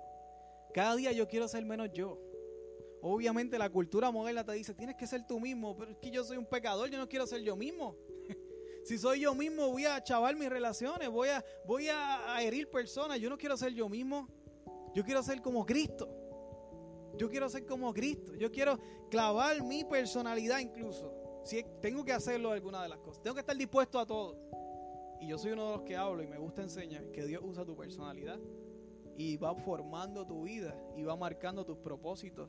Cada 0.72 0.96
día 0.96 1.12
yo 1.12 1.26
quiero 1.26 1.48
ser 1.48 1.64
menos 1.64 1.90
yo. 1.92 2.18
Obviamente 3.02 3.58
la 3.58 3.70
cultura 3.70 4.10
moderna 4.10 4.44
te 4.44 4.52
dice, 4.52 4.74
tienes 4.74 4.96
que 4.96 5.06
ser 5.06 5.26
tú 5.26 5.40
mismo, 5.40 5.76
pero 5.76 5.92
es 5.92 5.96
que 5.98 6.10
yo 6.10 6.22
soy 6.22 6.36
un 6.36 6.46
pecador, 6.46 6.90
yo 6.90 6.98
no 6.98 7.08
quiero 7.08 7.26
ser 7.26 7.40
yo 7.40 7.56
mismo. 7.56 7.96
si 8.84 8.98
soy 8.98 9.20
yo 9.20 9.34
mismo, 9.34 9.68
voy 9.68 9.86
a 9.86 10.02
chavar 10.02 10.36
mis 10.36 10.50
relaciones, 10.50 11.08
voy 11.08 11.28
a, 11.28 11.44
voy 11.66 11.88
a 11.88 12.42
herir 12.42 12.68
personas, 12.68 13.18
yo 13.18 13.30
no 13.30 13.38
quiero 13.38 13.56
ser 13.56 13.72
yo 13.72 13.88
mismo. 13.88 14.28
Yo 14.94 15.04
quiero 15.04 15.22
ser 15.22 15.40
como 15.40 15.64
Cristo. 15.64 16.08
Yo 17.16 17.28
quiero 17.28 17.48
ser 17.48 17.64
como 17.64 17.92
Cristo. 17.92 18.34
Yo 18.34 18.50
quiero 18.50 18.78
clavar 19.10 19.62
mi 19.62 19.84
personalidad 19.84 20.58
incluso. 20.58 21.12
Si 21.44 21.64
tengo 21.80 22.04
que 22.04 22.12
hacerlo 22.12 22.50
alguna 22.50 22.82
de 22.82 22.88
las 22.88 22.98
cosas. 22.98 23.22
Tengo 23.22 23.34
que 23.34 23.40
estar 23.40 23.56
dispuesto 23.56 23.98
a 23.98 24.06
todo. 24.06 24.49
Y 25.20 25.28
yo 25.28 25.38
soy 25.38 25.52
uno 25.52 25.66
de 25.66 25.76
los 25.76 25.82
que 25.82 25.96
hablo 25.96 26.22
y 26.22 26.26
me 26.26 26.38
gusta 26.38 26.62
enseñar 26.62 27.10
que 27.12 27.24
Dios 27.26 27.42
usa 27.44 27.64
tu 27.64 27.76
personalidad 27.76 28.40
y 29.16 29.36
va 29.36 29.54
formando 29.54 30.26
tu 30.26 30.44
vida 30.44 30.74
y 30.96 31.02
va 31.02 31.14
marcando 31.14 31.64
tus 31.64 31.76
propósitos 31.76 32.48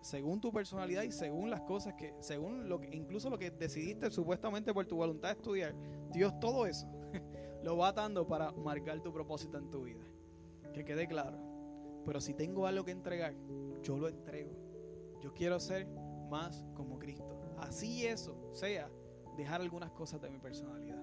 según 0.00 0.40
tu 0.40 0.52
personalidad 0.52 1.02
y 1.02 1.10
según 1.10 1.50
las 1.50 1.62
cosas 1.62 1.94
que, 1.94 2.14
según 2.20 2.68
lo 2.68 2.80
que, 2.80 2.88
incluso 2.94 3.28
lo 3.30 3.38
que 3.38 3.50
decidiste 3.50 4.10
supuestamente 4.10 4.72
por 4.72 4.86
tu 4.86 4.96
voluntad 4.96 5.30
de 5.30 5.34
estudiar. 5.34 5.74
Dios 6.12 6.38
todo 6.40 6.66
eso 6.66 6.86
lo 7.64 7.76
va 7.76 7.88
atando 7.88 8.26
para 8.26 8.52
marcar 8.52 9.00
tu 9.00 9.12
propósito 9.12 9.58
en 9.58 9.70
tu 9.70 9.82
vida. 9.82 10.04
Que 10.72 10.84
quede 10.84 11.08
claro. 11.08 11.36
Pero 12.04 12.20
si 12.20 12.32
tengo 12.32 12.66
algo 12.66 12.84
que 12.84 12.92
entregar, 12.92 13.34
yo 13.82 13.98
lo 13.98 14.08
entrego. 14.08 14.52
Yo 15.20 15.34
quiero 15.34 15.58
ser 15.58 15.86
más 16.30 16.64
como 16.74 16.98
Cristo. 16.98 17.40
Así 17.58 18.06
eso 18.06 18.36
sea 18.52 18.88
dejar 19.36 19.60
algunas 19.60 19.90
cosas 19.90 20.20
de 20.20 20.30
mi 20.30 20.38
personalidad. 20.38 21.02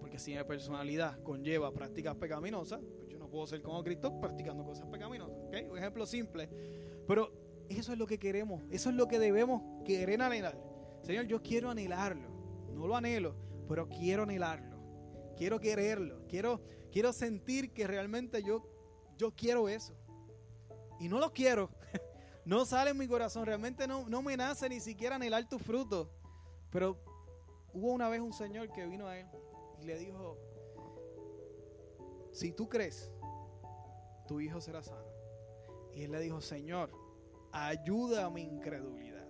Porque 0.00 0.18
si 0.18 0.34
mi 0.34 0.42
personalidad 0.44 1.22
conlleva 1.22 1.72
prácticas 1.72 2.16
pecaminosas, 2.16 2.80
pues 2.96 3.08
yo 3.08 3.18
no 3.18 3.28
puedo 3.28 3.46
ser 3.46 3.60
como 3.62 3.84
Cristo 3.84 4.18
practicando 4.18 4.64
cosas 4.64 4.86
pecaminosas. 4.86 5.36
Un 5.68 5.78
ejemplo 5.78 6.06
simple. 6.06 6.48
Pero 7.06 7.30
eso 7.68 7.92
es 7.92 7.98
lo 7.98 8.06
que 8.06 8.18
queremos, 8.18 8.62
eso 8.70 8.90
es 8.90 8.96
lo 8.96 9.06
que 9.06 9.18
debemos 9.18 9.62
querer 9.84 10.22
anhelar. 10.22 10.58
Señor, 11.02 11.26
yo 11.26 11.42
quiero 11.42 11.70
anhelarlo. 11.70 12.28
No 12.72 12.86
lo 12.86 12.96
anhelo, 12.96 13.36
pero 13.68 13.88
quiero 13.88 14.22
anhelarlo. 14.22 14.78
Quiero 15.36 15.60
quererlo. 15.60 16.26
Quiero, 16.28 16.62
quiero 16.90 17.12
sentir 17.12 17.72
que 17.72 17.86
realmente 17.86 18.42
yo, 18.42 18.66
yo 19.16 19.32
quiero 19.32 19.68
eso. 19.68 19.94
Y 20.98 21.08
no 21.08 21.18
lo 21.18 21.32
quiero. 21.32 21.70
no 22.44 22.64
sale 22.64 22.90
en 22.90 22.98
mi 22.98 23.06
corazón. 23.06 23.44
Realmente 23.44 23.86
no, 23.86 24.08
no 24.08 24.22
me 24.22 24.36
nace 24.36 24.68
ni 24.68 24.80
siquiera 24.80 25.16
anhelar 25.16 25.48
tu 25.48 25.58
fruto. 25.58 26.10
Pero 26.70 26.98
hubo 27.72 27.92
una 27.92 28.08
vez 28.08 28.20
un 28.20 28.32
señor 28.32 28.70
que 28.72 28.86
vino 28.86 29.06
a 29.06 29.18
él 29.18 29.26
y 29.80 29.84
le 29.84 29.98
dijo, 29.98 30.36
si 32.32 32.52
tú 32.52 32.68
crees, 32.68 33.12
tu 34.26 34.40
hijo 34.40 34.60
será 34.60 34.82
sano. 34.82 35.10
Y 35.92 36.02
él 36.02 36.12
le 36.12 36.20
dijo, 36.20 36.40
Señor, 36.40 36.90
ayuda 37.52 38.26
a 38.26 38.30
mi 38.30 38.42
incredulidad. 38.42 39.26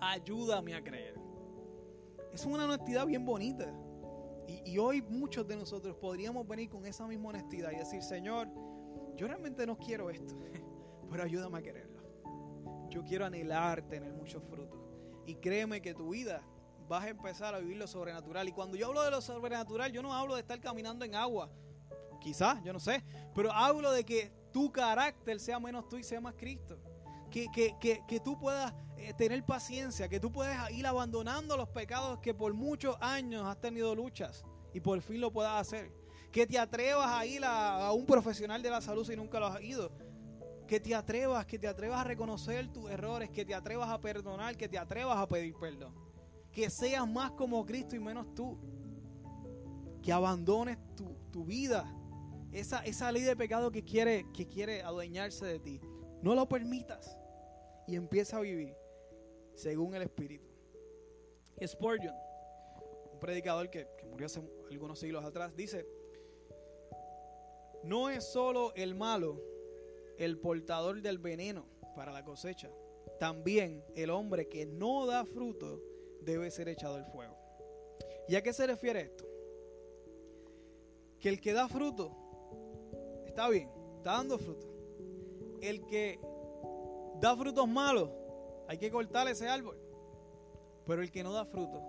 Ayúdame 0.00 0.74
a 0.74 0.82
creer. 0.82 1.14
Es 2.32 2.46
una 2.46 2.64
honestidad 2.64 3.06
bien 3.06 3.24
bonita. 3.24 3.72
Y, 4.64 4.78
hoy 4.78 5.00
muchos 5.02 5.46
de 5.46 5.56
nosotros 5.56 5.96
podríamos 5.96 6.46
venir 6.48 6.70
con 6.70 6.84
esa 6.84 7.06
misma 7.06 7.28
honestidad 7.28 7.70
y 7.70 7.76
decir, 7.76 8.02
Señor, 8.02 8.48
yo 9.14 9.28
realmente 9.28 9.64
no 9.64 9.78
quiero 9.78 10.10
esto, 10.10 10.34
pero 11.10 11.22
ayúdame 11.22 11.58
a 11.58 11.62
quererlo. 11.62 12.00
Yo 12.88 13.04
quiero 13.04 13.26
anhelar 13.26 13.82
tener 13.82 14.12
muchos 14.12 14.42
frutos. 14.42 14.80
Y 15.26 15.36
créeme 15.36 15.80
que 15.80 15.94
tu 15.94 16.10
vida 16.10 16.42
vas 16.90 17.04
a 17.04 17.08
empezar 17.08 17.54
a 17.54 17.60
vivir 17.60 17.76
lo 17.76 17.86
sobrenatural. 17.86 18.48
Y 18.48 18.52
cuando 18.52 18.76
yo 18.76 18.88
hablo 18.88 19.02
de 19.02 19.12
lo 19.12 19.20
sobrenatural, 19.20 19.92
yo 19.92 20.02
no 20.02 20.12
hablo 20.12 20.34
de 20.34 20.40
estar 20.40 20.60
caminando 20.60 21.04
en 21.04 21.14
agua. 21.14 21.48
Quizás, 22.20 22.62
yo 22.64 22.72
no 22.72 22.80
sé. 22.80 23.04
Pero 23.32 23.52
hablo 23.52 23.92
de 23.92 24.04
que 24.04 24.32
tu 24.52 24.72
carácter 24.72 25.38
sea 25.38 25.60
menos 25.60 25.88
tú 25.88 25.98
y 25.98 26.02
sea 26.02 26.20
más 26.20 26.34
Cristo. 26.34 26.80
Que, 27.30 27.46
que, 27.54 27.76
que, 27.80 28.02
que 28.08 28.18
tú 28.18 28.36
puedas 28.36 28.74
eh, 28.96 29.14
tener 29.14 29.44
paciencia, 29.46 30.08
que 30.08 30.18
tú 30.18 30.32
puedas 30.32 30.68
ir 30.72 30.84
abandonando 30.84 31.56
los 31.56 31.68
pecados 31.68 32.18
que 32.18 32.34
por 32.34 32.54
muchos 32.54 32.96
años 33.00 33.46
has 33.46 33.60
tenido 33.60 33.94
luchas 33.94 34.44
y 34.74 34.80
por 34.80 35.00
fin 35.00 35.20
lo 35.20 35.32
puedas 35.32 35.60
hacer. 35.60 35.92
Que 36.32 36.44
te 36.44 36.58
atrevas 36.58 37.06
a 37.08 37.24
ir 37.24 37.44
a, 37.44 37.86
a 37.86 37.92
un 37.92 38.04
profesional 38.04 38.62
de 38.62 38.70
la 38.70 38.80
salud 38.80 39.06
si 39.06 39.14
nunca 39.14 39.38
lo 39.38 39.46
has 39.46 39.62
ido 39.62 39.92
que 40.66 40.78
te 40.78 40.94
atrevas, 40.94 41.46
que 41.46 41.58
te 41.58 41.66
atrevas 41.66 41.98
a 42.00 42.04
reconocer 42.04 42.72
tus 42.72 42.88
errores, 42.88 43.28
que 43.30 43.44
te 43.44 43.56
atrevas 43.56 43.90
a 43.90 44.00
perdonar, 44.00 44.56
que 44.56 44.68
te 44.68 44.78
atrevas 44.78 45.18
a 45.18 45.26
pedir 45.26 45.52
perdón 45.56 46.09
que 46.52 46.68
seas 46.70 47.08
más 47.08 47.32
como 47.32 47.64
Cristo 47.64 47.96
y 47.96 48.00
menos 48.00 48.34
tú. 48.34 48.58
Que 50.02 50.12
abandones 50.12 50.78
tu, 51.30 51.44
vida. 51.44 51.84
Esa, 52.52 52.84
esa 52.84 53.12
ley 53.12 53.22
de 53.22 53.36
pecado 53.36 53.70
que 53.70 53.84
quiere, 53.84 54.26
que 54.32 54.46
quiere 54.46 54.82
adueñarse 54.82 55.46
de 55.46 55.60
ti. 55.60 55.80
No 56.22 56.34
lo 56.34 56.48
permitas. 56.48 57.16
Y 57.86 57.96
empieza 57.96 58.38
a 58.38 58.40
vivir 58.40 58.74
según 59.54 59.94
el 59.94 60.02
Espíritu. 60.02 60.48
Spurgeon, 61.64 62.14
un 63.12 63.20
predicador 63.20 63.68
que, 63.68 63.86
que 63.98 64.06
murió 64.06 64.26
hace 64.26 64.40
algunos 64.70 64.98
siglos 64.98 65.24
atrás, 65.24 65.54
dice, 65.54 65.86
no 67.84 68.08
es 68.10 68.24
solo 68.24 68.72
el 68.74 68.94
malo 68.94 69.40
el 70.18 70.38
portador 70.38 71.00
del 71.00 71.18
veneno 71.18 71.66
para 71.94 72.12
la 72.12 72.24
cosecha. 72.24 72.70
También 73.18 73.84
el 73.94 74.10
hombre 74.10 74.48
que 74.48 74.66
no 74.66 75.06
da 75.06 75.24
fruto 75.24 75.82
debe 76.22 76.50
ser 76.50 76.68
echado 76.68 76.96
al 76.96 77.06
fuego. 77.06 77.36
¿Y 78.28 78.36
a 78.36 78.42
qué 78.42 78.52
se 78.52 78.66
refiere 78.66 79.00
esto? 79.00 79.24
Que 81.18 81.28
el 81.28 81.40
que 81.40 81.52
da 81.52 81.68
fruto 81.68 82.16
está 83.26 83.48
bien, 83.48 83.70
está 83.96 84.12
dando 84.12 84.38
fruto. 84.38 84.66
El 85.60 85.84
que 85.86 86.20
da 87.20 87.36
frutos 87.36 87.68
malos, 87.68 88.10
hay 88.68 88.78
que 88.78 88.90
cortar 88.90 89.28
ese 89.28 89.48
árbol. 89.48 89.76
Pero 90.86 91.02
el 91.02 91.10
que 91.10 91.22
no 91.22 91.32
da 91.32 91.44
fruto, 91.44 91.82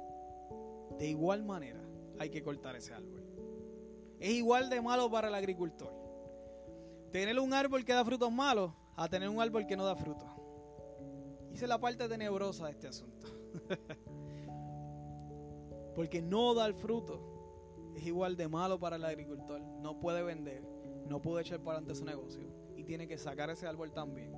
de 0.97 1.07
igual 1.07 1.43
manera, 1.43 1.81
hay 2.19 2.29
que 2.29 2.43
cortar 2.43 2.75
ese 2.75 2.93
árbol. 2.93 3.23
Es 4.19 4.31
igual 4.31 4.69
de 4.69 4.81
malo 4.81 5.09
para 5.09 5.29
el 5.29 5.35
agricultor. 5.35 5.93
Tener 7.11 7.39
un 7.39 7.53
árbol 7.53 7.83
que 7.83 7.93
da 7.93 8.05
frutos 8.05 8.31
malos 8.31 8.71
a 8.95 9.07
tener 9.09 9.29
un 9.29 9.41
árbol 9.41 9.65
que 9.65 9.75
no 9.75 9.85
da 9.85 9.95
fruto. 9.95 10.25
Es 11.53 11.61
la 11.63 11.79
parte 11.79 12.07
tenebrosa 12.07 12.65
de 12.65 12.71
este 12.71 12.87
asunto. 12.87 13.27
Porque 15.95 16.21
no 16.21 16.53
da 16.53 16.65
el 16.65 16.73
fruto. 16.73 17.19
Es 17.95 18.05
igual 18.05 18.37
de 18.37 18.47
malo 18.47 18.79
para 18.79 18.95
el 18.95 19.05
agricultor. 19.05 19.61
No 19.61 19.99
puede 19.99 20.23
vender. 20.23 20.63
No 21.07 21.21
puede 21.21 21.41
echar 21.41 21.59
para 21.59 21.77
adelante 21.77 21.95
su 21.95 22.05
negocio. 22.05 22.41
Y 22.75 22.83
tiene 22.83 23.07
que 23.07 23.17
sacar 23.17 23.49
ese 23.49 23.67
árbol 23.67 23.91
también. 23.91 24.33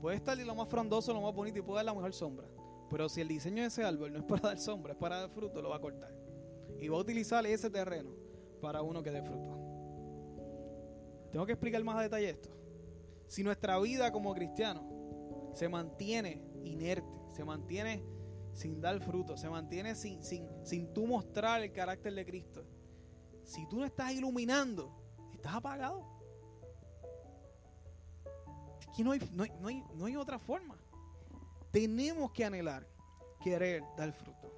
Puede 0.00 0.16
estar 0.16 0.36
lo 0.38 0.54
más 0.54 0.68
frondoso, 0.68 1.12
lo 1.12 1.20
más 1.20 1.34
bonito 1.34 1.58
y 1.58 1.62
puede 1.62 1.78
dar 1.78 1.86
la 1.86 1.94
mejor 1.94 2.12
sombra. 2.12 2.46
Pero 2.90 3.08
si 3.08 3.20
el 3.20 3.28
diseño 3.28 3.62
de 3.62 3.68
ese 3.68 3.82
árbol 3.84 4.12
no 4.12 4.18
es 4.18 4.24
para 4.24 4.42
dar 4.42 4.58
sombra, 4.58 4.92
es 4.92 4.98
para 4.98 5.20
dar 5.20 5.30
fruto, 5.30 5.60
lo 5.60 5.70
va 5.70 5.76
a 5.76 5.80
cortar. 5.80 6.14
Y 6.78 6.88
va 6.88 6.96
a 6.96 7.00
utilizar 7.00 7.44
ese 7.46 7.70
terreno 7.70 8.10
para 8.60 8.82
uno 8.82 9.02
que 9.02 9.10
dé 9.10 9.22
fruto. 9.22 9.56
Tengo 11.32 11.46
que 11.46 11.52
explicar 11.52 11.82
más 11.82 11.96
a 11.96 12.02
detalle 12.02 12.30
esto. 12.30 12.50
Si 13.26 13.42
nuestra 13.42 13.78
vida 13.80 14.12
como 14.12 14.34
cristianos 14.34 14.84
se 15.54 15.68
mantiene 15.68 16.42
inerte, 16.64 17.08
se 17.34 17.44
mantiene 17.44 18.04
sin 18.56 18.80
dar 18.80 18.98
fruto, 19.00 19.36
se 19.36 19.48
mantiene 19.48 19.94
sin, 19.94 20.22
sin, 20.24 20.48
sin 20.64 20.92
tú 20.92 21.06
mostrar 21.06 21.62
el 21.62 21.72
carácter 21.72 22.14
de 22.14 22.24
Cristo. 22.24 22.64
Si 23.44 23.66
tú 23.68 23.76
no 23.76 23.84
estás 23.84 24.12
iluminando, 24.12 24.90
estás 25.32 25.54
apagado. 25.54 26.04
Aquí 28.88 29.04
no 29.04 29.12
hay, 29.12 29.20
no 29.32 29.68
hay, 29.68 29.84
no 29.94 30.06
hay 30.06 30.16
otra 30.16 30.38
forma. 30.38 30.78
Tenemos 31.70 32.32
que 32.32 32.44
anhelar, 32.44 32.88
querer 33.42 33.82
dar 33.96 34.12
fruto. 34.12 34.50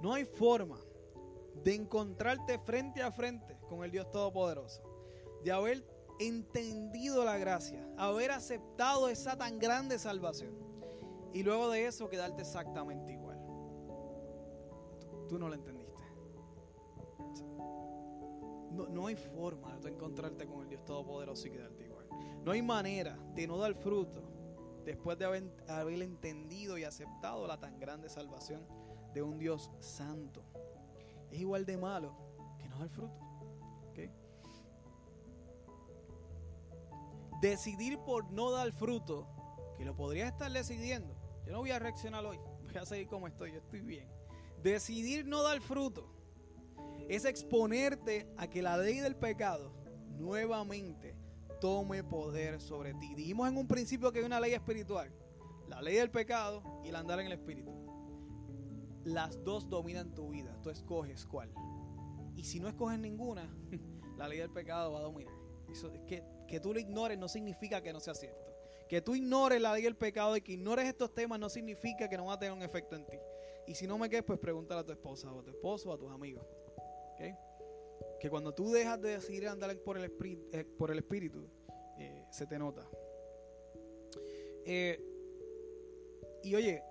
No 0.00 0.14
hay 0.14 0.24
forma 0.24 0.78
de 1.64 1.74
encontrarte 1.74 2.58
frente 2.60 3.02
a 3.02 3.10
frente 3.10 3.58
con 3.68 3.84
el 3.84 3.90
Dios 3.90 4.10
Todopoderoso, 4.10 4.82
de 5.42 5.50
haber 5.50 5.84
entendido 6.20 7.24
la 7.24 7.38
gracia, 7.38 7.84
haber 7.96 8.30
aceptado 8.30 9.08
esa 9.08 9.36
tan 9.36 9.58
grande 9.58 9.98
salvación 9.98 10.61
y 11.32 11.42
luego 11.42 11.70
de 11.70 11.86
eso 11.86 12.08
quedarte 12.08 12.42
exactamente 12.42 13.12
igual. 13.12 13.38
Tú, 15.28 15.38
no 15.38 15.48
lo 15.48 15.54
entendiste. 15.54 16.02
No, 18.70 18.86
no, 18.88 19.06
hay 19.06 19.16
forma 19.16 19.78
de 19.78 19.90
encontrarte 19.90 20.46
con 20.46 20.62
el 20.62 20.68
Dios 20.68 20.84
Todopoderoso 20.84 21.46
y 21.48 21.50
quedarte 21.50 21.84
igual. 21.84 22.06
No 22.44 22.52
hay 22.52 22.62
manera 22.62 23.18
de 23.34 23.46
no 23.46 23.58
dar 23.58 23.74
fruto 23.74 24.22
después 24.84 25.18
de 25.18 25.24
haber, 25.24 26.02
entendido 26.02 26.76
y 26.76 26.84
aceptado 26.84 27.46
la 27.46 27.58
tan 27.58 27.78
grande 27.78 28.08
salvación 28.08 28.66
de 29.14 29.22
un 29.22 29.38
Dios 29.38 29.70
santo. 29.80 30.42
Es 31.30 31.40
igual 31.40 31.64
de 31.64 31.76
malo 31.76 32.14
que 32.58 32.68
no 32.68 32.78
dar 32.78 32.88
fruto. 32.88 33.32
Decidir 37.40 37.98
por 37.98 38.30
no 38.30 38.52
dar 38.52 38.70
fruto, 38.70 39.26
que 39.76 39.84
lo 39.84 39.96
podrías 39.96 40.30
estar 40.30 40.52
decidiendo. 40.52 41.21
Yo 41.44 41.52
no 41.52 41.58
voy 41.58 41.70
a 41.70 41.78
reaccionar 41.78 42.24
hoy, 42.24 42.38
voy 42.62 42.76
a 42.76 42.86
seguir 42.86 43.08
como 43.08 43.26
estoy, 43.26 43.52
yo 43.52 43.58
estoy 43.58 43.80
bien. 43.80 44.08
Decidir 44.62 45.26
no 45.26 45.42
dar 45.42 45.60
fruto 45.60 46.08
es 47.08 47.24
exponerte 47.24 48.28
a 48.36 48.48
que 48.48 48.62
la 48.62 48.76
ley 48.76 48.98
del 48.98 49.16
pecado 49.16 49.72
nuevamente 50.18 51.16
tome 51.60 52.04
poder 52.04 52.60
sobre 52.60 52.94
ti. 52.94 53.14
Dijimos 53.14 53.48
en 53.48 53.56
un 53.56 53.66
principio 53.66 54.12
que 54.12 54.20
hay 54.20 54.24
una 54.24 54.40
ley 54.40 54.52
espiritual, 54.52 55.12
la 55.68 55.82
ley 55.82 55.96
del 55.96 56.10
pecado 56.10 56.62
y 56.84 56.88
el 56.88 56.96
andar 56.96 57.20
en 57.20 57.26
el 57.26 57.32
espíritu. 57.32 57.72
Las 59.04 59.42
dos 59.42 59.68
dominan 59.68 60.14
tu 60.14 60.30
vida, 60.30 60.56
tú 60.62 60.70
escoges 60.70 61.26
cuál. 61.26 61.52
Y 62.36 62.44
si 62.44 62.60
no 62.60 62.68
escoges 62.68 62.98
ninguna, 62.98 63.48
la 64.16 64.28
ley 64.28 64.38
del 64.38 64.50
pecado 64.50 64.92
va 64.92 65.00
a 65.00 65.02
dominar. 65.02 65.34
Que, 66.06 66.22
que 66.46 66.60
tú 66.60 66.74
lo 66.74 66.78
ignores 66.78 67.18
no 67.18 67.28
significa 67.28 67.82
que 67.82 67.92
no 67.92 68.00
sea 68.00 68.14
cierto. 68.14 68.51
Que 68.92 69.00
tú 69.00 69.14
ignores 69.14 69.58
la 69.58 69.72
ley 69.72 69.84
del 69.84 69.96
pecado 69.96 70.36
y 70.36 70.42
que 70.42 70.52
ignores 70.52 70.86
estos 70.86 71.14
temas 71.14 71.40
no 71.40 71.48
significa 71.48 72.10
que 72.10 72.18
no 72.18 72.26
va 72.26 72.34
a 72.34 72.38
tener 72.38 72.52
un 72.52 72.60
efecto 72.60 72.94
en 72.94 73.06
ti. 73.06 73.16
Y 73.66 73.74
si 73.74 73.86
no 73.86 73.96
me 73.96 74.10
quedes, 74.10 74.22
pues 74.22 74.38
pregúntale 74.38 74.82
a 74.82 74.84
tu 74.84 74.92
esposa 74.92 75.32
o 75.32 75.40
a 75.40 75.42
tu 75.42 75.48
esposo 75.48 75.88
o 75.88 75.94
a 75.94 75.98
tus 75.98 76.10
amigos. 76.12 76.46
Que 78.20 78.28
cuando 78.28 78.52
tú 78.52 78.70
dejas 78.70 79.00
de 79.00 79.12
decidir 79.12 79.48
andar 79.48 79.74
por 79.78 79.96
el, 79.96 80.04
espíritu, 80.04 80.46
eh, 80.52 80.66
por 80.76 80.90
el 80.90 80.98
espíritu 80.98 81.48
eh, 81.98 82.26
se 82.30 82.46
te 82.46 82.58
nota. 82.58 82.86
Eh, 84.66 85.02
y 86.42 86.54
oye, 86.54 86.82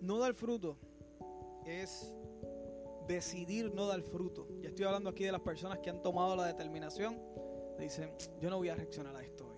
no 0.00 0.18
dar 0.18 0.32
fruto 0.32 0.78
es 1.66 2.10
decidir 3.06 3.70
no 3.74 3.86
dar 3.86 4.00
fruto. 4.00 4.48
Ya 4.62 4.70
estoy 4.70 4.86
hablando 4.86 5.10
aquí 5.10 5.24
de 5.24 5.32
las 5.32 5.42
personas 5.42 5.80
que 5.80 5.90
han 5.90 6.00
tomado 6.00 6.34
la 6.36 6.46
determinación. 6.46 7.35
Dicen, 7.78 8.10
yo 8.40 8.50
no 8.50 8.58
voy 8.58 8.68
a 8.68 8.74
reaccionar 8.74 9.14
a 9.16 9.22
esto 9.22 9.46
hoy. 9.46 9.56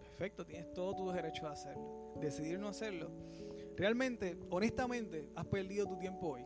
Perfecto, 0.00 0.44
tienes 0.44 0.72
todo 0.72 0.94
tu 0.94 1.10
derecho 1.10 1.46
a 1.46 1.52
hacerlo. 1.52 2.14
Decidir 2.20 2.58
no 2.58 2.68
hacerlo. 2.68 3.10
Realmente, 3.76 4.38
honestamente, 4.50 5.28
has 5.34 5.46
perdido 5.46 5.86
tu 5.86 5.98
tiempo 5.98 6.28
hoy 6.28 6.44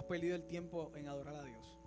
has 0.00 0.06
perdido 0.06 0.34
el 0.34 0.44
tiempo 0.44 0.92
en 0.96 1.08
adorar 1.08 1.36
a 1.36 1.44
Dios. 1.44 1.78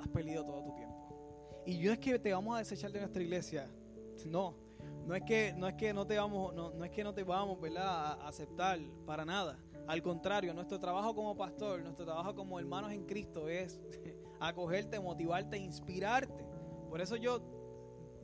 Has 0.00 0.08
perdido 0.08 0.44
todo 0.44 0.62
tu 0.62 0.74
tiempo. 0.74 1.62
Y 1.66 1.78
no 1.78 1.92
es 1.92 1.98
que 1.98 2.18
te 2.18 2.32
vamos 2.32 2.56
a 2.56 2.58
desechar 2.58 2.90
de 2.90 3.00
nuestra 3.00 3.22
iglesia. 3.22 3.70
No, 4.24 4.56
no 5.06 5.14
es 5.14 5.22
que 5.22 5.52
no 5.54 5.68
es 5.68 5.74
que 5.74 5.92
no 5.92 6.06
te 6.06 6.18
vamos 6.18 6.54
no, 6.54 6.70
no 6.72 6.84
es 6.84 6.90
que 6.90 7.04
no 7.04 7.12
te 7.12 7.22
vamos, 7.22 7.60
¿verdad? 7.60 7.86
a 7.86 8.28
aceptar 8.28 8.80
para 9.04 9.24
nada. 9.24 9.58
Al 9.86 10.02
contrario, 10.02 10.54
nuestro 10.54 10.78
trabajo 10.78 11.14
como 11.14 11.36
pastor, 11.36 11.82
nuestro 11.82 12.06
trabajo 12.06 12.34
como 12.34 12.58
hermanos 12.58 12.92
en 12.92 13.04
Cristo 13.04 13.48
es 13.48 13.78
acogerte, 14.40 14.98
motivarte, 14.98 15.58
inspirarte. 15.58 16.49
Por 16.90 17.00
eso 17.00 17.14
yo 17.14 17.40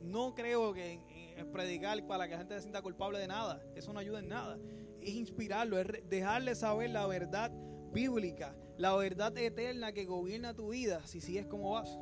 no 0.01 0.35
creo 0.35 0.73
que 0.73 0.99
en, 1.37 1.51
predicar 1.53 2.05
para 2.05 2.25
que 2.25 2.31
la 2.31 2.39
gente 2.39 2.55
se 2.55 2.61
sienta 2.61 2.81
culpable 2.81 3.17
de 3.17 3.27
nada. 3.27 3.63
Eso 3.75 3.93
no 3.93 3.99
ayuda 3.99 4.19
en 4.19 4.27
nada. 4.27 4.59
Es 4.99 5.11
inspirarlo, 5.11 5.79
es 5.79 5.87
dejarle 6.09 6.53
saber 6.53 6.89
la 6.89 7.07
verdad 7.07 7.49
bíblica, 7.93 8.55
la 8.77 8.93
verdad 8.95 9.35
eterna 9.37 9.93
que 9.93 10.05
gobierna 10.05 10.53
tu 10.53 10.69
vida 10.69 11.01
si 11.07 11.21
sigues 11.21 11.47
como 11.47 11.71
vas. 11.71 11.97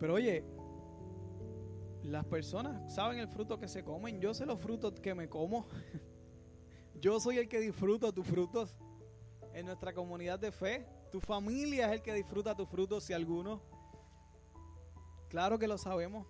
Pero 0.00 0.14
oye, 0.14 0.44
las 2.02 2.26
personas 2.26 2.92
saben 2.92 3.20
el 3.20 3.28
fruto 3.28 3.58
que 3.58 3.68
se 3.68 3.84
comen. 3.84 4.20
Yo 4.20 4.34
sé 4.34 4.44
los 4.44 4.60
frutos 4.60 5.00
que 5.00 5.14
me 5.14 5.28
como. 5.28 5.66
Yo 7.00 7.20
soy 7.20 7.38
el 7.38 7.48
que 7.48 7.60
disfruta 7.60 8.10
tus 8.10 8.26
frutos 8.26 8.76
en 9.52 9.66
nuestra 9.66 9.94
comunidad 9.94 10.40
de 10.40 10.50
fe. 10.50 10.84
Tu 11.12 11.20
familia 11.20 11.86
es 11.86 11.92
el 11.92 12.02
que 12.02 12.12
disfruta 12.12 12.56
tus 12.56 12.68
frutos, 12.68 13.04
si 13.04 13.12
alguno. 13.12 13.62
Claro 15.34 15.58
que 15.58 15.66
lo 15.66 15.78
sabemos. 15.78 16.28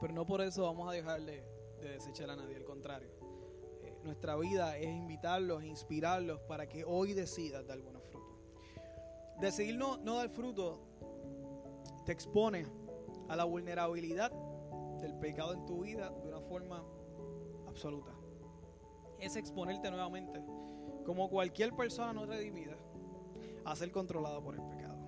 Pero 0.00 0.14
no 0.14 0.24
por 0.24 0.40
eso 0.40 0.62
vamos 0.62 0.88
a 0.88 0.92
dejarle 0.92 1.44
de 1.82 1.90
desechar 1.90 2.30
a 2.30 2.36
nadie, 2.36 2.56
al 2.56 2.64
contrario 2.64 3.10
nuestra 4.04 4.36
vida 4.36 4.76
es 4.76 4.86
invitarlos, 4.86 5.64
inspirarlos 5.64 6.40
para 6.40 6.68
que 6.68 6.84
hoy 6.84 7.14
decidas 7.14 7.66
dar 7.66 7.80
buenos 7.80 8.02
frutos. 8.04 8.36
Decidir 9.40 9.76
no, 9.76 9.96
no 9.96 10.16
dar 10.16 10.28
fruto 10.28 10.78
te 12.04 12.12
expone 12.12 12.66
a 13.28 13.36
la 13.36 13.44
vulnerabilidad 13.44 14.30
del 15.00 15.14
pecado 15.14 15.54
en 15.54 15.64
tu 15.64 15.82
vida 15.82 16.10
de 16.10 16.28
una 16.28 16.40
forma 16.40 16.84
absoluta. 17.66 18.12
Es 19.18 19.36
exponerte 19.36 19.90
nuevamente, 19.90 20.42
como 21.06 21.30
cualquier 21.30 21.74
persona 21.74 22.12
no 22.12 22.26
redimida, 22.26 22.76
a 23.64 23.74
ser 23.74 23.90
controlado 23.90 24.42
por 24.42 24.54
el 24.54 24.62
pecado. 24.62 24.98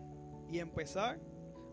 Y 0.49 0.59
empezar 0.59 1.21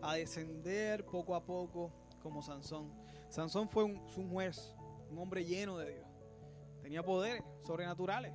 a 0.02 0.14
descender 0.14 1.04
poco 1.04 1.34
a 1.34 1.44
poco 1.44 1.92
como 2.22 2.42
Sansón. 2.42 2.92
Sansón 3.28 3.68
fue 3.68 3.84
un, 3.84 4.30
juez, 4.30 4.74
un 5.10 5.18
hombre 5.18 5.44
lleno 5.44 5.78
de 5.78 5.94
Dios. 5.94 6.06
Tenía 6.82 7.02
poderes 7.02 7.42
sobrenaturales, 7.66 8.32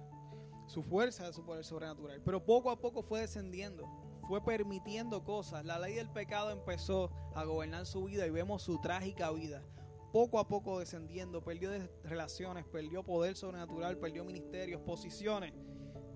su 0.68 0.84
fuerza 0.84 1.32
su 1.32 1.43
poder 1.43 1.64
sobrenatural, 1.64 2.22
pero 2.24 2.43
poco 2.43 2.72
a 2.72 2.80
poco 2.80 3.03
fue 3.03 3.22
descendiendo, 3.22 3.88
fue 4.28 4.43
permitiendo 4.43 5.24
cosas, 5.24 5.66
la 5.66 5.80
ley 5.80 5.95
del 5.95 6.10
pecado 6.10 6.51
empezó 6.51 7.12
a 7.36 7.43
gobernar 7.43 7.86
su 7.86 8.05
vida 8.05 8.26
y 8.26 8.30
vemos 8.30 8.64
su 8.64 8.80
trágica 8.82 9.32
vida, 9.32 9.64
poco 10.12 10.39
a 10.39 10.47
poco 10.47 10.80
descendiendo, 10.80 11.43
perdió 11.43 11.72
relaciones, 12.03 12.66
perdió 12.66 13.03
poder 13.03 13.36
sobrenatural, 13.36 13.97
perdió 13.97 14.26
ministerios, 14.26 14.82
posiciones, 14.82 15.53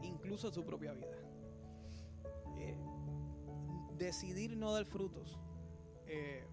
incluso 0.01 0.51
su 0.51 0.65
propia 0.65 0.93
vida. 0.93 1.22
Decidir 4.03 4.57
no 4.57 4.73
dar 4.73 4.83
frutos 4.83 5.39
eh, 6.07 6.43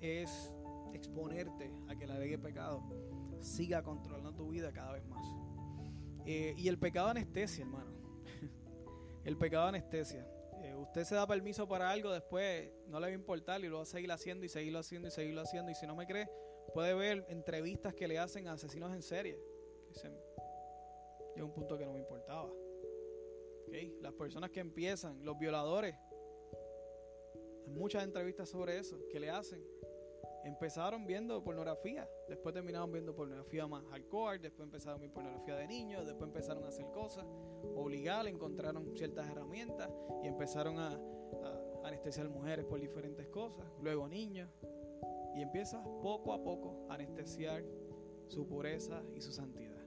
es 0.00 0.50
exponerte 0.94 1.70
a 1.86 1.94
que 1.94 2.06
la 2.06 2.18
ley 2.18 2.30
del 2.30 2.40
pecado 2.40 2.82
siga 3.42 3.82
controlando 3.82 4.34
tu 4.34 4.48
vida 4.48 4.72
cada 4.72 4.92
vez 4.92 5.04
más. 5.04 5.22
Eh, 6.24 6.54
y 6.56 6.66
el 6.66 6.78
pecado 6.78 7.08
anestesia, 7.08 7.66
hermano. 7.66 7.92
el 9.26 9.36
pecado 9.36 9.66
anestesia. 9.66 10.26
Eh, 10.62 10.74
usted 10.76 11.04
se 11.04 11.14
da 11.14 11.26
permiso 11.26 11.68
para 11.68 11.90
algo, 11.90 12.10
después 12.10 12.72
no 12.86 12.98
le 13.00 13.08
va 13.08 13.10
a 13.10 13.14
importar 13.14 13.62
y 13.62 13.68
lo 13.68 13.76
va 13.76 13.82
a 13.82 13.86
seguir 13.86 14.10
haciendo 14.10 14.46
y 14.46 14.48
seguirlo 14.48 14.78
haciendo 14.78 15.08
y 15.08 15.10
seguirlo 15.10 15.42
haciendo. 15.42 15.70
Y 15.70 15.74
si 15.74 15.86
no 15.86 15.94
me 15.94 16.06
cree, 16.06 16.26
puede 16.72 16.94
ver 16.94 17.26
entrevistas 17.28 17.92
que 17.92 18.08
le 18.08 18.18
hacen 18.18 18.48
a 18.48 18.54
asesinos 18.54 18.94
en 18.94 19.02
serie. 19.02 19.38
Dicen, 19.90 20.18
llega 21.34 21.44
un 21.44 21.52
punto 21.52 21.76
que 21.76 21.84
no 21.84 21.92
me 21.92 21.98
importaba. 21.98 22.50
Las 24.00 24.14
personas 24.14 24.48
que 24.48 24.60
empiezan, 24.60 25.22
los 25.22 25.38
violadores, 25.38 25.94
muchas 27.68 28.04
entrevistas 28.04 28.48
sobre 28.48 28.78
eso 28.78 28.98
que 29.10 29.20
le 29.20 29.30
hacen 29.30 29.62
empezaron 30.48 31.06
viendo 31.06 31.42
pornografía, 31.42 32.08
después 32.28 32.54
terminaron 32.54 32.90
viendo 32.90 33.14
pornografía 33.14 33.66
más 33.66 33.84
hardcore, 33.86 34.38
después 34.38 34.66
empezaron 34.66 35.00
ver 35.00 35.12
pornografía 35.12 35.56
de 35.56 35.66
niños, 35.66 36.06
después 36.06 36.28
empezaron 36.28 36.64
a 36.64 36.68
hacer 36.68 36.86
cosas, 36.92 37.24
obligar, 37.74 38.26
encontraron 38.26 38.96
ciertas 38.96 39.28
herramientas 39.28 39.90
y 40.22 40.26
empezaron 40.26 40.78
a, 40.78 40.98
anestesiar 41.84 42.28
mujeres 42.28 42.64
por 42.66 42.80
diferentes 42.80 43.28
cosas, 43.28 43.64
luego 43.80 44.08
niños, 44.08 44.50
y 45.34 45.42
empieza 45.42 45.82
poco 46.02 46.32
a 46.32 46.42
poco 46.42 46.86
a 46.90 46.94
anestesiar 46.94 47.64
su 48.26 48.46
pureza 48.46 49.02
y 49.14 49.20
su 49.20 49.32
santidad, 49.32 49.82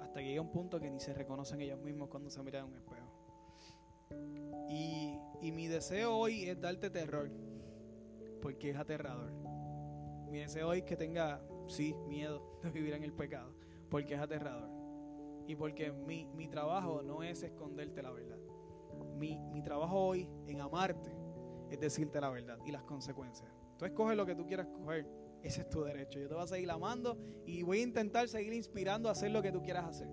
hasta 0.00 0.20
que 0.20 0.26
llega 0.26 0.40
un 0.40 0.52
punto 0.52 0.78
que 0.78 0.90
ni 0.90 1.00
se 1.00 1.12
reconocen 1.14 1.60
ellos 1.60 1.80
mismos 1.80 2.08
cuando 2.08 2.30
se 2.30 2.42
miran 2.42 2.66
en 2.66 2.72
un 2.72 2.78
espejo. 2.78 2.99
Deseo 5.70 6.16
hoy 6.16 6.48
es 6.48 6.60
darte 6.60 6.90
terror, 6.90 7.30
porque 8.42 8.70
es 8.70 8.76
aterrador 8.76 9.40
mi 10.30 10.38
deseo 10.38 10.72
es 10.72 10.84
que 10.84 10.96
tenga, 10.96 11.42
sí, 11.66 11.94
miedo 12.06 12.60
de 12.62 12.70
vivir 12.70 12.94
en 12.94 13.02
el 13.02 13.12
pecado, 13.12 13.52
porque 13.90 14.14
es 14.14 14.20
aterrador. 14.20 14.70
Y 15.48 15.56
porque 15.56 15.90
mi, 15.90 16.26
mi 16.26 16.46
trabajo 16.46 17.02
no 17.02 17.24
es 17.24 17.42
esconderte 17.42 18.00
la 18.00 18.12
verdad. 18.12 18.38
Mi, 19.16 19.40
mi 19.52 19.60
trabajo 19.60 19.98
hoy 19.98 20.28
en 20.46 20.60
amarte 20.60 21.10
es 21.68 21.80
decirte 21.80 22.20
la 22.20 22.30
verdad 22.30 22.58
y 22.64 22.70
las 22.70 22.84
consecuencias. 22.84 23.50
Tú 23.76 23.84
escoges 23.84 24.16
lo 24.16 24.24
que 24.24 24.36
tú 24.36 24.46
quieras 24.46 24.68
coger. 24.68 25.08
Ese 25.42 25.62
es 25.62 25.68
tu 25.68 25.82
derecho. 25.82 26.20
Yo 26.20 26.28
te 26.28 26.34
voy 26.34 26.44
a 26.44 26.46
seguir 26.46 26.70
amando 26.70 27.18
y 27.44 27.62
voy 27.62 27.80
a 27.80 27.82
intentar 27.82 28.28
seguir 28.28 28.52
inspirando 28.52 29.08
a 29.08 29.12
hacer 29.12 29.32
lo 29.32 29.42
que 29.42 29.50
tú 29.50 29.62
quieras 29.62 29.86
hacer. 29.86 30.08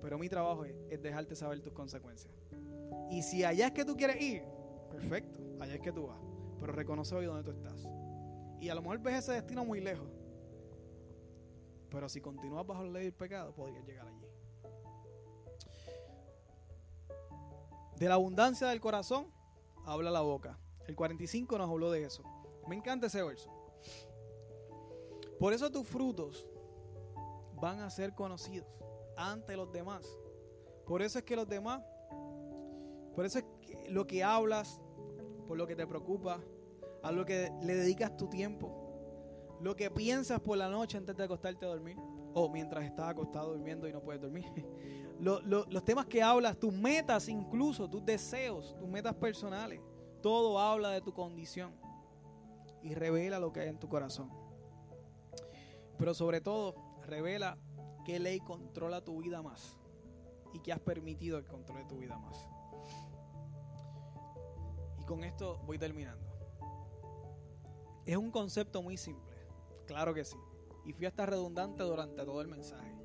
Pero 0.00 0.16
mi 0.16 0.28
trabajo 0.28 0.64
es, 0.64 1.02
dejarte 1.02 1.34
saber 1.34 1.60
tus 1.60 1.72
consecuencias. 1.74 2.32
Y 3.12 3.20
si 3.20 3.44
allá 3.44 3.66
es 3.66 3.72
que 3.72 3.84
tú 3.84 3.94
quieres 3.94 4.18
ir, 4.22 4.42
perfecto, 4.90 5.38
allá 5.60 5.74
es 5.74 5.80
que 5.82 5.92
tú 5.92 6.06
vas. 6.06 6.18
Pero 6.58 6.72
reconoce 6.72 7.14
hoy 7.14 7.26
dónde 7.26 7.44
tú 7.44 7.50
estás. 7.50 7.86
Y 8.58 8.70
a 8.70 8.74
lo 8.74 8.80
mejor 8.80 9.00
ves 9.00 9.16
ese 9.16 9.32
destino 9.32 9.66
muy 9.66 9.82
lejos. 9.82 10.08
Pero 11.90 12.08
si 12.08 12.22
continúas 12.22 12.66
bajo 12.66 12.82
la 12.84 12.90
ley 12.90 13.04
del 13.04 13.12
pecado, 13.12 13.52
podrías 13.52 13.84
llegar 13.84 14.08
allí. 14.08 14.26
De 17.98 18.08
la 18.08 18.14
abundancia 18.14 18.68
del 18.68 18.80
corazón 18.80 19.30
habla 19.84 20.10
la 20.10 20.22
boca. 20.22 20.58
El 20.86 20.96
45 20.96 21.58
nos 21.58 21.68
habló 21.68 21.90
de 21.90 22.04
eso. 22.04 22.24
Me 22.66 22.76
encanta 22.76 23.08
ese 23.08 23.22
verso. 23.22 23.50
Por 25.38 25.52
eso 25.52 25.70
tus 25.70 25.86
frutos 25.86 26.46
van 27.60 27.80
a 27.80 27.90
ser 27.90 28.14
conocidos 28.14 28.66
ante 29.18 29.54
los 29.54 29.70
demás. 29.70 30.06
Por 30.86 31.02
eso 31.02 31.18
es 31.18 31.26
que 31.26 31.36
los 31.36 31.46
demás, 31.46 31.82
por 33.14 33.24
eso 33.24 33.38
es 33.38 33.44
que 33.60 33.90
lo 33.90 34.06
que 34.06 34.24
hablas, 34.24 34.80
por 35.46 35.56
lo 35.56 35.66
que 35.66 35.76
te 35.76 35.86
preocupa, 35.86 36.40
a 37.02 37.12
lo 37.12 37.24
que 37.24 37.50
le 37.62 37.74
dedicas 37.74 38.16
tu 38.16 38.28
tiempo, 38.28 39.58
lo 39.60 39.76
que 39.76 39.90
piensas 39.90 40.40
por 40.40 40.56
la 40.56 40.68
noche 40.68 40.98
antes 40.98 41.16
de 41.16 41.24
acostarte 41.24 41.64
a 41.66 41.68
dormir, 41.68 41.96
o 42.34 42.48
mientras 42.48 42.84
estás 42.84 43.10
acostado 43.10 43.52
durmiendo 43.52 43.88
y 43.88 43.92
no 43.92 44.00
puedes 44.00 44.20
dormir. 44.20 44.46
los 45.20 45.84
temas 45.84 46.06
que 46.06 46.22
hablas, 46.22 46.58
tus 46.58 46.72
metas 46.72 47.28
incluso, 47.28 47.88
tus 47.88 48.04
deseos, 48.04 48.76
tus 48.78 48.88
metas 48.88 49.14
personales, 49.14 49.80
todo 50.20 50.58
habla 50.58 50.90
de 50.90 51.00
tu 51.00 51.12
condición 51.12 51.74
y 52.82 52.94
revela 52.94 53.38
lo 53.38 53.52
que 53.52 53.60
hay 53.60 53.68
en 53.68 53.78
tu 53.78 53.88
corazón. 53.88 54.30
Pero 55.98 56.14
sobre 56.14 56.40
todo, 56.40 56.74
revela 57.06 57.58
qué 58.04 58.18
ley 58.18 58.40
controla 58.40 59.04
tu 59.04 59.20
vida 59.20 59.42
más 59.42 59.78
y 60.52 60.60
qué 60.60 60.72
has 60.72 60.80
permitido 60.80 61.40
que 61.42 61.48
controle 61.48 61.84
tu 61.84 61.98
vida 61.98 62.18
más. 62.18 62.44
Con 65.12 65.24
esto 65.24 65.60
voy 65.66 65.78
terminando. 65.78 66.24
Es 68.06 68.16
un 68.16 68.30
concepto 68.30 68.80
muy 68.80 68.96
simple, 68.96 69.36
claro 69.86 70.14
que 70.14 70.24
sí. 70.24 70.38
Y 70.86 70.94
fui 70.94 71.04
hasta 71.04 71.26
redundante 71.26 71.82
durante 71.82 72.24
todo 72.24 72.40
el 72.40 72.48
mensaje, 72.48 72.96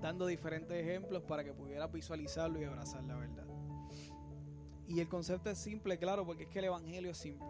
dando 0.00 0.24
diferentes 0.26 0.80
ejemplos 0.80 1.24
para 1.24 1.42
que 1.42 1.52
pudieras 1.52 1.90
visualizarlo 1.90 2.60
y 2.60 2.64
abrazar 2.64 3.02
la 3.02 3.16
verdad. 3.16 3.44
Y 4.86 5.00
el 5.00 5.08
concepto 5.08 5.50
es 5.50 5.58
simple, 5.58 5.98
claro, 5.98 6.24
porque 6.24 6.44
es 6.44 6.48
que 6.48 6.60
el 6.60 6.66
Evangelio 6.66 7.10
es 7.10 7.18
simple. 7.18 7.48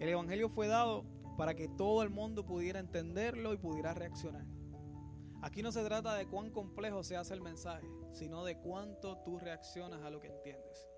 El 0.00 0.08
Evangelio 0.08 0.48
fue 0.48 0.68
dado 0.68 1.04
para 1.36 1.54
que 1.54 1.68
todo 1.68 2.02
el 2.02 2.08
mundo 2.08 2.46
pudiera 2.46 2.80
entenderlo 2.80 3.52
y 3.52 3.58
pudiera 3.58 3.92
reaccionar. 3.92 4.46
Aquí 5.42 5.62
no 5.62 5.70
se 5.70 5.84
trata 5.84 6.14
de 6.14 6.26
cuán 6.26 6.50
complejo 6.50 7.02
se 7.02 7.14
hace 7.14 7.34
el 7.34 7.42
mensaje, 7.42 7.86
sino 8.10 8.42
de 8.42 8.56
cuánto 8.58 9.18
tú 9.18 9.38
reaccionas 9.38 10.02
a 10.02 10.08
lo 10.08 10.18
que 10.18 10.28
entiendes. 10.28 10.88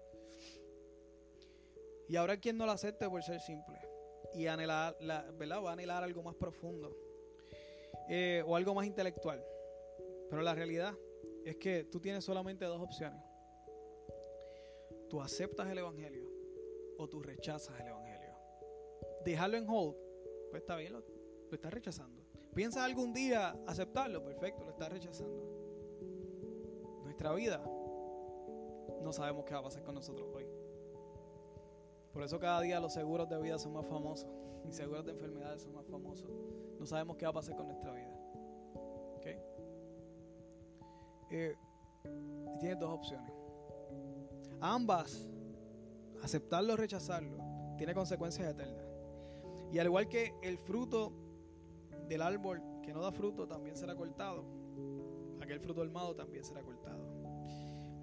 Y 2.10 2.16
ahora 2.16 2.36
quien 2.38 2.56
no 2.56 2.66
lo 2.66 2.72
acepte 2.72 3.08
por 3.08 3.22
ser 3.22 3.40
simple 3.40 3.78
y 4.34 4.48
anhelar, 4.48 4.96
¿verdad? 5.38 5.62
va 5.62 5.70
a 5.70 5.72
anhelar 5.74 6.02
algo 6.02 6.24
más 6.24 6.34
profundo 6.34 6.92
eh, 8.08 8.42
o 8.44 8.56
algo 8.56 8.74
más 8.74 8.84
intelectual. 8.84 9.40
Pero 10.28 10.42
la 10.42 10.52
realidad 10.52 10.92
es 11.44 11.54
que 11.58 11.84
tú 11.84 12.00
tienes 12.00 12.24
solamente 12.24 12.64
dos 12.64 12.80
opciones. 12.82 13.22
Tú 15.08 15.22
aceptas 15.22 15.70
el 15.70 15.78
Evangelio 15.78 16.28
o 16.98 17.08
tú 17.08 17.22
rechazas 17.22 17.78
el 17.78 17.86
Evangelio. 17.86 18.34
Dejarlo 19.24 19.58
en 19.58 19.68
hold, 19.68 19.94
pues 20.50 20.62
está 20.62 20.74
bien, 20.74 20.94
lo, 20.94 21.04
estás 21.52 21.72
rechazando. 21.72 22.24
Piensa 22.52 22.84
algún 22.84 23.12
día 23.12 23.56
aceptarlo, 23.68 24.24
perfecto, 24.24 24.64
lo 24.64 24.70
estás 24.70 24.90
rechazando. 24.90 25.46
Nuestra 27.04 27.32
vida, 27.34 27.58
no 29.00 29.12
sabemos 29.12 29.44
qué 29.44 29.54
va 29.54 29.60
a 29.60 29.62
pasar 29.62 29.84
con 29.84 29.94
nosotros 29.94 30.28
hoy. 30.34 30.49
Por 32.12 32.22
eso 32.22 32.38
cada 32.38 32.60
día 32.60 32.80
los 32.80 32.92
seguros 32.92 33.28
de 33.28 33.40
vida 33.40 33.58
son 33.58 33.72
más 33.72 33.86
famosos 33.86 34.28
y 34.68 34.72
seguros 34.72 35.04
de 35.04 35.12
enfermedades 35.12 35.62
son 35.62 35.74
más 35.74 35.86
famosos. 35.86 36.30
No 36.78 36.86
sabemos 36.86 37.16
qué 37.16 37.24
va 37.24 37.30
a 37.30 37.34
pasar 37.34 37.56
con 37.56 37.66
nuestra 37.66 37.92
vida. 37.92 38.14
¿Ok? 39.16 39.26
Eh, 41.30 41.56
tienes 42.58 42.78
dos 42.78 42.90
opciones. 42.90 43.32
Ambas, 44.60 45.28
aceptarlo 46.22 46.74
o 46.74 46.76
rechazarlo, 46.76 47.38
tiene 47.76 47.94
consecuencias 47.94 48.50
eternas. 48.50 48.86
Y 49.72 49.78
al 49.78 49.86
igual 49.86 50.08
que 50.08 50.34
el 50.42 50.58
fruto 50.58 51.12
del 52.08 52.22
árbol 52.22 52.60
que 52.82 52.92
no 52.92 53.00
da 53.00 53.12
fruto 53.12 53.46
también 53.46 53.76
será 53.76 53.94
cortado, 53.94 54.44
aquel 55.40 55.60
fruto 55.60 55.82
armado 55.82 56.14
también 56.14 56.44
será 56.44 56.62
cortado. 56.62 57.00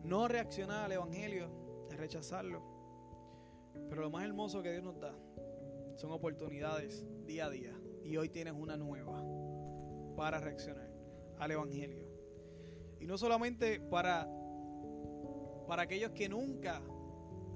No 0.03 0.27
reaccionar 0.27 0.85
al 0.85 0.91
Evangelio 0.93 1.49
es 1.89 1.97
rechazarlo. 1.97 2.76
Pero 3.89 4.01
lo 4.01 4.09
más 4.09 4.25
hermoso 4.25 4.61
que 4.61 4.71
Dios 4.71 4.83
nos 4.83 4.99
da 4.99 5.13
son 5.95 6.11
oportunidades 6.11 7.05
día 7.25 7.45
a 7.45 7.49
día. 7.49 7.73
Y 8.03 8.17
hoy 8.17 8.29
tienes 8.29 8.53
una 8.53 8.77
nueva 8.77 9.23
para 10.15 10.39
reaccionar 10.39 10.89
al 11.39 11.51
Evangelio. 11.51 12.07
Y 12.99 13.05
no 13.05 13.17
solamente 13.17 13.79
para, 13.79 14.27
para 15.67 15.83
aquellos 15.83 16.11
que 16.11 16.29
nunca 16.29 16.81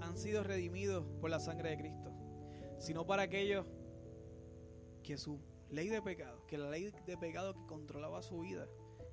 han 0.01 0.17
sido 0.17 0.43
redimidos 0.43 1.05
por 1.19 1.29
la 1.29 1.39
sangre 1.39 1.71
de 1.71 1.77
Cristo, 1.77 2.11
sino 2.79 3.05
para 3.05 3.23
aquellos 3.23 3.65
que 5.03 5.17
su 5.17 5.39
ley 5.69 5.87
de 5.87 6.01
pecado, 6.01 6.45
que 6.47 6.57
la 6.57 6.69
ley 6.69 6.91
de 7.05 7.17
pecado 7.17 7.53
que 7.53 7.65
controlaba 7.65 8.21
su 8.21 8.39
vida 8.39 8.67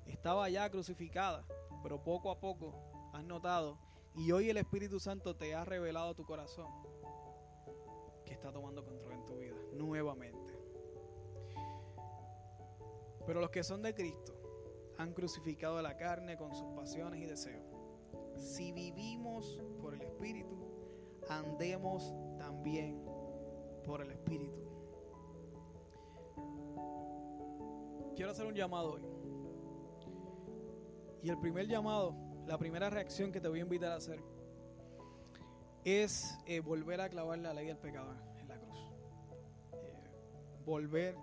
estaba 0.07 0.49
ya 0.49 0.71
crucificada, 0.71 1.47
pero 1.83 2.03
poco 2.03 2.31
a 2.31 2.41
poco 2.41 3.11
has 3.13 3.25
notado 3.25 3.79
y 4.15 4.33
hoy 4.33 4.51
el 4.51 4.57
Espíritu 4.57 4.99
Santo 4.99 5.37
te 5.37 5.55
ha 5.55 5.65
revelado 5.65 6.15
tu 6.15 6.25
corazón 6.25 6.67
está 8.39 8.53
tomando 8.53 8.85
control 8.85 9.15
en 9.15 9.27
tu 9.27 9.37
vida 9.37 9.57
nuevamente. 9.73 10.55
Pero 13.27 13.41
los 13.41 13.51
que 13.51 13.65
son 13.65 13.83
de 13.83 13.95
Cristo 13.95 14.33
han 14.97 15.13
crucificado 15.13 15.83
la 15.83 15.97
carne 15.97 16.37
con 16.37 16.55
sus 16.55 16.69
pasiones 16.69 17.21
y 17.21 17.27
deseos. 17.27 17.67
Si 18.37 18.73
vivimos 18.73 19.61
por 19.83 19.95
el 19.95 20.03
Espíritu, 20.03 20.57
andemos 21.29 22.15
también 22.39 23.05
por 23.85 24.03
el 24.03 24.13
Espíritu. 24.13 24.63
Quiero 28.15 28.31
hacer 28.31 28.47
un 28.47 28.55
llamado 28.55 28.95
hoy. 28.95 29.05
Y 31.23 31.29
el 31.31 31.39
primer 31.39 31.67
llamado, 31.67 32.15
la 32.47 32.57
primera 32.57 32.89
reacción 32.89 33.33
que 33.33 33.41
te 33.41 33.49
voy 33.49 33.59
a 33.59 33.63
invitar 33.63 33.93
a 33.93 33.97
hacer 33.97 34.23
es 35.85 36.39
eh, 36.47 36.61
volver 36.61 37.01
a 37.01 37.09
clavar 37.09 37.39
la 37.39 37.53
ley 37.53 37.67
del 37.67 37.79
pecado 37.79 38.28
volver 40.69 41.17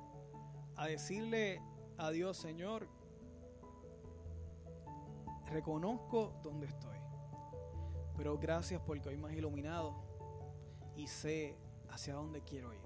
a 0.76 0.88
decirle 0.88 1.62
a 1.98 2.10
Dios, 2.10 2.36
Señor, 2.36 2.90
reconozco 5.46 6.34
dónde 6.44 6.66
estoy, 6.66 6.98
pero 8.18 8.40
gracias 8.40 8.82
porque 8.82 9.10
hoy 9.10 9.18
me 9.18 9.30
has 9.30 9.36
iluminado 9.36 9.94
y 10.96 11.06
sé 11.08 11.56
hacia 11.90 12.16
dónde 12.16 12.42
quiero 12.42 12.74
ir. 12.74 12.82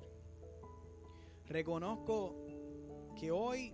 Reconozco 1.46 2.36
que 3.16 3.32
hoy 3.32 3.74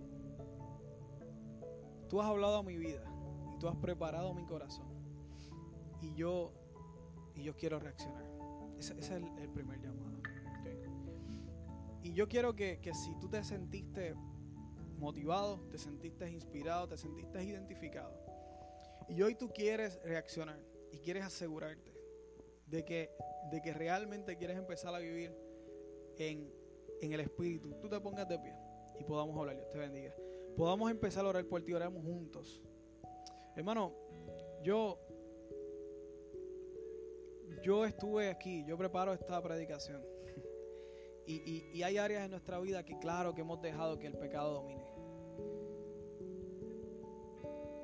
tú 2.08 2.22
has 2.22 2.28
hablado 2.28 2.58
a 2.58 2.64
mi 2.64 2.78
vida 2.78 3.04
y 3.56 3.60
tú 3.60 3.68
has 3.68 3.76
preparado 3.78 4.34
mi 4.34 4.46
corazón 4.46 4.88
y 6.02 6.14
yo 6.14 6.54
y 7.34 7.44
yo 7.44 7.56
quiero 7.56 7.80
reaccionar. 7.80 8.24
Ese, 8.78 8.98
es 9.00 9.10
el, 9.10 9.50
primer 9.50 9.82
llamado. 9.82 10.05
Y 12.06 12.14
yo 12.14 12.28
quiero 12.28 12.56
que, 12.56 12.80
que 12.82 12.94
si 12.94 13.16
tú 13.16 13.28
te 13.28 13.44
sentiste 13.44 14.14
motivado, 15.00 15.60
te 15.72 15.80
sentiste 15.80 16.30
inspirado, 16.30 16.88
te 16.88 16.98
sentiste 16.98 17.44
identificado, 17.44 18.14
y 19.10 19.24
hoy 19.24 19.34
tú 19.34 19.52
quieres 19.52 20.00
reaccionar 20.04 20.60
y 20.92 21.00
quieres 21.00 21.26
asegurarte 21.26 21.92
de 22.68 22.86
que, 22.86 23.10
de 23.52 23.60
que 23.60 23.74
realmente 23.74 24.38
quieres 24.38 24.56
empezar 24.56 24.94
a 24.94 25.00
vivir 25.00 25.36
en, 26.20 26.48
en 27.02 27.12
el 27.12 27.22
Espíritu, 27.22 27.74
tú 27.82 27.90
te 27.90 28.00
pongas 28.00 28.30
de 28.30 28.38
pie 28.38 28.56
y 29.00 29.04
podamos 29.04 29.36
hablar, 29.40 29.56
Dios 29.56 29.70
te 29.72 29.80
bendiga. 29.80 30.14
Podamos 30.56 30.92
empezar 30.92 31.26
a 31.26 31.30
orar 31.30 31.46
por 31.48 31.64
ti, 31.64 31.74
oramos 31.74 32.04
juntos. 32.04 32.62
Hermano, 33.56 33.96
yo 34.62 35.00
yo 37.64 37.84
estuve 37.84 38.30
aquí, 38.30 38.64
yo 38.68 38.78
preparo 38.78 39.12
esta 39.12 39.42
predicación. 39.42 40.15
Y, 41.28 41.82
hay 41.82 41.98
áreas 41.98 42.26
en 42.26 42.32
nuestra 42.32 42.60
vida 42.60 42.84
que 42.84 42.98
claro 43.00 43.34
que 43.34 43.42
hemos 43.42 43.62
dejado 43.62 43.98
que 43.98 44.08
el 44.08 44.18
pecado 44.18 44.54
domine. 44.54 44.86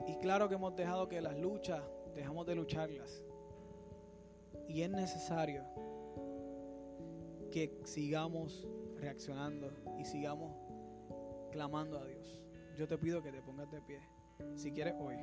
Y 0.07 0.17
claro 0.17 0.47
que 0.47 0.55
hemos 0.55 0.75
dejado 0.75 1.07
que 1.07 1.21
las 1.21 1.37
luchas, 1.37 1.81
dejamos 2.13 2.45
de 2.45 2.55
lucharlas. 2.55 3.23
Y 4.67 4.81
es 4.81 4.89
necesario 4.89 5.63
que 7.51 7.81
sigamos 7.83 8.67
reaccionando 8.99 9.71
y 9.99 10.05
sigamos 10.05 10.55
clamando 11.51 11.99
a 11.99 12.05
Dios. 12.05 12.39
Yo 12.77 12.87
te 12.87 12.97
pido 12.97 13.21
que 13.21 13.31
te 13.31 13.41
pongas 13.41 13.69
de 13.71 13.81
pie. 13.81 13.99
Si 14.55 14.71
quieres 14.71 14.95
hoy, 14.99 15.17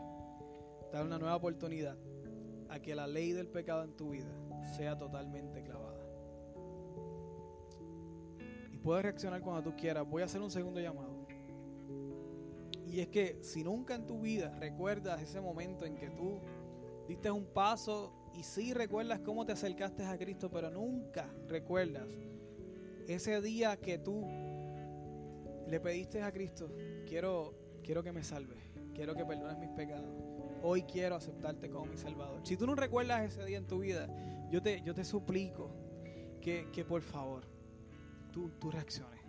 dar 0.92 1.04
una 1.04 1.18
nueva 1.18 1.36
oportunidad 1.36 1.96
a 2.68 2.80
que 2.80 2.94
la 2.94 3.06
ley 3.06 3.32
del 3.32 3.48
pecado 3.48 3.84
en 3.84 3.96
tu 3.96 4.10
vida 4.10 4.30
sea 4.76 4.96
totalmente 4.96 5.62
clavada. 5.62 5.87
Puedes 8.88 9.02
reaccionar 9.02 9.42
cuando 9.42 9.70
tú 9.70 9.76
quieras. 9.76 10.08
Voy 10.08 10.22
a 10.22 10.24
hacer 10.24 10.40
un 10.40 10.50
segundo 10.50 10.80
llamado. 10.80 11.26
Y 12.86 13.00
es 13.00 13.08
que 13.08 13.36
si 13.42 13.62
nunca 13.62 13.94
en 13.94 14.06
tu 14.06 14.22
vida 14.22 14.56
recuerdas 14.58 15.20
ese 15.20 15.42
momento 15.42 15.84
en 15.84 15.94
que 15.94 16.08
tú 16.08 16.40
diste 17.06 17.30
un 17.30 17.44
paso 17.44 18.14
y 18.32 18.42
sí 18.44 18.72
recuerdas 18.72 19.20
cómo 19.20 19.44
te 19.44 19.52
acercaste 19.52 20.06
a 20.06 20.16
Cristo, 20.16 20.50
pero 20.50 20.70
nunca 20.70 21.28
recuerdas 21.48 22.08
ese 23.06 23.42
día 23.42 23.76
que 23.76 23.98
tú 23.98 24.26
le 25.66 25.80
pediste 25.80 26.22
a 26.22 26.32
Cristo, 26.32 26.72
quiero, 27.06 27.52
quiero 27.82 28.02
que 28.02 28.12
me 28.12 28.24
salves, 28.24 28.56
quiero 28.94 29.14
que 29.14 29.22
perdones 29.26 29.58
mis 29.58 29.68
pecados. 29.72 30.08
Hoy 30.62 30.84
quiero 30.84 31.16
aceptarte 31.16 31.68
como 31.68 31.84
mi 31.84 31.98
Salvador. 31.98 32.40
Si 32.42 32.56
tú 32.56 32.66
no 32.66 32.74
recuerdas 32.74 33.20
ese 33.20 33.44
día 33.44 33.58
en 33.58 33.66
tu 33.66 33.80
vida, 33.80 34.08
yo 34.50 34.62
te, 34.62 34.80
yo 34.80 34.94
te 34.94 35.04
suplico 35.04 35.74
que, 36.40 36.70
que 36.72 36.86
por 36.86 37.02
favor 37.02 37.57
tú, 38.32 38.50
tú 38.60 38.70
reacciones, 38.70 39.20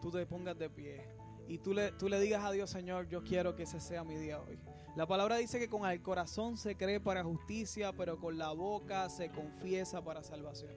tú 0.00 0.10
te 0.10 0.24
pongas 0.26 0.58
de 0.58 0.70
pie 0.70 1.04
y 1.48 1.58
tú 1.58 1.72
le, 1.72 1.92
tú 1.92 2.08
le 2.08 2.20
digas 2.20 2.44
a 2.44 2.52
Dios, 2.52 2.70
Señor, 2.70 3.08
yo 3.08 3.24
quiero 3.24 3.54
que 3.54 3.62
ese 3.62 3.80
sea 3.80 4.04
mi 4.04 4.16
día 4.16 4.40
hoy. 4.40 4.58
La 4.96 5.06
palabra 5.06 5.36
dice 5.36 5.58
que 5.58 5.68
con 5.68 5.88
el 5.88 6.02
corazón 6.02 6.56
se 6.56 6.76
cree 6.76 7.00
para 7.00 7.22
justicia, 7.24 7.92
pero 7.92 8.18
con 8.18 8.36
la 8.36 8.52
boca 8.52 9.08
se 9.08 9.30
confiesa 9.30 10.02
para 10.02 10.22
salvación. 10.22 10.72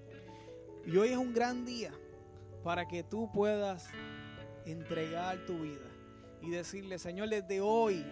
Y 0.85 0.95
hoy 0.95 1.09
es 1.09 1.17
un 1.17 1.33
gran 1.33 1.65
día 1.65 1.91
para 2.63 2.87
que 2.87 3.03
tú 3.03 3.31
puedas 3.31 3.89
entregar 4.65 5.45
tu 5.45 5.61
vida 5.61 5.89
y 6.41 6.49
decirle, 6.49 6.99
Señor, 6.99 7.29
desde 7.29 7.61
hoy 7.61 8.05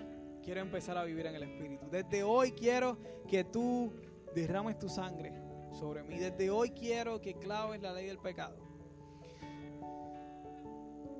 quiero 0.44 0.62
empezar 0.62 0.98
a 0.98 1.04
vivir 1.04 1.26
en 1.28 1.36
el 1.36 1.44
Espíritu. 1.44 1.88
Desde 1.90 2.24
hoy 2.24 2.52
quiero 2.52 2.98
que 3.28 3.44
tú 3.44 3.94
derrames 4.36 4.78
tu 4.78 4.90
sangre 4.90 5.34
sobre 5.72 6.04
mí. 6.04 6.18
Desde 6.18 6.50
hoy 6.50 6.72
quiero 6.72 7.22
que 7.22 7.36
claves 7.36 7.82
la 7.82 7.94
ley 7.94 8.08
del 8.08 8.20
pecado. 8.20 8.69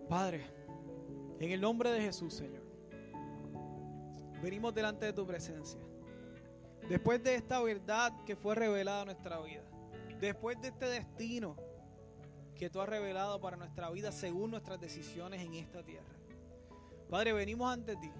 Padre, 0.10 0.44
en 1.40 1.52
el 1.52 1.62
nombre 1.62 1.92
de 1.92 2.02
Jesús, 2.02 2.34
Señor, 2.34 2.64
venimos 4.42 4.74
delante 4.74 5.06
de 5.06 5.14
tu 5.14 5.28
presencia. 5.28 5.80
Después 6.90 7.24
de 7.24 7.36
esta 7.36 7.62
verdad 7.62 8.12
que 8.26 8.36
fue 8.36 8.56
revelada 8.56 9.02
en 9.02 9.06
nuestra 9.06 9.40
vida, 9.40 9.62
después 10.20 10.60
de 10.62 10.70
este 10.70 10.88
destino 10.88 11.56
que 12.56 12.72
tú 12.72 12.82
has 12.82 12.90
revelado 12.90 13.40
para 13.40 13.56
nuestra 13.56 13.92
vida 13.92 14.12
según 14.12 14.50
nuestras 14.50 14.80
decisiones 14.82 15.42
en 15.42 15.54
esta 15.54 15.84
tierra. 15.84 16.16
Padre, 17.08 17.32
venimos 17.34 17.72
ante 17.72 17.96
ti 17.96 18.12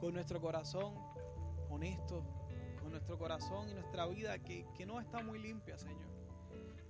con 0.00 0.14
nuestro 0.14 0.40
corazón 0.40 0.94
honesto, 1.68 2.24
con 2.80 2.90
nuestro 2.90 3.18
corazón 3.18 3.68
y 3.68 3.74
nuestra 3.74 4.06
vida 4.06 4.38
que, 4.38 4.66
que 4.74 4.86
no 4.86 4.98
está 4.98 5.22
muy 5.22 5.38
limpia, 5.38 5.76
Señor. 5.76 6.13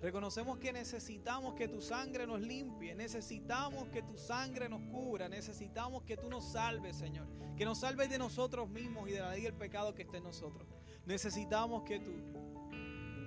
Reconocemos 0.05 0.59
que 0.59 0.73
necesitamos 0.73 1.55
que 1.55 1.67
tu 1.67 1.81
sangre 1.81 2.27
nos 2.27 2.41
limpie, 2.41 2.95
necesitamos 2.95 3.89
que 3.89 4.03
tu 4.03 4.17
sangre 4.17 4.69
nos 4.69 4.83
cubra, 4.83 5.29
necesitamos 5.29 6.03
que 6.03 6.17
tú 6.17 6.29
nos 6.29 6.53
salves, 6.53 6.97
Señor. 6.97 7.27
Que 7.57 7.65
nos 7.65 7.79
salves 7.79 8.11
de 8.11 8.19
nosotros 8.19 8.69
mismos 8.69 9.09
y 9.09 9.13
de 9.13 9.21
la 9.21 9.31
ley 9.31 9.43
del 9.43 9.55
pecado 9.55 9.95
que 9.95 10.03
está 10.03 10.19
en 10.19 10.25
nosotros. 10.25 10.69
Necesitamos 11.07 11.85
que 11.85 12.01
tú, 12.01 12.13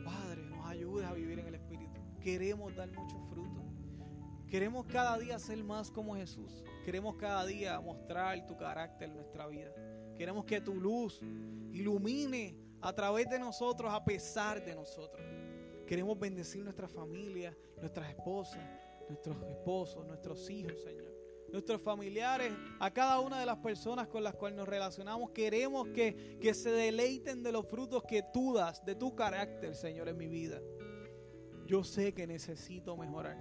Padre, 0.06 0.44
nos 0.44 0.66
ayudes 0.68 1.08
a 1.08 1.14
vivir 1.14 1.40
en 1.40 1.48
el 1.48 1.56
Espíritu 1.56 1.98
queremos 2.28 2.76
dar 2.76 2.92
mucho 2.92 3.18
fruto. 3.30 3.64
Queremos 4.50 4.86
cada 4.88 5.18
día 5.18 5.40
ser 5.40 5.64
más 5.64 5.90
como 5.90 6.14
Jesús. 6.14 6.62
Queremos 6.84 7.16
cada 7.16 7.46
día 7.46 7.80
mostrar 7.80 8.46
tu 8.46 8.58
carácter 8.58 9.08
en 9.08 9.16
nuestra 9.16 9.48
vida. 9.48 9.72
Queremos 10.18 10.44
que 10.44 10.60
tu 10.60 10.76
luz 10.76 11.22
ilumine 11.72 12.58
a 12.82 12.92
través 12.92 13.30
de 13.30 13.40
nosotros, 13.40 13.94
a 13.94 14.04
pesar 14.04 14.62
de 14.62 14.76
nosotros. 14.76 15.22
Queremos 15.88 16.20
bendecir 16.20 16.64
nuestra 16.64 16.88
familia, 16.88 17.58
nuestras 17.78 18.10
esposas, 18.10 18.60
nuestros 19.08 19.42
esposos, 19.44 20.06
nuestros 20.06 20.50
hijos, 20.50 20.82
Señor. 20.84 21.16
Nuestros 21.50 21.82
familiares, 21.82 22.52
a 22.78 22.92
cada 22.92 23.22
una 23.22 23.40
de 23.40 23.46
las 23.46 23.58
personas 23.60 24.10
con 24.10 24.22
las 24.22 24.36
cuales 24.36 24.58
nos 24.58 24.68
relacionamos, 24.68 25.32
queremos 25.32 25.88
que, 25.88 26.38
que 26.42 26.54
se 26.54 26.72
deleiten 26.72 27.42
de 27.42 27.54
los 27.54 27.66
frutos 27.66 28.04
que 28.04 28.22
tú 28.34 28.54
das, 28.54 28.84
de 28.84 28.96
tu 28.96 29.16
carácter, 29.16 29.74
Señor, 29.74 30.10
en 30.10 30.18
mi 30.18 30.28
vida. 30.28 30.62
Yo 31.66 31.86
sé 31.86 32.14
que 32.14 32.28
necesito 32.28 32.98
mejorar. 32.98 33.38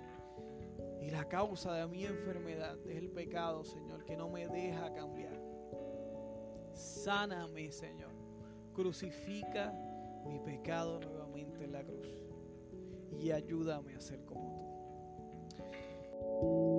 Y 1.01 1.11
la 1.11 1.29
causa 1.29 1.75
de 1.75 1.87
mi 1.89 2.05
enfermedad 2.05 2.79
es 2.87 2.97
el 2.97 3.11
pecado, 3.11 3.65
Señor, 3.65 4.05
que 4.05 4.17
no 4.17 4.29
me 4.29 4.47
deja 4.47 4.93
cambiar. 4.93 5.41
Sáname, 6.73 7.73
Señor. 7.73 8.13
Crucifica 8.73 9.73
mi 10.27 10.39
pecado 10.39 11.01
nuevamente 11.01 11.65
en 11.65 11.73
la 11.73 11.85
cruz 11.85 12.26
y 13.19 13.31
ayúdame 13.31 13.95
a 13.95 14.01
ser 14.01 14.25
como 14.25 14.51
tú. 16.41 16.76